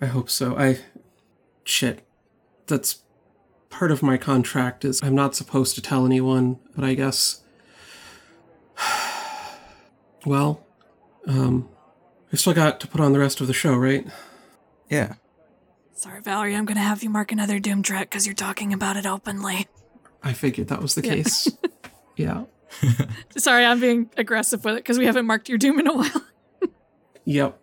I 0.00 0.06
hope 0.06 0.28
so. 0.30 0.56
I 0.58 0.78
shit. 1.64 2.06
That's 2.66 3.02
part 3.70 3.90
of 3.90 4.02
my 4.02 4.16
contract 4.16 4.84
is 4.84 5.00
I'm 5.02 5.14
not 5.14 5.34
supposed 5.34 5.74
to 5.76 5.82
tell 5.82 6.04
anyone, 6.06 6.58
but 6.74 6.84
I 6.84 6.94
guess 6.94 7.42
well, 10.26 10.64
um 11.26 11.68
I 12.32 12.36
still 12.36 12.54
got 12.54 12.80
to 12.80 12.86
put 12.88 13.00
on 13.00 13.12
the 13.12 13.18
rest 13.18 13.40
of 13.40 13.46
the 13.46 13.52
show, 13.52 13.74
right? 13.74 14.06
Yeah. 14.88 15.14
Sorry, 15.92 16.20
Valerie, 16.20 16.56
I'm 16.56 16.64
gonna 16.64 16.80
have 16.80 17.02
you 17.02 17.10
mark 17.10 17.30
another 17.32 17.58
Doom 17.60 17.82
Threat 17.82 18.08
because 18.10 18.26
you're 18.26 18.34
talking 18.34 18.72
about 18.72 18.96
it 18.96 19.06
openly. 19.06 19.66
I 20.22 20.32
figured 20.32 20.68
that 20.68 20.80
was 20.80 20.94
the 20.94 21.04
Yeah. 21.04 21.14
case. 21.14 21.48
yeah. 22.16 22.44
Sorry, 23.36 23.64
I'm 23.64 23.80
being 23.80 24.10
aggressive 24.16 24.64
with 24.64 24.74
it 24.74 24.78
because 24.78 24.98
we 24.98 25.06
haven't 25.06 25.26
marked 25.26 25.48
your 25.48 25.58
Doom 25.58 25.80
in 25.80 25.86
a 25.86 25.94
while. 25.94 26.22
Yep. 27.24 27.56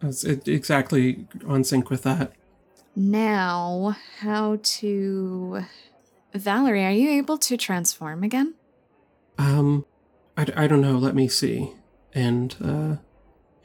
That's 0.00 0.24
it, 0.24 0.48
exactly 0.48 1.26
on 1.46 1.62
sync 1.62 1.90
with 1.90 2.04
that. 2.04 2.32
Now, 2.96 3.96
how 4.20 4.58
to. 4.62 5.64
Valerie, 6.34 6.84
are 6.84 6.90
you 6.90 7.10
able 7.10 7.38
to 7.38 7.56
transform 7.56 8.22
again? 8.22 8.54
Um, 9.38 9.84
I, 10.36 10.46
I 10.56 10.66
don't 10.66 10.80
know. 10.80 10.96
Let 10.96 11.14
me 11.14 11.28
see. 11.28 11.72
And 12.14 12.56
uh, 12.64 12.96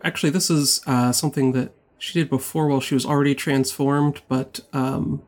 actually, 0.03 0.31
this 0.31 0.49
is 0.49 0.81
uh, 0.85 1.11
something 1.11 1.51
that 1.53 1.73
she 1.97 2.19
did 2.19 2.29
before 2.29 2.67
while 2.67 2.81
she 2.81 2.95
was 2.95 3.05
already 3.05 3.35
transformed, 3.35 4.21
but 4.27 4.61
um, 4.73 5.23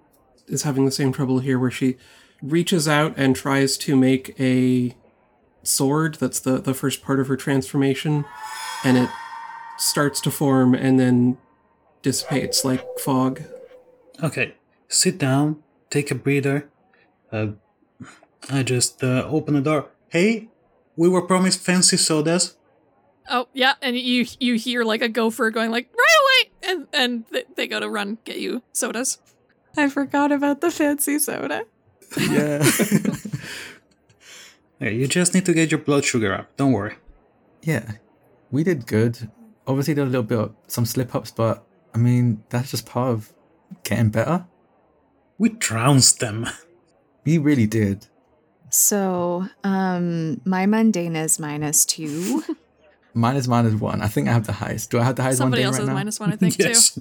is 0.47 0.64
having 0.64 0.86
the 0.86 0.91
same 0.91 1.12
trouble 1.12 1.39
here, 1.39 1.59
where 1.59 1.72
she 1.72 1.97
reaches 2.41 2.88
out 2.88 3.14
and 3.18 3.36
tries 3.36 3.78
to 3.78 3.95
make 3.95 4.39
a 4.39 4.95
sword. 5.64 6.16
That's 6.16 6.39
the 6.39 6.59
the 6.59 6.74
first 6.74 7.01
part 7.01 7.20
of 7.20 7.28
her 7.28 7.38
transformation, 7.38 8.26
and 8.84 8.97
it 8.97 9.09
starts 9.78 10.22
to 10.22 10.32
form 10.32 10.74
and 10.74 10.99
then 10.99 11.38
dissipates 12.01 12.64
like 12.66 12.86
fog. 12.99 13.43
Okay, 14.24 14.55
sit 14.88 15.18
down, 15.18 15.64
take 15.89 16.12
a 16.12 16.16
breather. 16.16 16.70
Uh, 17.32 17.53
I 18.49 18.64
just 18.64 19.03
uh, 19.03 19.26
open 19.28 19.53
the 19.53 19.62
door. 19.62 19.89
Hey, 20.09 20.49
we 20.95 21.09
were 21.09 21.22
promised 21.22 21.59
fancy 21.59 21.97
sodas. 21.97 22.57
Oh 23.30 23.47
yeah, 23.53 23.76
and 23.82 23.97
you 23.97 24.26
you 24.39 24.55
hear 24.55 24.84
like 24.84 25.01
a 25.01 25.09
gopher 25.09 25.51
going 25.51 25.72
like 25.72 25.89
right 25.93 26.18
away, 26.24 26.72
and 26.72 26.88
and 26.93 27.30
th- 27.30 27.47
they 27.55 27.68
go 27.68 27.80
to 27.80 27.89
run 27.89 28.18
get 28.26 28.38
you 28.38 28.64
sodas. 28.74 29.20
I 29.78 29.89
forgot 29.89 30.32
about 30.32 30.62
the 30.62 30.72
fancy 30.72 31.18
soda. 31.20 31.66
Yeah. 32.18 32.70
Hey, 34.82 34.96
you 34.96 35.08
just 35.08 35.34
need 35.36 35.46
to 35.46 35.54
get 35.54 35.70
your 35.72 35.80
blood 35.80 36.04
sugar 36.04 36.34
up. 36.34 36.58
Don't 36.58 36.72
worry. 36.72 36.96
yeah. 37.62 37.92
We 38.50 38.64
did 38.66 38.86
good. 38.88 39.30
Obviously, 39.66 39.94
there 39.94 40.04
were 40.04 40.10
a 40.10 40.12
little 40.12 40.24
bit 40.24 40.40
of 40.40 40.56
some 40.68 40.86
slip 40.86 41.16
ups, 41.16 41.32
but 41.32 41.64
I 41.96 42.00
mean, 42.00 42.44
that's 42.50 42.72
just 42.72 42.86
part 42.86 43.12
of 43.12 43.32
getting 43.84 44.10
better. 44.10 44.46
We 45.38 45.50
trounced 45.50 46.20
them. 46.20 46.48
We 47.24 47.38
really 47.38 47.68
did. 47.68 48.08
So, 48.72 49.48
um, 49.64 50.42
my 50.44 50.66
mundane 50.66 51.16
is 51.16 51.38
minus 51.40 51.86
two. 51.86 52.44
Mine 53.14 53.36
is 53.36 53.48
minus 53.48 53.76
one. 53.76 54.02
I 54.02 54.08
think 54.08 54.28
I 54.28 54.32
have 54.34 54.48
the 54.48 54.54
highest. 54.54 54.90
Do 54.90 54.98
I 55.00 55.04
have 55.04 55.18
the 55.18 55.22
highest 55.22 55.38
Somebody 55.38 55.62
one 55.62 55.68
else 55.68 55.76
right 55.76 55.82
has 55.82 55.88
now? 55.88 55.94
minus 55.94 56.20
one, 56.20 56.34
I 56.34 56.36
think 56.36 56.58
yes. 56.60 57.00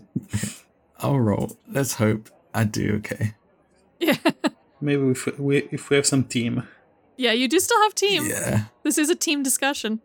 I'll 0.98 1.18
roll. 1.18 1.56
Let's 1.66 1.94
hope 1.94 2.28
I 2.52 2.64
do 2.64 2.96
okay. 2.96 3.32
Yeah, 3.98 4.16
Maybe 4.80 5.02
if 5.08 5.26
we 5.38 5.56
if 5.72 5.88
we 5.88 5.96
have 5.96 6.04
some 6.06 6.24
team. 6.24 6.68
Yeah, 7.20 7.32
you 7.32 7.48
do 7.48 7.60
still 7.60 7.80
have 7.82 7.94
team. 7.94 8.24
Yeah. 8.24 8.64
This 8.82 8.96
is 8.96 9.10
a 9.10 9.14
team 9.14 9.42
discussion. 9.42 10.00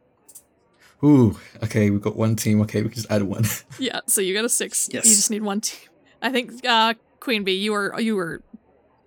Ooh. 1.01 1.37
Okay, 1.63 1.89
we've 1.89 2.01
got 2.01 2.17
one 2.17 2.35
team. 2.35 2.59
Okay, 2.63 2.81
we 2.81 2.89
can 2.89 2.95
just 2.95 3.09
add 3.09 3.23
one. 3.23 3.45
Yeah, 3.79 4.01
so 4.05 4.19
you 4.19 4.33
got 4.33 4.43
a 4.43 4.49
six. 4.49 4.89
Yes. 4.91 5.05
You 5.05 5.15
just 5.15 5.31
need 5.31 5.41
one 5.41 5.61
team. 5.61 5.89
I 6.21 6.29
think 6.29 6.65
uh 6.67 6.93
Queen 7.21 7.45
Bee, 7.45 7.53
you 7.53 7.71
were 7.71 7.97
you 8.01 8.17
were 8.17 8.41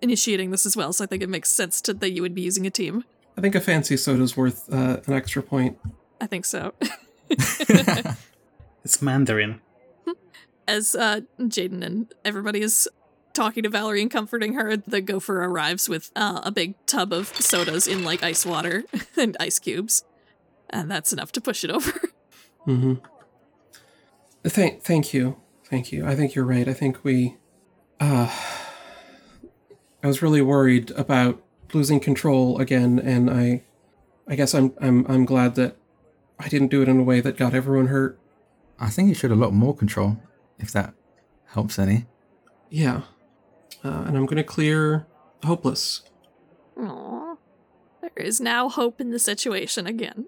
initiating 0.01 0.49
this 0.49 0.65
as 0.65 0.75
well, 0.75 0.91
so 0.91 1.03
I 1.03 1.07
think 1.07 1.21
it 1.21 1.29
makes 1.29 1.51
sense 1.51 1.81
to 1.81 1.93
that 1.93 2.09
you 2.11 2.23
would 2.23 2.33
be 2.33 2.41
using 2.41 2.65
a 2.65 2.71
team. 2.71 3.03
I 3.37 3.41
think 3.41 3.53
a 3.53 3.61
fancy 3.61 3.95
soda's 3.95 4.35
worth 4.35 4.73
uh, 4.73 5.01
an 5.05 5.13
extra 5.13 5.43
point. 5.43 5.77
I 6.19 6.25
think 6.25 6.45
so. 6.45 6.73
It's 8.83 9.01
Mandarin. 9.01 9.61
As 10.67 10.95
uh 10.95 11.21
Jaiden 11.39 11.83
and 11.83 12.11
everybody 12.25 12.61
is 12.61 12.87
talking 13.39 13.63
to 13.63 13.69
Valerie 13.69 14.01
and 14.01 14.11
comforting 14.11 14.55
her, 14.55 14.75
the 14.75 14.99
gopher 14.99 15.41
arrives 15.45 15.87
with 15.87 16.11
uh, 16.13 16.41
a 16.43 16.51
big 16.51 16.75
tub 16.85 17.13
of 17.13 17.27
sodas 17.27 17.87
in 17.87 18.03
like 18.03 18.21
ice 18.21 18.45
water 18.45 18.83
and 19.17 19.37
ice 19.39 19.59
cubes. 19.59 20.03
And 20.69 20.91
that's 20.91 21.13
enough 21.13 21.31
to 21.31 21.41
push 21.41 21.63
it 21.63 21.71
over. 21.71 21.91
Mm-hmm. 22.67 22.95
Thank, 24.43 24.83
thank 24.83 25.13
you, 25.13 25.37
thank 25.65 25.93
you. 25.93 26.05
I 26.05 26.15
think 26.15 26.35
you're 26.35 26.45
right. 26.45 26.67
I 26.67 26.73
think 26.73 27.03
we. 27.03 27.37
Uh, 27.99 28.29
I 30.03 30.07
was 30.07 30.21
really 30.21 30.41
worried 30.41 30.91
about 30.91 31.41
losing 31.73 31.99
control 31.99 32.59
again, 32.59 32.99
and 32.99 33.29
I, 33.29 33.63
I 34.27 34.35
guess 34.35 34.53
I'm 34.53 34.73
I'm 34.79 35.05
I'm 35.07 35.25
glad 35.25 35.55
that 35.55 35.77
I 36.37 36.49
didn't 36.49 36.67
do 36.67 36.81
it 36.81 36.89
in 36.89 36.99
a 36.99 37.03
way 37.03 37.21
that 37.21 37.37
got 37.37 37.53
everyone 37.53 37.87
hurt. 37.87 38.19
I 38.79 38.89
think 38.89 39.07
you 39.07 39.15
should 39.15 39.31
have 39.31 39.39
a 39.39 39.41
lot 39.41 39.53
more 39.53 39.75
control, 39.75 40.17
if 40.59 40.71
that 40.73 40.93
helps 41.47 41.79
any. 41.79 42.05
Yeah, 42.69 43.01
uh, 43.83 44.03
and 44.07 44.17
I'm 44.17 44.25
gonna 44.25 44.43
clear 44.43 45.05
hopeless. 45.43 46.03
Aww. 46.77 47.37
There 48.01 48.25
is 48.25 48.39
now 48.39 48.69
hope 48.69 49.01
in 49.01 49.11
the 49.11 49.19
situation 49.19 49.85
again. 49.87 50.25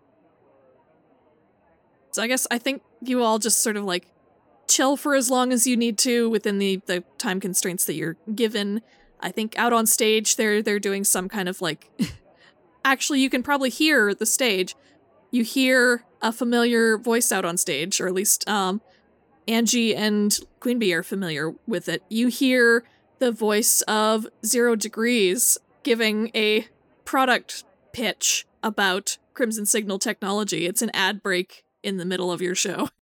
So 2.12 2.22
I 2.22 2.28
guess 2.28 2.46
I 2.52 2.58
think 2.58 2.84
you 3.02 3.24
all 3.24 3.40
just 3.40 3.62
sort 3.62 3.78
of 3.78 3.86
like 3.86 4.08
chill 4.68 4.96
for 4.98 5.16
as 5.16 5.30
long 5.30 5.52
as 5.52 5.66
you 5.66 5.76
need 5.76 5.98
to 6.00 6.30
within 6.30 6.60
the, 6.60 6.82
the 6.86 7.04
time 7.18 7.40
constraints 7.40 7.86
that 7.86 7.96
you're 7.96 8.18
given. 8.34 8.82
I 9.20 9.32
think 9.32 9.58
out 9.58 9.74
on 9.74 9.86
stage 9.86 10.36
they're 10.36 10.62
they're 10.62 10.80
doing 10.80 11.04
some 11.04 11.30
kind 11.30 11.48
of 11.48 11.62
like 11.62 11.90
actually 12.86 13.22
you 13.22 13.30
can 13.30 13.44
probably 13.44 13.70
hear 13.70 14.14
the 14.14 14.26
stage. 14.26 14.76
You 15.30 15.44
hear 15.44 16.04
a 16.22 16.32
familiar 16.32 16.98
voice 16.98 17.32
out 17.32 17.46
on 17.46 17.58
stage, 17.58 18.02
or 18.02 18.08
at 18.08 18.14
least 18.14 18.48
um 18.50 18.82
Angie 19.48 19.96
and 19.96 20.38
Queen 20.60 20.80
Bee 20.80 20.94
are 20.94 21.04
familiar 21.04 21.54
with 21.66 21.90
it. 21.90 22.04
You 22.10 22.28
hear 22.28 22.84
the 23.22 23.32
voice 23.32 23.82
of 23.84 24.28
Zero 24.44 24.76
Degrees 24.76 25.60
giving 25.84 26.32
a 26.34 26.68
product 27.06 27.64
pitch 27.94 28.48
about 28.64 29.20
Crimson 29.36 29.68
Signal 29.68 30.00
technology. 30.00 30.66
It's 30.66 30.82
an 30.82 30.90
ad 30.96 31.22
break 31.22 31.64
in 31.84 31.98
the 31.98 32.06
middle 32.06 32.32
of 32.32 32.42
your 32.42 32.56
show. 32.56 32.90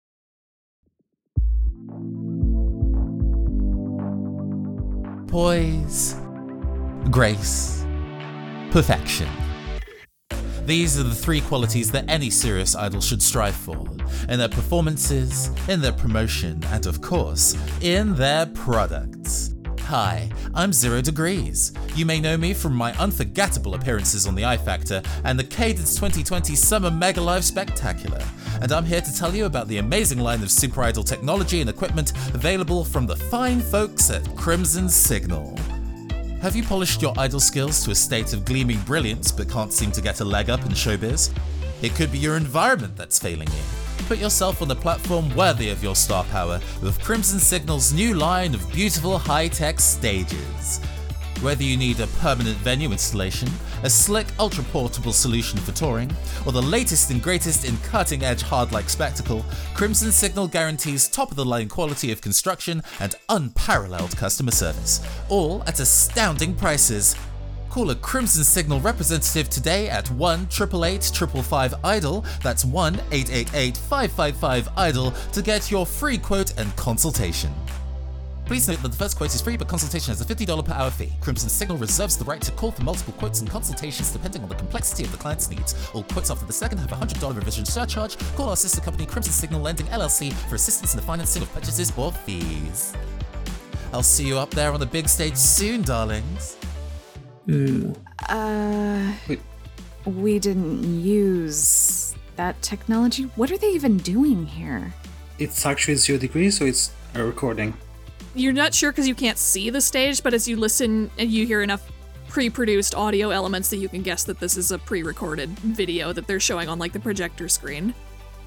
poise, 5.28 6.16
grace, 7.12 7.86
perfection. 8.72 9.28
These 10.64 10.98
are 10.98 11.04
the 11.04 11.14
three 11.14 11.42
qualities 11.42 11.92
that 11.92 12.06
any 12.08 12.30
serious 12.30 12.74
idol 12.74 13.00
should 13.00 13.22
strive 13.22 13.54
for 13.54 13.86
in 14.28 14.40
their 14.40 14.48
performances, 14.48 15.52
in 15.68 15.80
their 15.80 15.92
promotion, 15.92 16.60
and 16.66 16.86
of 16.86 17.00
course, 17.00 17.56
in 17.80 18.16
their 18.16 18.46
products. 18.46 19.54
Hi, 19.88 20.28
I'm 20.54 20.70
Zero 20.70 21.00
Degrees. 21.00 21.72
You 21.94 22.04
may 22.04 22.20
know 22.20 22.36
me 22.36 22.52
from 22.52 22.74
my 22.74 22.92
unforgettable 22.98 23.72
appearances 23.72 24.26
on 24.26 24.34
the 24.34 24.44
I 24.44 24.58
Factor 24.58 25.00
and 25.24 25.38
the 25.38 25.44
Cadence 25.44 25.94
2020 25.94 26.54
Summer 26.56 26.90
Mega 26.90 27.22
Live 27.22 27.42
Spectacular. 27.42 28.22
And 28.60 28.70
I'm 28.70 28.84
here 28.84 29.00
to 29.00 29.16
tell 29.16 29.34
you 29.34 29.46
about 29.46 29.66
the 29.66 29.78
amazing 29.78 30.18
line 30.18 30.42
of 30.42 30.50
Super 30.50 30.82
Idol 30.82 31.04
technology 31.04 31.62
and 31.62 31.70
equipment 31.70 32.12
available 32.34 32.84
from 32.84 33.06
the 33.06 33.16
fine 33.16 33.60
folks 33.60 34.10
at 34.10 34.36
Crimson 34.36 34.90
Signal. 34.90 35.56
Have 36.42 36.54
you 36.54 36.64
polished 36.64 37.00
your 37.00 37.14
idol 37.16 37.40
skills 37.40 37.82
to 37.86 37.90
a 37.90 37.94
state 37.94 38.34
of 38.34 38.44
gleaming 38.44 38.80
brilliance 38.80 39.32
but 39.32 39.48
can't 39.48 39.72
seem 39.72 39.90
to 39.92 40.02
get 40.02 40.20
a 40.20 40.24
leg 40.24 40.50
up 40.50 40.60
in 40.66 40.72
showbiz? 40.72 41.34
It 41.80 41.94
could 41.94 42.12
be 42.12 42.18
your 42.18 42.36
environment 42.36 42.94
that's 42.94 43.18
failing 43.18 43.48
you. 43.48 43.77
Put 44.08 44.20
yourself 44.20 44.62
on 44.62 44.70
a 44.70 44.74
platform 44.74 45.28
worthy 45.36 45.68
of 45.68 45.82
your 45.82 45.94
star 45.94 46.24
power 46.24 46.58
with 46.82 46.98
Crimson 47.04 47.38
Signal's 47.38 47.92
new 47.92 48.14
line 48.14 48.54
of 48.54 48.72
beautiful 48.72 49.18
high 49.18 49.48
tech 49.48 49.78
stages. 49.78 50.80
Whether 51.42 51.62
you 51.62 51.76
need 51.76 52.00
a 52.00 52.06
permanent 52.06 52.56
venue 52.56 52.90
installation, 52.90 53.50
a 53.82 53.90
slick, 53.90 54.26
ultra 54.40 54.64
portable 54.64 55.12
solution 55.12 55.58
for 55.58 55.72
touring, 55.72 56.10
or 56.46 56.52
the 56.52 56.62
latest 56.62 57.10
and 57.10 57.22
greatest 57.22 57.66
in 57.66 57.76
cutting 57.78 58.24
edge 58.24 58.40
hard 58.40 58.72
like 58.72 58.88
spectacle, 58.88 59.44
Crimson 59.74 60.10
Signal 60.10 60.48
guarantees 60.48 61.06
top 61.06 61.30
of 61.30 61.36
the 61.36 61.44
line 61.44 61.68
quality 61.68 62.10
of 62.10 62.22
construction 62.22 62.82
and 63.00 63.14
unparalleled 63.28 64.16
customer 64.16 64.52
service, 64.52 65.06
all 65.28 65.62
at 65.66 65.80
astounding 65.80 66.54
prices. 66.54 67.14
Call 67.70 67.90
a 67.90 67.94
Crimson 67.94 68.44
Signal 68.44 68.80
representative 68.80 69.50
today 69.50 69.88
at 69.90 70.10
1 70.10 70.48
888 70.50 71.04
555 71.04 71.74
IDLE, 71.82 72.40
that's 72.42 72.64
1 72.64 72.94
888 73.12 73.76
555 73.76 74.68
IDLE, 74.76 75.32
to 75.32 75.42
get 75.42 75.70
your 75.70 75.84
free 75.84 76.18
quote 76.18 76.58
and 76.58 76.74
consultation. 76.76 77.52
Please 78.46 78.66
note 78.66 78.80
that 78.80 78.88
the 78.88 78.96
first 78.96 79.18
quote 79.18 79.34
is 79.34 79.42
free, 79.42 79.58
but 79.58 79.68
consultation 79.68 80.10
has 80.10 80.22
a 80.22 80.24
$50 80.24 80.64
per 80.64 80.72
hour 80.72 80.90
fee. 80.90 81.12
Crimson 81.20 81.50
Signal 81.50 81.76
reserves 81.76 82.16
the 82.16 82.24
right 82.24 82.40
to 82.40 82.50
call 82.52 82.72
for 82.72 82.82
multiple 82.82 83.12
quotes 83.18 83.40
and 83.40 83.50
consultations 83.50 84.10
depending 84.10 84.42
on 84.42 84.48
the 84.48 84.54
complexity 84.54 85.04
of 85.04 85.12
the 85.12 85.18
client's 85.18 85.50
needs. 85.50 85.74
All 85.92 86.02
quotes 86.04 86.30
after 86.30 86.46
the 86.46 86.52
second 86.54 86.78
have 86.78 86.90
a 86.90 86.94
$100 86.94 87.36
revision 87.36 87.66
surcharge. 87.66 88.16
Call 88.36 88.48
our 88.48 88.56
sister 88.56 88.80
company, 88.80 89.04
Crimson 89.04 89.34
Signal 89.34 89.60
Lending 89.60 89.86
LLC, 89.88 90.32
for 90.32 90.54
assistance 90.54 90.94
in 90.94 91.00
the 91.00 91.04
financing 91.04 91.42
of 91.42 91.52
purchases 91.52 91.92
or 91.98 92.10
fees. 92.10 92.94
I'll 93.92 94.02
see 94.02 94.26
you 94.26 94.38
up 94.38 94.50
there 94.50 94.72
on 94.72 94.80
the 94.80 94.86
big 94.86 95.08
stage 95.08 95.36
soon, 95.36 95.82
darlings. 95.82 96.57
Ooh. 97.50 97.94
Uh, 98.28 99.12
Wait. 99.28 99.40
we 100.04 100.38
didn't 100.38 101.00
use 101.00 102.14
that 102.36 102.60
technology. 102.62 103.24
What 103.36 103.50
are 103.50 103.58
they 103.58 103.70
even 103.70 103.98
doing 103.98 104.46
here? 104.46 104.92
It's 105.38 105.64
actually 105.64 105.96
zero 105.96 106.18
degrees, 106.18 106.58
so 106.58 106.66
it's 106.66 106.92
a 107.14 107.24
recording. 107.24 107.74
You're 108.34 108.52
not 108.52 108.74
sure 108.74 108.92
because 108.92 109.08
you 109.08 109.14
can't 109.14 109.38
see 109.38 109.70
the 109.70 109.80
stage, 109.80 110.22
but 110.22 110.34
as 110.34 110.46
you 110.46 110.56
listen 110.56 111.10
and 111.18 111.30
you 111.30 111.46
hear 111.46 111.62
enough 111.62 111.90
pre-produced 112.28 112.94
audio 112.94 113.30
elements 113.30 113.70
that 113.70 113.78
you 113.78 113.88
can 113.88 114.02
guess 114.02 114.24
that 114.24 114.38
this 114.38 114.56
is 114.56 114.70
a 114.70 114.78
pre-recorded 114.78 115.48
video 115.60 116.12
that 116.12 116.26
they're 116.26 116.38
showing 116.38 116.68
on 116.68 116.78
like 116.78 116.92
the 116.92 117.00
projector 117.00 117.48
screen. 117.48 117.94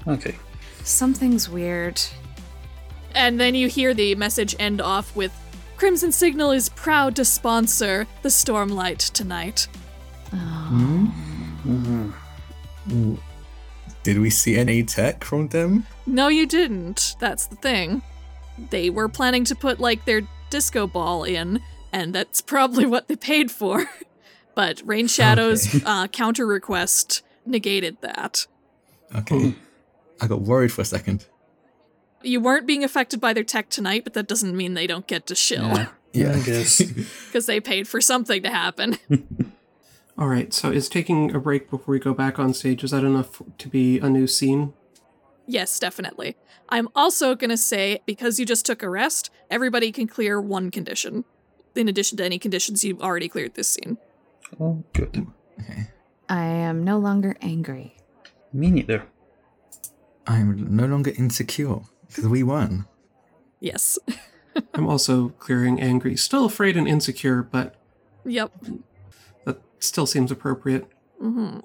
Okay. 0.06 0.36
Something's 0.84 1.48
weird. 1.48 2.00
And 3.14 3.38
then 3.38 3.54
you 3.54 3.68
hear 3.68 3.92
the 3.92 4.14
message 4.14 4.54
end 4.58 4.80
off 4.80 5.14
with 5.16 5.32
Crimson 5.82 6.12
Signal 6.12 6.52
is 6.52 6.68
proud 6.68 7.16
to 7.16 7.24
sponsor 7.24 8.06
the 8.22 8.28
Stormlight 8.28 9.10
tonight. 9.10 9.66
Did 14.04 14.20
we 14.20 14.30
see 14.30 14.54
any 14.54 14.84
tech 14.84 15.24
from 15.24 15.48
them? 15.48 15.84
No, 16.06 16.28
you 16.28 16.46
didn't. 16.46 17.16
That's 17.18 17.48
the 17.48 17.56
thing. 17.56 18.00
They 18.70 18.90
were 18.90 19.08
planning 19.08 19.42
to 19.42 19.56
put 19.56 19.80
like 19.80 20.04
their 20.04 20.22
disco 20.50 20.86
ball 20.86 21.24
in, 21.24 21.60
and 21.92 22.14
that's 22.14 22.40
probably 22.40 22.86
what 22.86 23.08
they 23.08 23.16
paid 23.16 23.50
for. 23.50 23.84
but 24.54 24.80
Rain 24.84 25.08
Shadow's 25.08 25.66
Okay. 25.66 25.82
uh, 25.84 26.06
counter 26.06 26.46
request 26.46 27.22
negated 27.44 27.96
that. 28.02 28.46
Okay. 29.16 29.56
I 30.20 30.28
got 30.28 30.42
worried 30.42 30.70
for 30.70 30.82
a 30.82 30.84
second. 30.84 31.26
You 32.24 32.40
weren't 32.40 32.66
being 32.66 32.84
affected 32.84 33.20
by 33.20 33.32
their 33.32 33.44
tech 33.44 33.68
tonight, 33.68 34.04
but 34.04 34.14
that 34.14 34.28
doesn't 34.28 34.56
mean 34.56 34.74
they 34.74 34.86
don't 34.86 35.06
get 35.06 35.26
to 35.26 35.34
shill 35.34 35.66
Yeah, 35.68 35.86
Yeah. 36.12 36.34
I 36.36 36.40
guess. 36.40 36.80
because 37.26 37.46
they 37.46 37.60
paid 37.60 37.88
for 37.88 38.00
something 38.00 38.42
to 38.42 38.50
happen. 38.50 38.98
All 40.18 40.28
right, 40.28 40.52
so 40.52 40.70
is 40.70 40.88
taking 40.88 41.34
a 41.34 41.40
break 41.40 41.70
before 41.70 41.92
we 41.92 41.98
go 41.98 42.12
back 42.12 42.38
on 42.38 42.52
stage, 42.52 42.84
is 42.84 42.90
that 42.90 43.02
enough 43.02 43.40
to 43.58 43.68
be 43.68 43.98
a 43.98 44.08
new 44.10 44.26
scene? 44.26 44.74
yes, 45.46 45.78
definitely. 45.78 46.36
I'm 46.68 46.88
also 46.94 47.34
going 47.34 47.50
to 47.50 47.56
say 47.56 48.00
because 48.06 48.38
you 48.38 48.46
just 48.46 48.64
took 48.64 48.82
a 48.82 48.88
rest, 48.88 49.30
everybody 49.50 49.90
can 49.92 50.06
clear 50.06 50.40
one 50.40 50.70
condition 50.70 51.24
in 51.74 51.88
addition 51.88 52.16
to 52.18 52.24
any 52.24 52.38
conditions 52.38 52.84
you've 52.84 53.02
already 53.02 53.28
cleared 53.28 53.54
this 53.54 53.68
scene. 53.68 53.98
oh, 54.60 54.82
good. 54.92 55.26
Okay. 55.60 55.88
I 56.28 56.44
am 56.44 56.84
no 56.84 56.98
longer 56.98 57.36
angry. 57.40 57.96
Me 58.52 58.70
neither. 58.70 59.04
I'm 60.26 60.76
no 60.76 60.86
longer 60.86 61.12
insecure 61.18 61.80
because 62.12 62.28
we 62.28 62.42
won. 62.42 62.86
Yes. 63.60 63.98
I'm 64.74 64.86
also 64.88 65.30
clearing 65.30 65.80
angry. 65.80 66.16
Still 66.16 66.44
afraid 66.44 66.76
and 66.76 66.86
insecure, 66.86 67.42
but 67.42 67.74
yep. 68.24 68.52
that 69.44 69.60
still 69.78 70.06
seems 70.06 70.30
appropriate. 70.30 70.86
Mm-hmm. 71.22 71.60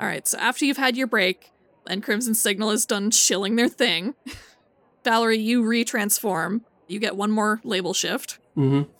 All 0.00 0.06
right, 0.06 0.26
so 0.26 0.38
after 0.38 0.64
you've 0.64 0.76
had 0.76 0.96
your 0.96 1.06
break 1.06 1.50
and 1.86 2.02
Crimson 2.02 2.34
Signal 2.34 2.70
is 2.70 2.86
done 2.86 3.10
shilling 3.10 3.56
their 3.56 3.68
thing, 3.68 4.14
Valerie, 5.04 5.38
you 5.38 5.62
retransform. 5.62 6.62
You 6.86 6.98
get 6.98 7.16
one 7.16 7.30
more 7.30 7.60
label 7.64 7.92
shift. 7.92 8.38
Mm-hmm. 8.56 8.90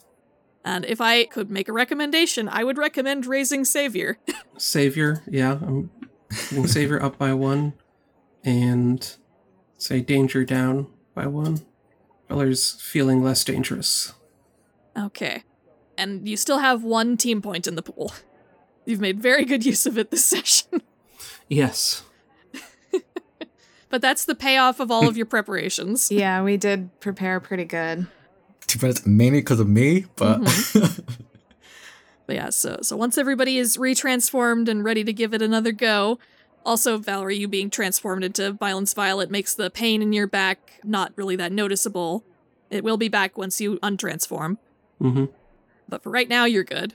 And 0.65 0.85
if 0.85 1.01
I 1.01 1.25
could 1.25 1.49
make 1.49 1.67
a 1.67 1.73
recommendation, 1.73 2.49
I 2.49 2.63
would 2.63 2.77
recommend 2.77 3.25
raising 3.25 3.65
Savior. 3.65 4.17
Savior, 4.57 5.23
yeah, 5.27 5.53
I'm 5.53 5.89
Savior 6.67 7.01
up 7.01 7.17
by 7.17 7.33
one, 7.33 7.73
and 8.43 9.15
say 9.79 10.01
Danger 10.01 10.45
down 10.45 10.87
by 11.15 11.25
one. 11.25 11.61
Beller's 12.27 12.73
feeling 12.79 13.23
less 13.23 13.43
dangerous. 13.43 14.13
okay. 14.95 15.43
And 15.97 16.29
you 16.29 16.37
still 16.37 16.59
have 16.59 16.83
one 16.83 17.17
team 17.17 17.41
point 17.41 17.67
in 17.67 17.75
the 17.75 17.81
pool. 17.81 18.13
You've 18.85 19.01
made 19.01 19.19
very 19.19 19.43
good 19.43 19.65
use 19.65 19.85
of 19.85 19.97
it 19.97 20.11
this 20.11 20.23
session. 20.33 20.81
Yes. 21.49 22.03
but 23.89 24.01
that's 24.01 24.23
the 24.25 24.35
payoff 24.35 24.79
of 24.79 24.91
all 24.91 25.07
of 25.07 25.17
your 25.17 25.25
preparations. 25.25 26.09
Yeah, 26.19 26.41
we 26.43 26.55
did 26.55 26.97
prepare 27.01 27.39
pretty 27.39 27.65
good. 27.65 28.07
To 28.67 28.77
be 28.77 28.85
honest, 28.85 29.07
mainly 29.07 29.39
because 29.41 29.59
of 29.59 29.67
me, 29.67 30.05
but 30.15 30.39
mm-hmm. 30.41 31.01
But 32.27 32.35
yeah, 32.35 32.49
so 32.51 32.77
so 32.83 32.95
once 32.95 33.17
everybody 33.17 33.57
is 33.57 33.75
retransformed 33.77 34.69
and 34.69 34.83
ready 34.83 35.03
to 35.03 35.11
give 35.11 35.33
it 35.33 35.41
another 35.41 35.71
go, 35.71 36.19
also 36.65 36.97
Valerie, 36.97 37.37
you 37.37 37.47
being 37.47 37.69
transformed 37.69 38.23
into 38.23 38.51
Violence 38.51 38.93
Violet 38.93 39.31
makes 39.31 39.53
the 39.53 39.69
pain 39.69 40.01
in 40.01 40.13
your 40.13 40.27
back 40.27 40.79
not 40.83 41.11
really 41.15 41.35
that 41.37 41.51
noticeable. 41.51 42.23
It 42.69 42.83
will 42.83 42.97
be 42.97 43.09
back 43.09 43.37
once 43.37 43.59
you 43.59 43.77
untransform, 43.79 44.57
Mm-hmm. 45.01 45.25
but 45.87 46.03
for 46.03 46.09
right 46.09 46.27
now 46.29 46.45
you're 46.45 46.63
good. 46.63 46.93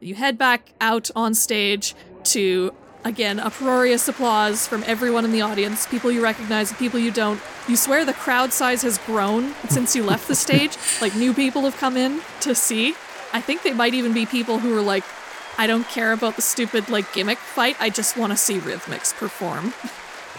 You 0.00 0.14
head 0.14 0.38
back 0.38 0.72
out 0.80 1.10
on 1.16 1.34
stage 1.34 1.94
to 2.24 2.72
again 3.04 3.40
uproarious 3.40 4.06
applause 4.08 4.66
from 4.66 4.82
everyone 4.86 5.24
in 5.24 5.32
the 5.32 5.40
audience, 5.42 5.86
people 5.86 6.10
you 6.12 6.22
recognize 6.22 6.70
and 6.70 6.78
people 6.78 6.98
you 7.00 7.10
don't. 7.10 7.40
You 7.68 7.76
swear 7.76 8.04
the 8.04 8.12
crowd 8.14 8.52
size 8.52 8.82
has 8.82 8.98
grown 8.98 9.54
since 9.68 9.94
you 9.96 10.04
left 10.04 10.28
the 10.28 10.34
stage. 10.34 10.76
Like 11.02 11.14
new 11.16 11.34
people 11.34 11.62
have 11.62 11.76
come 11.76 11.96
in 11.96 12.20
to 12.40 12.54
see. 12.54 12.94
I 13.32 13.40
think 13.40 13.62
they 13.62 13.72
might 13.74 13.94
even 13.94 14.12
be 14.12 14.26
people 14.26 14.58
who 14.58 14.76
are 14.76 14.82
like, 14.82 15.04
I 15.58 15.66
don't 15.66 15.86
care 15.88 16.12
about 16.12 16.36
the 16.36 16.42
stupid 16.42 16.88
like 16.88 17.12
gimmick 17.12 17.38
fight. 17.38 17.76
I 17.80 17.90
just 17.90 18.16
want 18.16 18.32
to 18.32 18.36
see 18.36 18.58
Rhythmix 18.58 19.14
perform. 19.14 19.74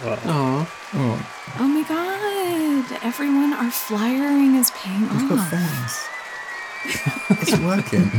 Aw. 0.04 0.68
oh, 0.94 1.28
Oh 1.60 1.68
my 1.68 1.84
god! 1.84 3.00
Everyone, 3.04 3.54
our 3.54 3.70
flyering 3.72 4.56
is 4.56 4.72
paying 4.72 5.02
we've 5.02 5.30
got 5.30 5.40
off. 5.40 5.50
fans. 5.50 6.08
it's 7.42 7.60
working. 7.60 8.10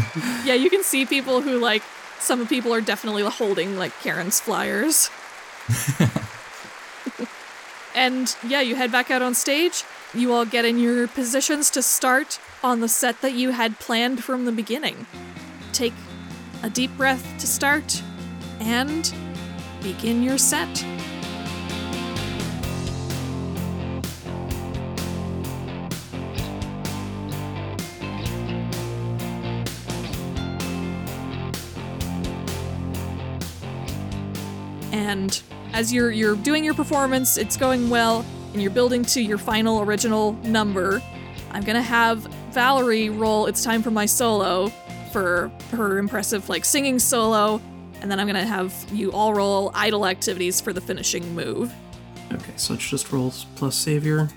yeah, 0.44 0.54
you 0.54 0.70
can 0.70 0.84
see 0.84 1.04
people 1.04 1.40
who 1.40 1.58
like 1.58 1.82
some 2.20 2.46
people 2.46 2.72
are 2.72 2.80
definitely 2.80 3.22
holding 3.24 3.76
like 3.76 3.92
Karen's 4.00 4.38
flyers. 4.38 5.10
and 7.94 8.36
yeah, 8.46 8.60
you 8.60 8.76
head 8.76 8.92
back 8.92 9.10
out 9.10 9.22
on 9.22 9.34
stage. 9.34 9.84
You 10.14 10.32
all 10.32 10.44
get 10.44 10.64
in 10.64 10.78
your 10.78 11.08
positions 11.08 11.70
to 11.70 11.82
start 11.82 12.38
on 12.62 12.80
the 12.80 12.88
set 12.88 13.20
that 13.22 13.32
you 13.32 13.50
had 13.50 13.78
planned 13.80 14.22
from 14.22 14.44
the 14.44 14.52
beginning. 14.52 15.06
Take 15.72 15.94
a 16.62 16.70
deep 16.70 16.96
breath 16.96 17.26
to 17.38 17.46
start 17.46 18.02
and 18.60 19.12
begin 19.82 20.22
your 20.22 20.38
set. 20.38 20.84
and 34.92 35.42
as 35.72 35.92
you're 35.92 36.10
you're 36.10 36.36
doing 36.36 36.64
your 36.64 36.74
performance, 36.74 37.36
it's 37.36 37.56
going 37.56 37.90
well, 37.90 38.24
and 38.52 38.62
you're 38.62 38.70
building 38.70 39.04
to 39.04 39.20
your 39.20 39.38
final 39.38 39.80
original 39.80 40.32
number. 40.44 41.02
I'm 41.50 41.64
gonna 41.64 41.82
have 41.82 42.18
Valerie 42.52 43.08
roll 43.10 43.46
"It's 43.46 43.62
Time 43.62 43.82
for 43.82 43.90
My 43.90 44.06
Solo" 44.06 44.72
for 45.12 45.50
her 45.72 45.98
impressive 45.98 46.48
like 46.48 46.64
singing 46.64 46.98
solo, 46.98 47.60
and 48.00 48.10
then 48.10 48.18
I'm 48.18 48.26
gonna 48.26 48.44
have 48.44 48.74
you 48.92 49.12
all 49.12 49.34
roll 49.34 49.70
idol 49.74 50.06
activities 50.06 50.60
for 50.60 50.72
the 50.72 50.80
finishing 50.80 51.34
move. 51.34 51.72
Okay, 52.32 52.52
so 52.56 52.74
it's 52.74 52.88
just 52.88 53.12
rolls 53.12 53.46
plus 53.56 53.76
Savior. 53.76 54.28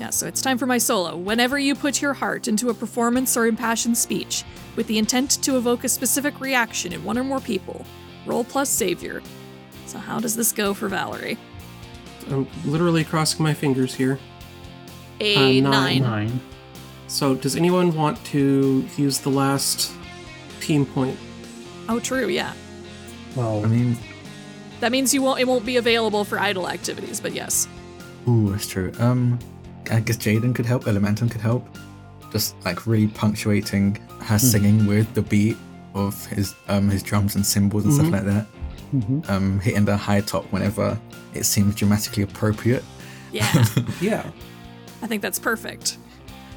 Yeah, 0.00 0.10
so 0.10 0.26
it's 0.26 0.40
time 0.42 0.58
for 0.58 0.66
my 0.66 0.78
solo. 0.78 1.16
Whenever 1.16 1.58
you 1.58 1.74
put 1.76 2.02
your 2.02 2.12
heart 2.14 2.48
into 2.48 2.70
a 2.70 2.74
performance 2.74 3.36
or 3.36 3.46
impassioned 3.46 3.96
speech 3.96 4.42
with 4.74 4.86
the 4.88 4.98
intent 4.98 5.30
to 5.42 5.56
evoke 5.56 5.84
a 5.84 5.88
specific 5.88 6.40
reaction 6.40 6.92
in 6.92 7.04
one 7.04 7.16
or 7.16 7.22
more 7.24 7.40
people, 7.40 7.84
roll 8.26 8.42
plus 8.42 8.68
savior. 8.68 9.22
So, 9.86 9.98
how 9.98 10.18
does 10.18 10.34
this 10.34 10.50
go 10.50 10.74
for 10.74 10.88
Valerie? 10.88 11.38
I'm 12.30 12.48
literally 12.64 13.04
crossing 13.04 13.42
my 13.42 13.54
fingers 13.54 13.94
here. 13.94 14.18
A 15.20 15.60
Uh, 15.60 15.70
nine. 15.70 16.02
nine. 16.02 16.40
Nine. 17.12 17.18
So, 17.18 17.34
does 17.34 17.56
anyone 17.56 17.94
want 17.94 18.22
to 18.26 18.86
use 18.96 19.18
the 19.18 19.30
last 19.30 19.92
team 20.60 20.86
point? 20.86 21.18
Oh, 21.88 22.00
true, 22.00 22.28
yeah. 22.28 22.52
Well, 23.36 23.64
I 23.64 23.68
mean, 23.68 23.96
That 24.80 24.90
means 24.92 25.14
you 25.14 25.22
won't. 25.22 25.38
It 25.40 25.46
won't 25.46 25.64
be 25.64 25.76
available 25.76 26.24
for 26.24 26.38
idol 26.40 26.68
activities, 26.68 27.20
but 27.20 27.32
yes. 27.34 27.68
ooh, 28.28 28.50
that's 28.50 28.66
true. 28.66 28.92
Um, 28.98 29.38
I 29.90 30.00
guess 30.00 30.16
Jaiden 30.16 30.54
could 30.54 30.66
help. 30.66 30.84
Elementum 30.84 31.30
could 31.30 31.40
help. 31.40 31.64
Just 32.32 32.56
like 32.64 32.86
really 32.86 33.06
punctuating 33.08 33.96
her 34.22 34.38
singing 34.38 34.86
with 34.86 35.12
the 35.14 35.22
beat 35.22 35.56
of 35.94 36.24
his 36.26 36.54
um 36.68 36.88
his 36.88 37.02
drums 37.02 37.34
and 37.36 37.44
cymbals 37.44 37.84
and 37.84 37.92
Mhm. 37.92 37.96
stuff 37.96 38.12
like 38.12 38.24
that. 38.24 38.46
Mhm. 38.94 39.28
Um, 39.30 39.60
hitting 39.60 39.84
the 39.84 39.96
high 39.96 40.20
top 40.22 40.44
whenever 40.52 40.98
it 41.34 41.44
seems 41.44 41.74
dramatically 41.76 42.22
appropriate. 42.24 42.82
Yeah, 43.32 43.64
Yeah. 44.00 44.24
I 45.02 45.06
think 45.06 45.22
that's 45.22 45.38
perfect. 45.38 45.98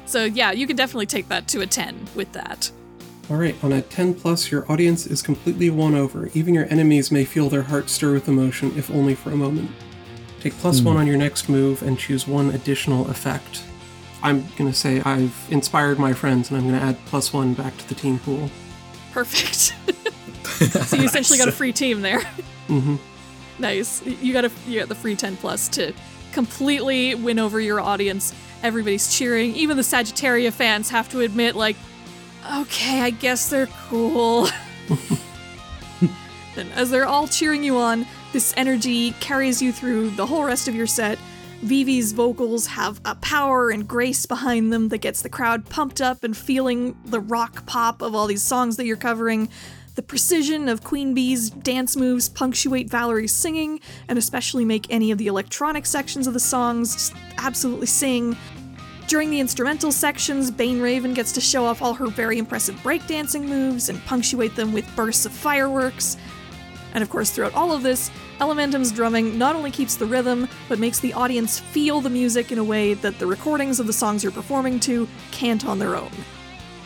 So 0.06 0.24
yeah, 0.24 0.52
you 0.52 0.66
can 0.66 0.76
definitely 0.76 1.06
take 1.06 1.28
that 1.28 1.48
to 1.48 1.60
a 1.60 1.66
ten 1.66 2.06
with 2.14 2.32
that. 2.32 2.70
All 3.28 3.36
right, 3.36 3.56
on 3.64 3.72
a 3.72 3.82
10 3.82 4.14
plus, 4.14 4.52
your 4.52 4.70
audience 4.70 5.04
is 5.04 5.20
completely 5.20 5.68
won 5.68 5.96
over. 5.96 6.30
Even 6.32 6.54
your 6.54 6.66
enemies 6.66 7.10
may 7.10 7.24
feel 7.24 7.48
their 7.48 7.62
hearts 7.62 7.92
stir 7.92 8.12
with 8.12 8.28
emotion, 8.28 8.72
if 8.78 8.88
only 8.88 9.16
for 9.16 9.32
a 9.32 9.36
moment. 9.36 9.68
Take 10.40 10.52
plus 10.58 10.80
one 10.80 10.96
on 10.96 11.08
your 11.08 11.16
next 11.16 11.48
move 11.48 11.82
and 11.82 11.98
choose 11.98 12.28
one 12.28 12.50
additional 12.50 13.10
effect. 13.10 13.64
I'm 14.22 14.46
gonna 14.56 14.72
say 14.72 15.00
I've 15.00 15.34
inspired 15.50 15.98
my 15.98 16.12
friends, 16.12 16.50
and 16.50 16.58
I'm 16.58 16.66
gonna 16.66 16.78
add 16.78 16.96
plus 17.06 17.32
one 17.32 17.54
back 17.54 17.76
to 17.78 17.88
the 17.88 17.96
team 17.96 18.20
pool. 18.20 18.48
Perfect. 19.10 19.74
so 20.86 20.96
you 20.96 21.04
essentially 21.04 21.38
got 21.38 21.48
a 21.48 21.52
free 21.52 21.72
team 21.72 22.02
there. 22.02 22.20
Mm-hmm. 22.68 22.96
Nice. 23.58 24.04
You 24.06 24.32
got 24.32 24.44
a 24.44 24.52
you 24.68 24.78
got 24.78 24.88
the 24.88 24.94
free 24.94 25.16
10 25.16 25.36
plus 25.38 25.68
to 25.70 25.92
completely 26.32 27.14
win 27.16 27.38
over 27.38 27.60
your 27.60 27.80
audience. 27.80 28.32
Everybody's 28.62 29.16
cheering. 29.16 29.54
Even 29.54 29.76
the 29.76 29.82
Sagittaria 29.82 30.52
fans 30.52 30.90
have 30.90 31.08
to 31.10 31.20
admit, 31.20 31.56
like, 31.56 31.76
okay, 32.54 33.00
I 33.00 33.10
guess 33.10 33.48
they're 33.48 33.66
cool. 33.88 34.48
and 36.56 36.72
as 36.74 36.90
they're 36.90 37.06
all 37.06 37.26
cheering 37.26 37.62
you 37.62 37.76
on, 37.76 38.06
this 38.32 38.52
energy 38.56 39.12
carries 39.12 39.62
you 39.62 39.72
through 39.72 40.10
the 40.10 40.26
whole 40.26 40.44
rest 40.44 40.68
of 40.68 40.74
your 40.74 40.86
set. 40.86 41.18
Vivi's 41.62 42.12
vocals 42.12 42.66
have 42.66 43.00
a 43.04 43.14
power 43.16 43.70
and 43.70 43.88
grace 43.88 44.26
behind 44.26 44.72
them 44.72 44.88
that 44.90 44.98
gets 44.98 45.22
the 45.22 45.28
crowd 45.28 45.68
pumped 45.68 46.00
up 46.00 46.22
and 46.22 46.36
feeling 46.36 46.96
the 47.06 47.20
rock 47.20 47.64
pop 47.66 48.02
of 48.02 48.14
all 48.14 48.26
these 48.26 48.42
songs 48.42 48.76
that 48.76 48.84
you're 48.84 48.96
covering. 48.96 49.48
The 49.96 50.02
precision 50.02 50.68
of 50.68 50.84
Queen 50.84 51.14
Bee's 51.14 51.48
dance 51.48 51.96
moves 51.96 52.28
punctuate 52.28 52.90
Valerie's 52.90 53.34
singing 53.34 53.80
and 54.08 54.18
especially 54.18 54.62
make 54.62 54.86
any 54.90 55.10
of 55.10 55.16
the 55.16 55.26
electronic 55.26 55.86
sections 55.86 56.26
of 56.26 56.34
the 56.34 56.40
songs 56.40 57.14
absolutely 57.38 57.86
sing. 57.86 58.36
During 59.06 59.30
the 59.30 59.40
instrumental 59.40 59.90
sections, 59.90 60.50
Bane 60.50 60.82
Raven 60.82 61.14
gets 61.14 61.32
to 61.32 61.40
show 61.40 61.64
off 61.64 61.80
all 61.80 61.94
her 61.94 62.08
very 62.08 62.36
impressive 62.36 62.74
breakdancing 62.82 63.44
moves 63.44 63.88
and 63.88 64.04
punctuate 64.04 64.54
them 64.54 64.74
with 64.74 64.84
bursts 64.94 65.24
of 65.24 65.32
fireworks. 65.32 66.18
And 66.92 67.02
of 67.02 67.08
course, 67.08 67.30
throughout 67.30 67.54
all 67.54 67.72
of 67.72 67.82
this, 67.82 68.10
Elementum's 68.38 68.92
drumming 68.92 69.38
not 69.38 69.56
only 69.56 69.70
keeps 69.70 69.96
the 69.96 70.04
rhythm, 70.04 70.46
but 70.68 70.78
makes 70.78 71.00
the 71.00 71.14
audience 71.14 71.58
feel 71.58 72.02
the 72.02 72.10
music 72.10 72.52
in 72.52 72.58
a 72.58 72.64
way 72.64 72.92
that 72.92 73.18
the 73.18 73.26
recordings 73.26 73.80
of 73.80 73.86
the 73.86 73.94
songs 73.94 74.22
you're 74.22 74.30
performing 74.30 74.78
to 74.80 75.08
can't 75.30 75.64
on 75.64 75.78
their 75.78 75.96
own. 75.96 76.12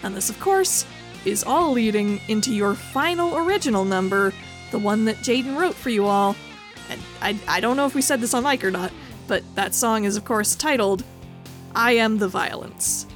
And 0.05 0.15
this, 0.15 0.31
of 0.31 0.39
course, 0.39 0.87
is 1.25 1.45
all 1.45 1.73
leading 1.73 2.21
into 2.29 2.55
your 2.55 2.75
final 2.75 3.37
original 3.37 3.85
number, 3.85 4.33
the 4.71 4.79
one 4.79 5.05
that 5.05 5.17
Jaiden 5.17 5.59
wrote 5.59 5.75
for 5.75 5.91
you 5.91 6.07
all. 6.07 6.37
And 6.89 7.01
I, 7.21 7.39
I 7.47 7.61
don't 7.61 7.77
know 7.77 7.87
if 7.87 7.95
we 7.95 8.03
said 8.03 8.21
this 8.21 8.35
on 8.35 8.45
mic 8.45 8.65
or 8.65 8.71
not, 8.71 8.93
but 9.27 9.43
that 9.55 9.75
song 9.75 10.05
is, 10.05 10.17
of 10.17 10.25
course, 10.25 10.55
titled 10.55 11.05
I 11.75 11.93
Am 11.93 12.19
the 12.19 12.29
Violence. 12.29 13.07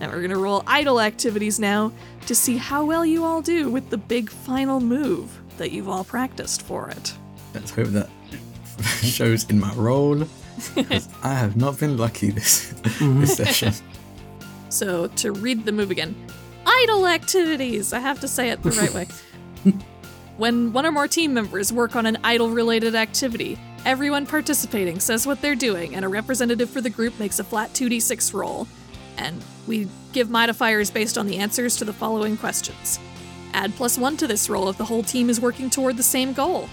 And 0.00 0.10
we're 0.12 0.22
gonna 0.22 0.38
roll 0.38 0.62
idol 0.66 1.00
activities 1.00 1.58
now 1.58 1.92
to 2.26 2.34
see 2.34 2.56
how 2.56 2.84
well 2.84 3.04
you 3.04 3.24
all 3.24 3.42
do 3.42 3.70
with 3.70 3.90
the 3.90 3.98
big 3.98 4.30
final 4.30 4.80
move 4.80 5.38
that 5.56 5.72
you've 5.72 5.88
all 5.88 6.04
practiced 6.04 6.62
for 6.62 6.88
it. 6.90 7.14
Let's 7.54 7.70
hope 7.70 7.88
that 7.88 8.08
shows 9.02 9.48
in 9.50 9.58
my 9.58 9.72
role. 9.74 10.24
'cause 10.74 11.08
I 11.22 11.34
have 11.34 11.56
not 11.56 11.78
been 11.78 11.96
lucky 11.96 12.30
this 12.30 12.68
this 12.82 12.98
mm-hmm. 12.98 13.24
session. 13.24 13.72
So, 14.70 15.06
to 15.06 15.32
read 15.32 15.64
the 15.64 15.72
move 15.72 15.90
again 15.90 16.14
idol 16.68 17.06
activities! 17.06 17.92
I 17.92 17.98
have 18.00 18.20
to 18.20 18.28
say 18.28 18.50
it 18.50 18.62
the 18.62 18.70
right 18.72 18.92
way. 18.92 19.08
when 20.36 20.72
one 20.72 20.86
or 20.86 20.92
more 20.92 21.08
team 21.08 21.34
members 21.34 21.72
work 21.72 21.96
on 21.96 22.06
an 22.06 22.18
idol 22.22 22.50
related 22.50 22.94
activity, 22.94 23.58
everyone 23.84 24.26
participating 24.26 25.00
says 25.00 25.26
what 25.26 25.40
they're 25.40 25.54
doing, 25.54 25.94
and 25.94 26.04
a 26.04 26.08
representative 26.08 26.70
for 26.70 26.80
the 26.80 26.90
group 26.90 27.18
makes 27.18 27.38
a 27.38 27.44
flat 27.44 27.72
2d6 27.72 28.34
roll. 28.34 28.66
And 29.16 29.42
we 29.66 29.88
give 30.12 30.30
modifiers 30.30 30.90
based 30.90 31.18
on 31.18 31.26
the 31.26 31.38
answers 31.38 31.76
to 31.76 31.84
the 31.84 31.92
following 31.92 32.36
questions. 32.36 33.00
Add 33.52 33.74
plus 33.74 33.98
one 33.98 34.16
to 34.18 34.26
this 34.28 34.48
roll 34.48 34.68
if 34.68 34.76
the 34.78 34.84
whole 34.84 35.02
team 35.02 35.28
is 35.30 35.40
working 35.40 35.70
toward 35.70 35.96
the 35.96 36.02
same 36.02 36.32
goal. 36.32 36.68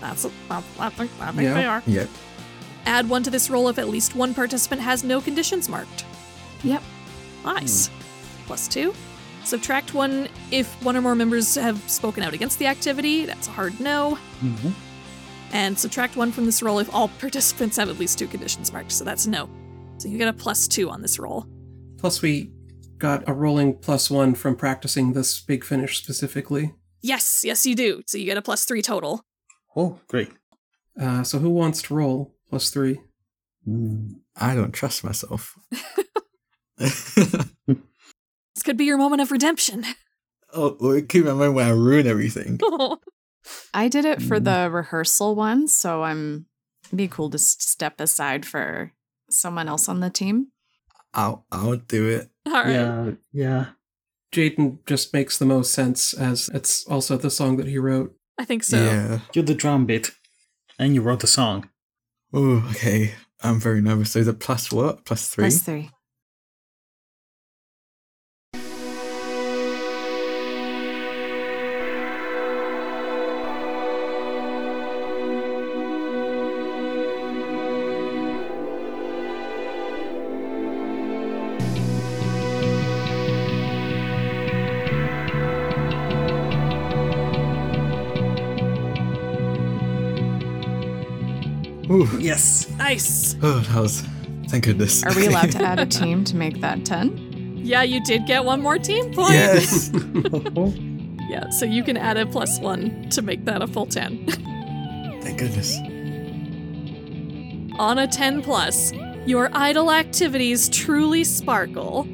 That's, 0.00 0.24
I 0.50 0.62
I 0.78 0.88
think, 0.90 1.10
I 1.20 1.26
think 1.32 1.42
Yeah. 1.42 1.54
they 1.54 1.66
are. 1.66 1.82
Yep. 1.86 2.08
Add 2.86 3.08
one 3.08 3.22
to 3.24 3.30
this 3.30 3.50
roll 3.50 3.68
if 3.68 3.78
at 3.78 3.88
least 3.88 4.14
one 4.14 4.32
participant 4.34 4.80
has 4.80 5.04
no 5.04 5.20
conditions 5.20 5.68
marked. 5.68 6.04
Yep. 6.62 6.82
Nice. 7.44 7.88
Hmm. 7.88 7.94
Plus 8.46 8.68
two. 8.68 8.94
Subtract 9.44 9.94
one 9.94 10.28
if 10.50 10.66
one 10.82 10.96
or 10.96 11.00
more 11.02 11.14
members 11.14 11.54
have 11.54 11.78
spoken 11.90 12.22
out 12.22 12.34
against 12.34 12.58
the 12.58 12.66
activity. 12.66 13.26
That's 13.26 13.48
a 13.48 13.50
hard 13.50 13.78
no. 13.80 14.18
Mhm. 14.40 14.72
And 15.52 15.78
subtract 15.78 16.16
one 16.16 16.32
from 16.32 16.46
this 16.46 16.62
roll 16.62 16.78
if 16.78 16.92
all 16.94 17.08
participants 17.20 17.76
have 17.76 17.88
at 17.88 17.98
least 17.98 18.18
two 18.18 18.26
conditions 18.26 18.72
marked. 18.72 18.92
So 18.92 19.04
that's 19.04 19.26
no. 19.26 19.48
So 19.98 20.08
you 20.08 20.18
get 20.18 20.28
a 20.28 20.32
plus 20.32 20.66
two 20.66 20.90
on 20.90 21.02
this 21.02 21.18
roll. 21.18 21.46
Plus, 21.98 22.20
we 22.20 22.50
got 22.98 23.28
a 23.28 23.32
rolling 23.32 23.74
plus 23.78 24.10
one 24.10 24.34
from 24.34 24.56
practicing 24.56 25.12
this 25.12 25.40
big 25.40 25.64
finish 25.64 25.98
specifically. 25.98 26.74
Yes, 27.02 27.42
yes, 27.44 27.64
you 27.66 27.74
do. 27.74 28.02
So 28.06 28.18
you 28.18 28.24
get 28.24 28.36
a 28.36 28.42
plus 28.42 28.64
three 28.64 28.82
total. 28.82 29.24
Oh, 29.76 30.00
great. 30.08 30.30
Uh, 31.00 31.22
so 31.22 31.38
who 31.38 31.50
wants 31.50 31.82
to 31.82 31.94
roll 31.94 32.34
plus 32.50 32.70
three? 32.70 33.00
Mm. 33.68 34.16
I 34.36 34.54
don't 34.54 34.72
trust 34.72 35.04
myself. 35.04 35.54
This 38.54 38.62
could 38.62 38.76
be 38.76 38.84
your 38.84 38.98
moment 38.98 39.22
of 39.22 39.30
redemption. 39.30 39.84
oh, 40.52 40.76
well, 40.80 40.92
it 40.92 41.08
keep 41.08 41.24
my 41.24 41.32
mind 41.32 41.54
where 41.54 41.66
I 41.66 41.70
ruin 41.70 42.06
everything. 42.06 42.60
I 43.74 43.88
did 43.88 44.04
it 44.04 44.22
for 44.22 44.38
Mm. 44.40 44.44
the 44.44 44.70
rehearsal 44.70 45.34
one, 45.34 45.68
so 45.68 46.02
I'm 46.02 46.46
it'd 46.86 46.96
be 46.96 47.08
cool 47.08 47.30
to 47.30 47.38
step 47.38 48.00
aside 48.00 48.46
for 48.46 48.92
someone 49.30 49.68
else 49.68 49.88
on 49.88 50.00
the 50.00 50.10
team. 50.10 50.48
I'll 51.12 51.44
I'll 51.52 51.76
do 51.76 52.08
it. 52.08 52.30
All 52.46 52.52
right. 52.52 52.70
Yeah, 52.72 53.10
yeah. 53.32 53.66
Jaiden 54.32 54.78
just 54.86 55.12
makes 55.12 55.38
the 55.38 55.44
most 55.46 55.72
sense 55.72 56.12
as 56.14 56.48
it's 56.54 56.84
also 56.86 57.16
the 57.16 57.30
song 57.30 57.56
that 57.58 57.66
he 57.68 57.78
wrote. 57.78 58.16
I 58.38 58.44
think 58.44 58.64
so. 58.64 58.78
Yeah. 58.82 59.20
You're 59.32 59.44
the 59.44 59.54
drum 59.54 59.86
bit, 59.86 60.10
and 60.78 60.94
you 60.94 61.02
wrote 61.02 61.20
the 61.20 61.26
song. 61.26 61.68
Oh, 62.32 62.66
okay. 62.70 63.14
I'm 63.42 63.60
very 63.60 63.80
nervous. 63.82 64.12
So 64.12 64.24
the 64.24 64.32
plus 64.32 64.72
what? 64.72 65.04
Plus 65.04 65.28
three? 65.28 65.42
Plus 65.44 65.60
three. 65.62 65.90
Ooh. 91.94 92.08
Yes. 92.18 92.68
Nice. 92.76 93.36
Oh, 93.42 93.60
that 93.60 93.80
was. 93.80 94.02
Thank 94.48 94.64
goodness. 94.64 95.04
Are 95.04 95.14
we 95.14 95.26
allowed 95.26 95.52
to 95.52 95.62
add 95.62 95.78
a 95.78 95.86
team 96.00 96.24
to 96.24 96.36
make 96.36 96.60
that 96.60 96.84
10? 96.84 97.60
Yeah, 97.64 97.82
you 97.82 98.02
did 98.04 98.26
get 98.26 98.44
one 98.44 98.60
more 98.60 98.78
team 98.78 99.12
point. 99.12 99.32
yes. 99.32 99.90
Yeah, 101.26 101.48
so 101.48 101.64
you 101.64 101.82
can 101.82 101.96
add 101.96 102.18
a 102.18 102.26
plus 102.26 102.60
one 102.60 103.08
to 103.08 103.22
make 103.22 103.46
that 103.46 103.62
a 103.62 103.66
full 103.66 103.86
10. 103.86 104.26
Thank 105.22 105.38
goodness. 105.38 105.78
On 107.78 107.98
a 107.98 108.06
10 108.06 108.42
plus, 108.42 108.92
your 109.26 109.48
idol 109.54 109.90
activities 109.90 110.68
truly 110.68 111.24
sparkle. 111.24 112.06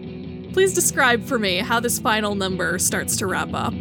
Please 0.53 0.73
describe 0.73 1.25
for 1.25 1.39
me 1.41 1.57
how 1.57 1.81
this 1.81 1.99
final 1.99 2.35
number 2.37 2.79
starts 2.79 3.17
to 3.17 3.27
wrap 3.27 3.53
up. 3.53 3.75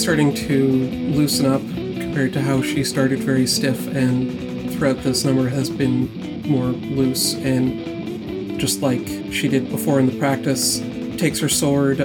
Starting 0.00 0.32
to 0.34 0.66
loosen 1.12 1.44
up 1.44 1.60
compared 1.60 2.32
to 2.32 2.40
how 2.40 2.62
she 2.62 2.82
started 2.82 3.18
very 3.18 3.46
stiff, 3.46 3.86
and 3.88 4.72
throughout 4.72 4.96
this 5.02 5.24
number 5.24 5.48
has 5.48 5.68
been 5.68 6.42
more 6.48 6.66
loose. 6.66 7.34
And 7.34 8.58
just 8.58 8.80
like 8.80 9.06
she 9.30 9.46
did 9.46 9.70
before 9.70 10.00
in 10.00 10.06
the 10.06 10.18
practice, 10.18 10.78
takes 11.18 11.38
her 11.40 11.50
sword, 11.50 11.98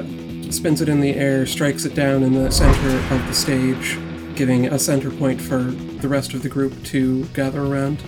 spins 0.53 0.81
it 0.81 0.89
in 0.89 0.99
the 0.99 1.15
air, 1.15 1.45
strikes 1.45 1.85
it 1.85 1.95
down 1.95 2.21
in 2.23 2.33
the 2.33 2.51
center 2.51 3.15
of 3.15 3.25
the 3.27 3.33
stage, 3.33 3.97
giving 4.35 4.67
a 4.67 4.77
center 4.77 5.09
point 5.09 5.39
for 5.39 5.59
the 5.59 6.09
rest 6.09 6.33
of 6.33 6.43
the 6.43 6.49
group 6.49 6.73
to 6.83 7.23
gather 7.27 7.61
around. 7.61 8.03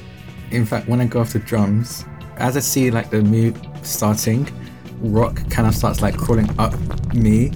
In 0.51 0.65
fact, 0.65 0.89
when 0.89 0.99
I 0.99 1.05
go 1.05 1.21
off 1.21 1.31
the 1.31 1.39
drums, 1.39 2.03
as 2.35 2.57
I 2.57 2.59
see 2.59 2.91
like 2.91 3.09
the 3.09 3.21
move 3.21 3.57
starting, 3.83 4.47
Rock 4.99 5.49
kind 5.49 5.67
of 5.67 5.73
starts 5.73 6.01
like 6.01 6.17
crawling 6.17 6.49
up 6.59 6.73
me 7.13 7.51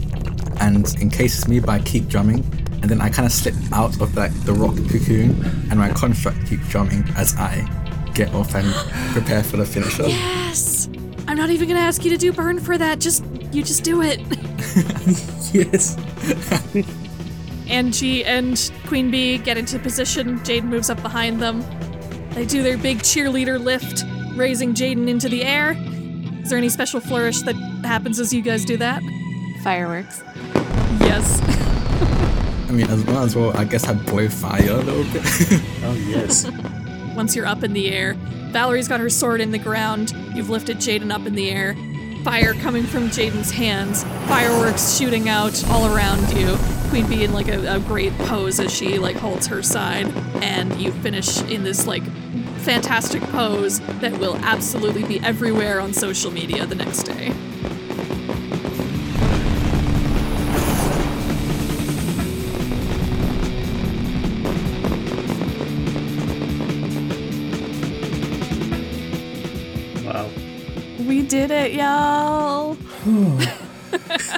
and 0.61 0.87
encases 1.01 1.47
me, 1.47 1.59
but 1.59 1.69
I 1.69 1.79
keep 1.79 2.07
drumming. 2.07 2.39
And 2.81 2.89
then 2.89 3.01
I 3.01 3.09
kind 3.09 3.25
of 3.25 3.31
slip 3.31 3.55
out 3.73 3.99
of 3.99 4.15
like 4.15 4.33
the 4.45 4.53
rock 4.53 4.75
cocoon, 4.89 5.43
and 5.69 5.77
my 5.79 5.91
construct 5.91 6.47
keeps 6.47 6.67
drumming 6.69 7.03
as 7.17 7.35
I 7.35 7.67
get 8.13 8.33
off 8.33 8.55
and 8.55 8.73
prepare 9.13 9.43
for 9.43 9.57
the 9.57 9.65
finisher. 9.65 10.07
Yes! 10.07 10.89
I'm 11.27 11.37
not 11.37 11.49
even 11.49 11.67
gonna 11.67 11.79
ask 11.79 12.03
you 12.03 12.09
to 12.11 12.17
do 12.17 12.31
burn 12.31 12.59
for 12.59 12.77
that, 12.77 12.99
just 12.99 13.23
you 13.51 13.63
just 13.63 13.83
do 13.83 14.01
it. 14.01 14.19
Yes. 15.53 15.97
Angie 17.67 18.23
and 18.23 18.71
Queen 18.85 19.11
Bee 19.11 19.37
get 19.37 19.57
into 19.57 19.79
position. 19.79 20.39
Jaiden 20.39 20.65
moves 20.65 20.89
up 20.89 21.01
behind 21.01 21.41
them. 21.41 21.63
They 22.31 22.45
do 22.45 22.63
their 22.63 22.77
big 22.77 22.99
cheerleader 22.99 23.61
lift, 23.61 24.05
raising 24.37 24.73
Jaiden 24.73 25.09
into 25.09 25.27
the 25.27 25.43
air. 25.43 25.75
Is 26.41 26.49
there 26.49 26.57
any 26.57 26.69
special 26.69 27.01
flourish 27.01 27.41
that 27.41 27.55
happens 27.83 28.19
as 28.19 28.33
you 28.33 28.41
guys 28.41 28.63
do 28.63 28.77
that? 28.77 29.03
Fireworks. 29.63 30.23
Yes. 30.99 31.39
I 32.69 32.73
mean, 32.73 32.87
as 32.87 33.03
well 33.05 33.23
as 33.23 33.35
well, 33.35 33.55
I 33.57 33.65
guess 33.65 33.85
I 33.85 33.93
blow 33.93 34.29
fire 34.29 34.71
a 34.71 34.77
little 34.77 35.03
bit. 35.11 35.23
Oh, 35.83 35.93
yes. 36.07 36.49
Once 37.15 37.35
you're 37.35 37.45
up 37.45 37.63
in 37.63 37.73
the 37.73 37.91
air, 37.91 38.13
Valerie's 38.51 38.87
got 38.87 38.99
her 38.99 39.09
sword 39.09 39.41
in 39.41 39.51
the 39.51 39.57
ground. 39.57 40.13
You've 40.33 40.49
lifted 40.49 40.77
Jaiden 40.77 41.11
up 41.11 41.25
in 41.25 41.35
the 41.35 41.49
air. 41.51 41.75
fire 42.23 42.53
coming 42.53 42.83
from 42.83 43.09
Jaiden's 43.09 43.51
hands, 43.51 44.03
fireworks 44.27 44.97
shooting 44.97 45.27
out 45.27 45.63
all 45.69 45.93
around 45.93 46.21
you. 46.37 46.55
Queen 46.89 47.07
Bee 47.07 47.23
in 47.23 47.33
like 47.33 47.47
a, 47.47 47.75
a 47.75 47.79
great 47.79 48.13
pose 48.19 48.59
as 48.59 48.71
she 48.73 48.99
like 48.99 49.15
holds 49.17 49.47
her 49.47 49.61
side, 49.63 50.07
and 50.41 50.79
you 50.79 50.91
finish 50.91 51.41
in 51.43 51.63
this 51.63 51.87
like 51.87 52.03
fantastic 52.59 53.21
pose 53.23 53.79
that 53.99 54.17
will 54.19 54.35
absolutely 54.37 55.03
be 55.03 55.19
everywhere 55.21 55.81
on 55.81 55.93
social 55.93 56.31
media 56.31 56.65
the 56.65 56.75
next 56.75 57.03
day. 57.03 57.33
Did 71.47 71.49
it, 71.51 71.73
y'all. 71.73 72.77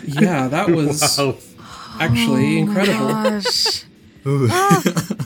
yeah, 0.05 0.47
that 0.47 0.69
was 0.73 1.01
Wow. 1.19 1.35
actually 1.99 2.59
incredible. 2.59 3.07
Gosh. 3.09 3.83
Ooh. 4.25 4.47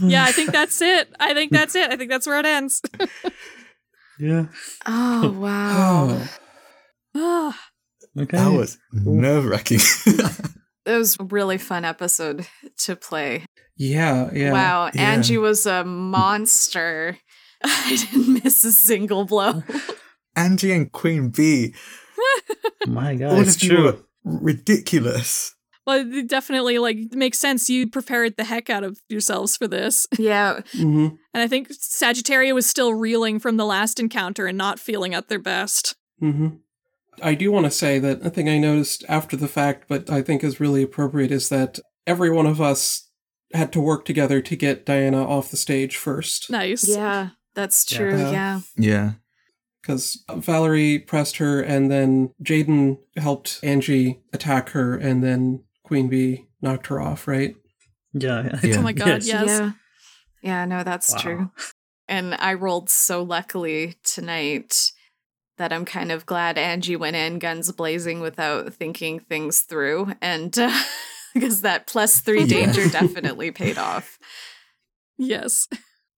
Yeah, 0.01 0.23
I 0.25 0.31
think 0.31 0.51
that's 0.51 0.79
it. 0.81 1.09
I 1.19 1.33
think 1.33 1.51
that's 1.51 1.75
it. 1.75 1.91
I 1.91 1.95
think 1.97 2.09
that's 2.11 2.25
where 2.27 2.39
it 2.39 2.45
ends. 2.45 2.81
Yeah. 4.19 4.45
Oh 4.85 5.29
wow. 5.39 6.27
Oh, 7.15 7.53
Ah, 7.55 7.59
Okay. 8.19 8.37
that 8.37 8.51
was 8.51 8.77
nerve 8.91 9.45
wracking. 9.45 9.79
It 10.85 10.97
was 10.97 11.17
a 11.19 11.23
really 11.25 11.57
fun 11.57 11.83
episode 11.85 12.47
to 12.85 12.95
play. 12.95 13.45
yeah, 13.75 14.29
yeah. 14.33 14.51
wow, 14.51 14.89
Yeah. 14.93 15.01
Angie 15.11 15.37
was 15.37 15.65
a 15.67 15.83
monster. 15.83 17.17
I 17.63 17.95
didn't 18.11 18.43
miss 18.43 18.63
a 18.63 18.71
single 18.71 19.25
blow. 19.25 19.63
Angie 20.37 20.71
and 20.71 20.91
Queen 20.91 21.29
Bee, 21.29 21.73
My 22.87 23.15
God, 23.15 23.33
all 23.33 23.41
it's 23.41 23.55
of 23.57 23.63
you 23.63 23.69
true. 23.69 23.83
were 24.23 24.39
ridiculous. 24.41 25.53
well, 25.85 25.99
it 26.13 26.27
definitely 26.29 26.77
like 26.79 26.97
makes 27.11 27.39
sense. 27.39 27.69
You 27.69 27.89
prepared 27.89 28.35
the 28.37 28.43
heck 28.43 28.69
out 28.69 28.83
of 28.83 28.99
yourselves 29.09 29.57
for 29.57 29.67
this, 29.67 30.07
yeah, 30.17 30.61
hmm 30.73 31.07
and 31.33 31.43
I 31.43 31.47
think 31.47 31.69
Sagittaria 31.69 32.53
was 32.53 32.65
still 32.65 32.93
reeling 32.93 33.39
from 33.39 33.57
the 33.57 33.65
last 33.65 33.99
encounter 33.99 34.47
and 34.47 34.57
not 34.57 34.79
feeling 34.79 35.13
at 35.13 35.27
their 35.29 35.39
best. 35.39 35.95
hmm 36.19 36.47
I 37.23 37.33
do 37.33 37.51
want 37.51 37.65
to 37.65 37.71
say 37.71 37.97
that 37.97 38.23
a 38.23 38.29
thing 38.29 38.47
I 38.47 38.59
noticed 38.59 39.03
after 39.09 39.35
the 39.35 39.47
fact, 39.47 39.85
but 39.87 40.07
I 40.07 40.21
think 40.21 40.43
is 40.43 40.59
really 40.59 40.83
appropriate, 40.83 41.31
is 41.31 41.49
that 41.49 41.79
every 42.05 42.29
one 42.29 42.45
of 42.45 42.61
us 42.61 43.09
had 43.55 43.73
to 43.73 43.79
work 43.81 44.05
together 44.05 44.39
to 44.41 44.55
get 44.55 44.85
Diana 44.85 45.25
off 45.27 45.49
the 45.49 45.57
stage 45.57 45.97
first. 45.97 46.51
Nice. 46.51 46.87
yeah, 46.87 47.29
that's 47.55 47.85
true. 47.85 48.15
Yeah. 48.19 48.31
Yeah. 48.31 48.59
Yeah. 48.77 49.11
Because 49.87 50.21
Valerie 50.29 50.99
pressed 50.99 51.37
her, 51.37 51.61
and 51.61 51.89
then 51.89 52.33
Jaiden 52.43 52.97
helped 53.15 53.61
Angie 53.63 54.19
attack 54.33 54.71
her, 54.71 54.97
and 54.97 55.23
then 55.23 55.63
Queen 55.83 56.09
Bee 56.09 56.45
knocked 56.61 56.87
her 56.87 56.99
off, 56.99 57.25
right? 57.25 57.55
Yeah. 58.11 58.59
Yeah. 58.61 58.79
Oh 58.79 58.81
my 58.81 58.91
god, 59.05 59.23
yes. 59.23 59.47
Yeah. 59.47 59.71
Yeah, 60.41 60.65
no, 60.65 60.83
that's 60.83 61.13
Wow. 61.13 61.17
true. 61.19 61.51
And 62.09 62.35
I 62.35 62.53
rolled 62.53 62.89
so 62.89 63.23
luckily 63.23 63.95
tonight 64.03 64.91
that 65.57 65.71
I'm 65.71 65.85
kind 65.85 66.11
of 66.11 66.25
glad 66.25 66.57
Angie 66.57 66.95
went 66.97 67.15
in 67.15 67.39
guns 67.39 67.71
blazing 67.71 68.19
without 68.19 68.73
thinking 68.73 69.19
things 69.21 69.61
through. 69.61 70.13
And 70.21 70.57
uh, 70.59 70.83
because 71.33 71.61
that 71.61 71.87
plus 71.87 72.19
three 72.19 72.43
Yeah. 72.43 72.65
danger 72.65 72.89
definitely 72.91 73.51
paid 73.51 73.77
off. 73.77 74.19
Yes. 75.17 75.67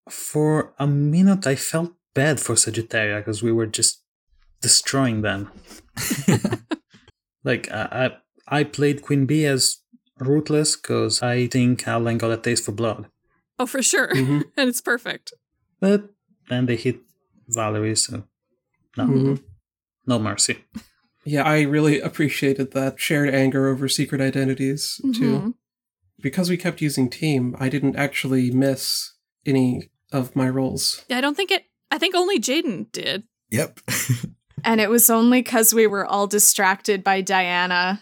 For 0.09 0.73
a 0.79 0.87
minute, 0.87 1.45
I 1.47 1.55
felt 1.55 1.93
bad 2.13 2.39
for 2.39 2.55
Sagittaria 2.55 3.19
because 3.19 3.41
we 3.43 3.51
were 3.51 3.65
just 3.67 4.01
destroying 4.61 5.21
them. 5.21 5.51
like, 7.43 7.71
I, 7.71 8.11
I, 8.49 8.59
I 8.59 8.63
played 8.63 9.01
Queen 9.01 9.25
Bee 9.25 9.45
as 9.45 9.77
ruthless 10.19 10.75
because 10.75 11.21
I 11.21 11.47
think 11.47 11.87
Allen 11.87 12.17
got 12.17 12.31
a 12.31 12.37
taste 12.37 12.65
for 12.65 12.71
blood. 12.71 13.07
Oh, 13.57 13.65
for 13.65 13.81
sure. 13.81 14.09
Mhm. 14.13 14.43
and 14.57 14.69
it's 14.69 14.81
perfect. 14.81 15.33
But 15.79 16.09
then 16.49 16.65
they 16.65 16.75
hit 16.75 16.99
Valerie, 17.47 17.95
so 17.95 18.23
no, 18.97 19.05
Mhm. 19.07 19.43
no 20.05 20.19
mercy. 20.19 20.59
Yeah, 21.25 21.43
I 21.43 21.61
really 21.61 21.99
appreciated 21.99 22.71
that 22.71 22.99
shared 22.99 23.33
anger 23.33 23.67
over 23.67 23.87
secret 23.87 24.21
identities 24.21 24.99
too. 25.13 25.39
Mhm. 25.39 25.53
Because 26.21 26.49
we 26.49 26.57
kept 26.57 26.81
using 26.81 27.09
team, 27.09 27.55
I 27.59 27.69
didn't 27.69 27.95
actually 27.95 28.51
miss 28.51 29.13
any 29.45 29.89
of 30.11 30.35
my 30.35 30.49
roles. 30.49 31.05
Yeah, 31.07 31.17
I 31.17 31.21
don't 31.21 31.35
think 31.37 31.51
it. 31.51 31.63
I 31.91 31.97
think 31.97 32.15
only 32.15 32.39
Jaiden 32.39 32.91
did. 32.91 33.23
Yep. 33.51 33.79
And 34.65 34.81
it 34.81 34.89
was 34.89 35.09
only 35.09 35.41
because 35.41 35.73
we 35.73 35.87
were 35.87 36.05
all 36.05 36.27
distracted 36.27 37.01
by 37.01 37.21
Diana. 37.21 38.01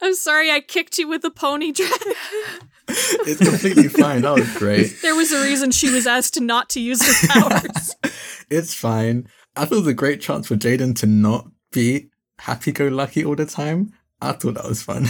I'm 0.00 0.14
sorry, 0.14 0.50
I 0.50 0.60
kicked 0.60 0.96
you 0.96 1.06
with 1.06 1.22
a 1.24 1.30
pony 1.30 1.72
dragon. 1.72 2.14
it's 2.88 3.38
completely 3.46 3.88
fine. 3.88 4.22
That 4.22 4.34
was 4.34 4.56
great. 4.56 4.96
there 5.02 5.14
was 5.14 5.30
a 5.30 5.42
reason 5.42 5.70
she 5.72 5.90
was 5.90 6.06
asked 6.06 6.40
not 6.40 6.70
to 6.70 6.80
use 6.80 7.02
her 7.06 7.28
powers. 7.28 7.94
It's 8.50 8.72
fine. 8.72 9.28
I 9.54 9.66
thought 9.66 9.74
it 9.74 9.78
was 9.80 9.86
a 9.88 9.92
great 9.94 10.22
chance 10.22 10.48
for 10.48 10.56
Jaiden 10.56 10.96
to 11.00 11.06
not 11.06 11.48
be 11.70 12.08
happy 12.38 12.72
go 12.72 12.88
lucky 12.88 13.22
all 13.22 13.36
the 13.36 13.44
time. 13.44 13.92
I 14.22 14.32
thought 14.32 14.54
that 14.54 14.64
was 14.64 14.82
fun. 14.82 15.06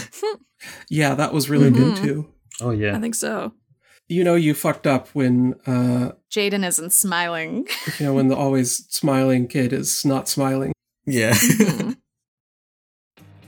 Yeah, 0.90 1.14
that 1.14 1.32
was 1.32 1.48
really 1.48 1.70
good 1.70 1.94
Mhm. 1.96 2.02
too. 2.02 2.34
Oh 2.60 2.72
yeah. 2.72 2.96
I 2.96 3.00
think 3.00 3.14
so. 3.14 3.52
You 4.10 4.24
know, 4.24 4.34
you 4.34 4.54
fucked 4.54 4.88
up 4.88 5.06
when, 5.14 5.54
uh, 5.68 6.10
Jaiden 6.34 6.66
isn't 6.66 6.92
smiling. 6.92 7.68
you 8.00 8.06
know, 8.06 8.12
when 8.14 8.26
the 8.26 8.34
always 8.34 8.84
smiling 8.88 9.46
kid 9.46 9.72
is 9.72 10.04
not 10.04 10.28
smiling. 10.28 10.72
Yeah. 11.06 11.32
Mhm. 11.40 11.96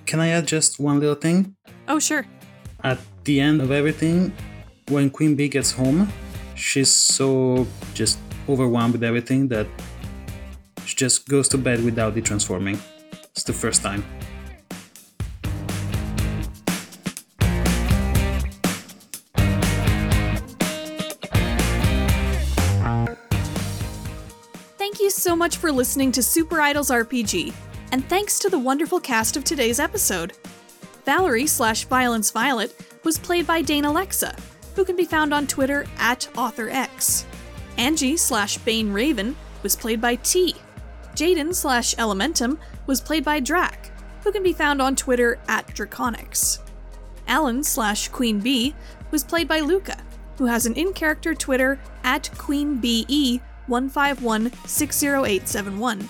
can 0.07 0.21
I 0.21 0.29
add 0.29 0.47
just 0.47 0.79
one 0.79 1.01
little 1.01 1.17
thing? 1.17 1.57
Oh, 1.89 1.99
sure. 1.99 2.25
At 2.85 2.99
the 3.25 3.41
end 3.41 3.61
of 3.61 3.71
everything, 3.73 4.33
when 4.89 5.11
Queen 5.11 5.35
Bee 5.35 5.49
gets 5.49 5.73
home, 5.73 6.09
she's 6.55 6.91
so 6.91 7.67
just 7.95 8.19
overwhelmed 8.49 8.93
with 8.93 9.03
everything 9.03 9.49
that 9.49 9.67
she 10.87 10.95
just 10.95 11.29
goes 11.29 11.49
to 11.49 11.59
bed 11.59 11.83
without 11.85 12.15
the 12.15 12.23
detransforming. 12.23 12.79
It's 13.35 13.43
the 13.45 13.53
first 13.53 13.83
time. 13.83 14.05
Much 25.43 25.57
for 25.57 25.73
listening 25.73 26.13
to 26.13 26.23
Super 26.23 26.61
Idols 26.61 26.89
RPG, 26.89 27.53
and 27.91 28.09
thanks 28.09 28.39
to 28.39 28.49
the 28.49 28.61
wonderful 28.61 29.01
cast 29.01 29.37
of 29.37 29.43
today's 29.43 29.81
episode. 29.81 30.35
Valerie 31.05 31.49
slash 31.49 31.85
Violence 31.87 32.31
Violet 32.31 32.73
was 33.03 33.19
played 33.19 33.45
by 33.45 33.61
Dana 33.61 33.89
Lexa, 33.89 34.39
who 34.77 34.85
can 34.85 34.95
be 34.95 35.05
found 35.05 35.35
on 35.35 35.49
Twitter 35.49 35.85
at 35.99 36.29
AuthorX. 36.35 37.25
Angie 37.77 38.17
slash 38.17 38.57
Bane 38.59 38.93
Raven 38.93 39.35
was 39.65 39.75
played 39.75 40.01
by 40.01 40.15
Tea. 40.15 40.55
Jaiden 41.17 41.53
slash 41.53 41.97
Elementum 41.97 42.57
was 42.87 43.01
played 43.01 43.25
by 43.25 43.41
Drak, 43.41 43.91
who 44.23 44.31
can 44.31 44.45
be 44.45 44.53
found 44.53 44.81
on 44.81 44.95
Twitter 44.95 45.41
at 45.49 45.67
Drakoniques. 45.75 46.61
Allen 47.27 47.65
slash 47.65 48.07
Queen 48.11 48.39
Bee 48.39 48.77
was 49.11 49.25
played 49.25 49.49
by 49.49 49.59
Luca, 49.59 49.99
who 50.39 50.47
has 50.47 50.67
an 50.67 50.75
in 50.75 50.93
character 50.93 51.35
Twitter 51.35 51.81
at 52.05 52.31
QueenBE151-60871. 53.69 56.09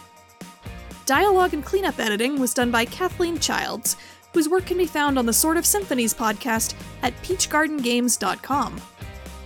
Dialogue 1.07 1.55
and 1.55 1.65
cleanup 1.65 1.99
editing 1.99 2.39
was 2.39 2.55
done 2.55 2.71
by 2.71 2.85
Kathleen 2.85 3.37
Childs, 3.39 3.97
whose 4.33 4.49
work 4.49 4.67
can 4.67 4.79
be 4.79 4.87
found 4.87 5.19
on 5.19 5.27
the 5.27 5.33
Sort 5.33 5.57
of 5.57 5.67
Symphonies 5.67 6.15
podcast 6.15 6.75
at 7.03 7.21
peachgardengames.com. 7.23 8.81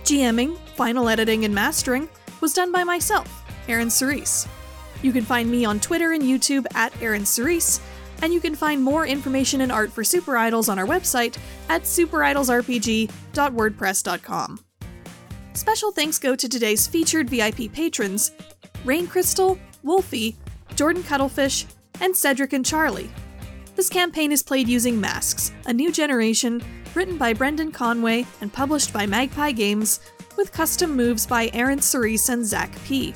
GMing, 0.03 0.57
final 0.75 1.09
editing, 1.09 1.45
and 1.45 1.53
mastering 1.53 2.07
was 2.39 2.53
done 2.53 2.71
by 2.71 2.83
myself, 2.83 3.43
Eryn 3.67 3.91
Cerise. 3.91 4.47
You 5.01 5.11
can 5.11 5.25
find 5.25 5.51
me 5.51 5.65
on 5.65 5.79
Twitter 5.79 6.13
and 6.13 6.23
YouTube 6.23 6.65
at 6.73 6.93
Eryn 6.93 7.25
Cerise, 7.25 7.81
and 8.21 8.33
you 8.33 8.39
can 8.39 8.55
find 8.55 8.81
more 8.81 9.05
information 9.05 9.61
and 9.61 9.71
art 9.71 9.91
for 9.91 10.03
Super 10.03 10.35
Idols 10.37 10.69
on 10.69 10.79
our 10.79 10.87
website 10.87 11.37
at 11.69 11.83
superidolsrpg.wordpress.com. 11.83 14.66
Special 15.57 15.91
thanks 15.91 16.19
go 16.19 16.35
to 16.35 16.47
today's 16.47 16.85
featured 16.85 17.31
VIP 17.31 17.73
patrons 17.73 18.29
Rain 18.85 19.07
Crystal, 19.07 19.57
Wulfy, 19.83 20.35
Jordan 20.75 21.01
Cuddlefish, 21.01 21.65
and 21.99 22.13
Sedric 22.13 22.53
and 22.53 22.63
Charlie. 22.63 23.09
This 23.75 23.89
campaign 23.89 24.31
is 24.31 24.43
played 24.43 24.69
using 24.69 25.01
Masks, 25.01 25.51
a 25.65 25.73
new 25.73 25.91
generation, 25.91 26.61
written 26.93 27.17
by 27.17 27.33
Brendan 27.33 27.71
Conway 27.71 28.27
and 28.39 28.53
published 28.53 28.93
by 28.93 29.07
Magpie 29.07 29.51
Games, 29.51 29.99
with 30.37 30.51
custom 30.51 30.95
moves 30.95 31.25
by 31.25 31.47
Eryn 31.47 31.81
Cerise 31.81 32.29
and 32.29 32.45
Zach 32.45 32.71
P. 32.85 33.15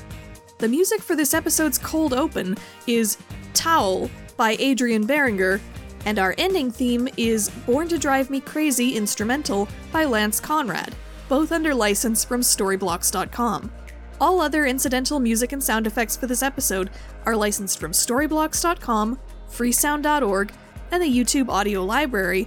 The 0.58 0.66
music 0.66 1.00
for 1.00 1.14
this 1.14 1.34
episode's 1.34 1.78
cold 1.78 2.12
open 2.12 2.56
is 2.88 3.18
Towel 3.54 4.10
by 4.36 4.56
Adrian 4.58 5.06
Berenguer, 5.06 5.60
and 6.06 6.18
our 6.18 6.34
ending 6.38 6.72
theme 6.72 7.08
is 7.16 7.50
Born 7.66 7.86
to 7.86 7.98
Drive 7.98 8.30
Me 8.30 8.40
Crazy 8.40 8.96
Instrumental 8.96 9.68
by 9.92 10.04
Lance 10.06 10.40
Conrad, 10.40 10.92
both 11.32 11.50
under 11.50 11.74
license 11.74 12.24
from 12.26 12.42
Storyblocks.com. 12.42 13.72
All 14.20 14.42
other 14.42 14.66
incidental 14.66 15.18
music 15.18 15.52
and 15.52 15.64
sound 15.64 15.86
effects 15.86 16.14
for 16.14 16.26
this 16.26 16.42
episode 16.42 16.90
are 17.24 17.34
licensed 17.34 17.80
from 17.80 17.92
Storyblocks.com, 17.92 19.18
freesound.org, 19.48 20.52
and 20.90 21.02
the 21.02 21.06
YouTube 21.06 21.48
audio 21.48 21.82
library, 21.82 22.46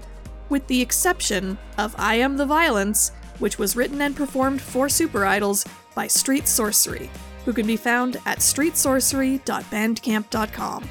with 0.50 0.68
the 0.68 0.80
exception 0.80 1.58
of 1.80 1.96
I 1.98 2.18
Am 2.18 2.38
the 2.38 2.46
Violence, 2.46 3.10
which 3.40 3.58
was 3.58 3.76
written 3.76 4.04
and 4.04 4.16
performed 4.16 4.62
for 4.62 4.88
Super 4.88 5.26
Idols 5.26 5.66
by 5.96 6.06
Street 6.06 6.48
Sorcery, 6.48 7.10
who 7.44 7.54
can 7.54 7.66
be 7.66 7.78
found 7.78 8.18
at 8.28 8.38
streetsorcery.bandcamp.com. 8.38 10.90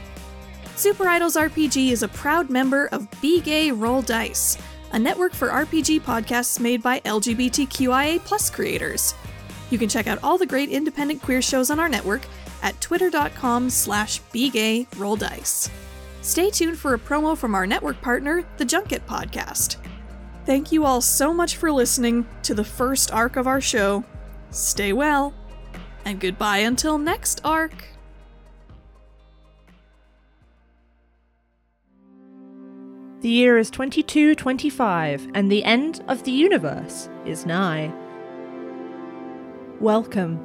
Super 0.74 1.06
Idols 1.06 1.36
RPG 1.36 1.92
is 1.92 2.02
a 2.02 2.08
proud 2.08 2.50
member 2.50 2.86
of 2.86 3.06
Be 3.20 3.40
Gay 3.40 3.70
Roll 3.70 4.02
Dice, 4.02 4.58
a 4.94 4.98
network 4.98 5.34
for 5.34 5.48
RPG 5.48 6.02
podcasts 6.02 6.60
made 6.60 6.80
by 6.80 7.00
LGBTQIA 7.00 8.52
creators. 8.52 9.14
You 9.70 9.76
can 9.76 9.88
check 9.88 10.06
out 10.06 10.20
all 10.22 10.38
the 10.38 10.46
great 10.46 10.68
independent 10.68 11.20
queer 11.20 11.42
shows 11.42 11.68
on 11.68 11.80
our 11.80 11.88
network 11.88 12.22
at 12.62 12.80
twitter.com 12.80 13.70
slash 13.70 14.22
bgayrolldice. 14.32 15.68
Stay 16.22 16.48
tuned 16.48 16.78
for 16.78 16.94
a 16.94 16.98
promo 16.98 17.36
from 17.36 17.56
our 17.56 17.66
network 17.66 18.00
partner, 18.02 18.44
the 18.56 18.64
Junket 18.64 19.04
Podcast. 19.04 19.78
Thank 20.46 20.70
you 20.70 20.84
all 20.84 21.00
so 21.00 21.34
much 21.34 21.56
for 21.56 21.72
listening 21.72 22.24
to 22.44 22.54
the 22.54 22.64
first 22.64 23.12
arc 23.12 23.34
of 23.34 23.48
our 23.48 23.60
show. 23.60 24.04
Stay 24.50 24.92
well, 24.92 25.34
and 26.04 26.20
goodbye 26.20 26.58
until 26.58 26.98
next 26.98 27.40
arc. 27.44 27.93
The 33.24 33.30
year 33.30 33.56
is 33.56 33.70
2225, 33.70 35.28
and 35.32 35.50
the 35.50 35.64
end 35.64 36.04
of 36.08 36.24
the 36.24 36.30
universe 36.30 37.08
is 37.24 37.46
nigh. 37.46 37.90
Welcome 39.80 40.38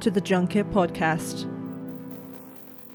to 0.00 0.10
the 0.10 0.20
Junket 0.20 0.72
Podcast. 0.72 1.48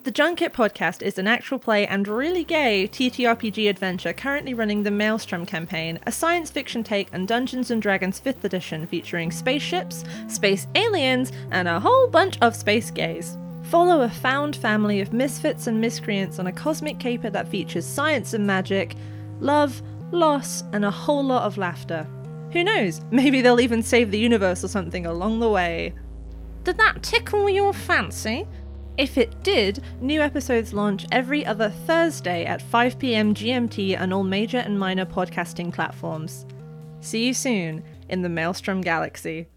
The 0.03 0.11
Junket 0.11 0.51
Podcast 0.51 1.01
is 1.01 1.17
an 1.17 1.27
actual 1.27 1.59
play 1.59 1.87
and 1.87 2.05
really 2.09 2.43
gay 2.43 2.89
TTRPG 2.91 3.69
adventure 3.69 4.11
currently 4.11 4.53
running 4.53 4.83
the 4.83 4.91
Maelstrom 4.91 5.45
campaign, 5.45 5.97
a 6.05 6.11
science 6.11 6.51
fiction 6.51 6.83
take 6.83 7.07
on 7.13 7.25
Dungeons 7.25 7.71
and 7.71 7.81
Dragons 7.81 8.19
5th 8.19 8.43
edition 8.43 8.85
featuring 8.85 9.31
spaceships, 9.31 10.03
space 10.27 10.67
aliens, 10.75 11.31
and 11.51 11.69
a 11.69 11.79
whole 11.79 12.09
bunch 12.09 12.37
of 12.41 12.53
space 12.53 12.91
gays. 12.91 13.37
Follow 13.69 14.01
a 14.01 14.09
found 14.09 14.55
family 14.55 15.01
of 15.01 15.11
misfits 15.11 15.65
and 15.65 15.81
miscreants 15.81 16.37
on 16.37 16.45
a 16.45 16.51
cosmic 16.51 16.99
caper 16.99 17.31
that 17.31 17.47
features 17.47 17.85
science 17.85 18.33
and 18.33 18.45
magic, 18.45 18.95
love, 19.39 19.81
loss, 20.11 20.63
and 20.71 20.85
a 20.85 20.91
whole 20.91 21.23
lot 21.23 21.43
of 21.43 21.57
laughter. 21.57 22.07
Who 22.51 22.63
knows? 22.63 23.01
Maybe 23.11 23.41
they'll 23.41 23.59
even 23.59 23.81
save 23.81 24.11
the 24.11 24.19
universe 24.19 24.63
or 24.63 24.67
something 24.67 25.07
along 25.07 25.39
the 25.39 25.49
way. 25.49 25.93
Did 26.63 26.77
that 26.77 27.01
tickle 27.01 27.49
your 27.49 27.73
fancy? 27.73 28.47
If 28.97 29.17
it 29.17 29.43
did, 29.43 29.83
new 29.99 30.21
episodes 30.21 30.71
launch 30.71 31.07
every 31.11 31.43
other 31.43 31.69
Thursday 31.69 32.45
at 32.45 32.61
5 32.61 32.99
pm 32.99 33.33
GMT 33.33 33.99
on 33.99 34.13
all 34.13 34.23
major 34.23 34.59
and 34.59 34.79
minor 34.79 35.05
podcasting 35.05 35.73
platforms. 35.73 36.45
See 37.01 37.25
you 37.25 37.33
soon 37.33 37.83
in 38.09 38.21
the 38.21 38.29
Maelstrom 38.29 38.81
Galaxy. 38.81 39.47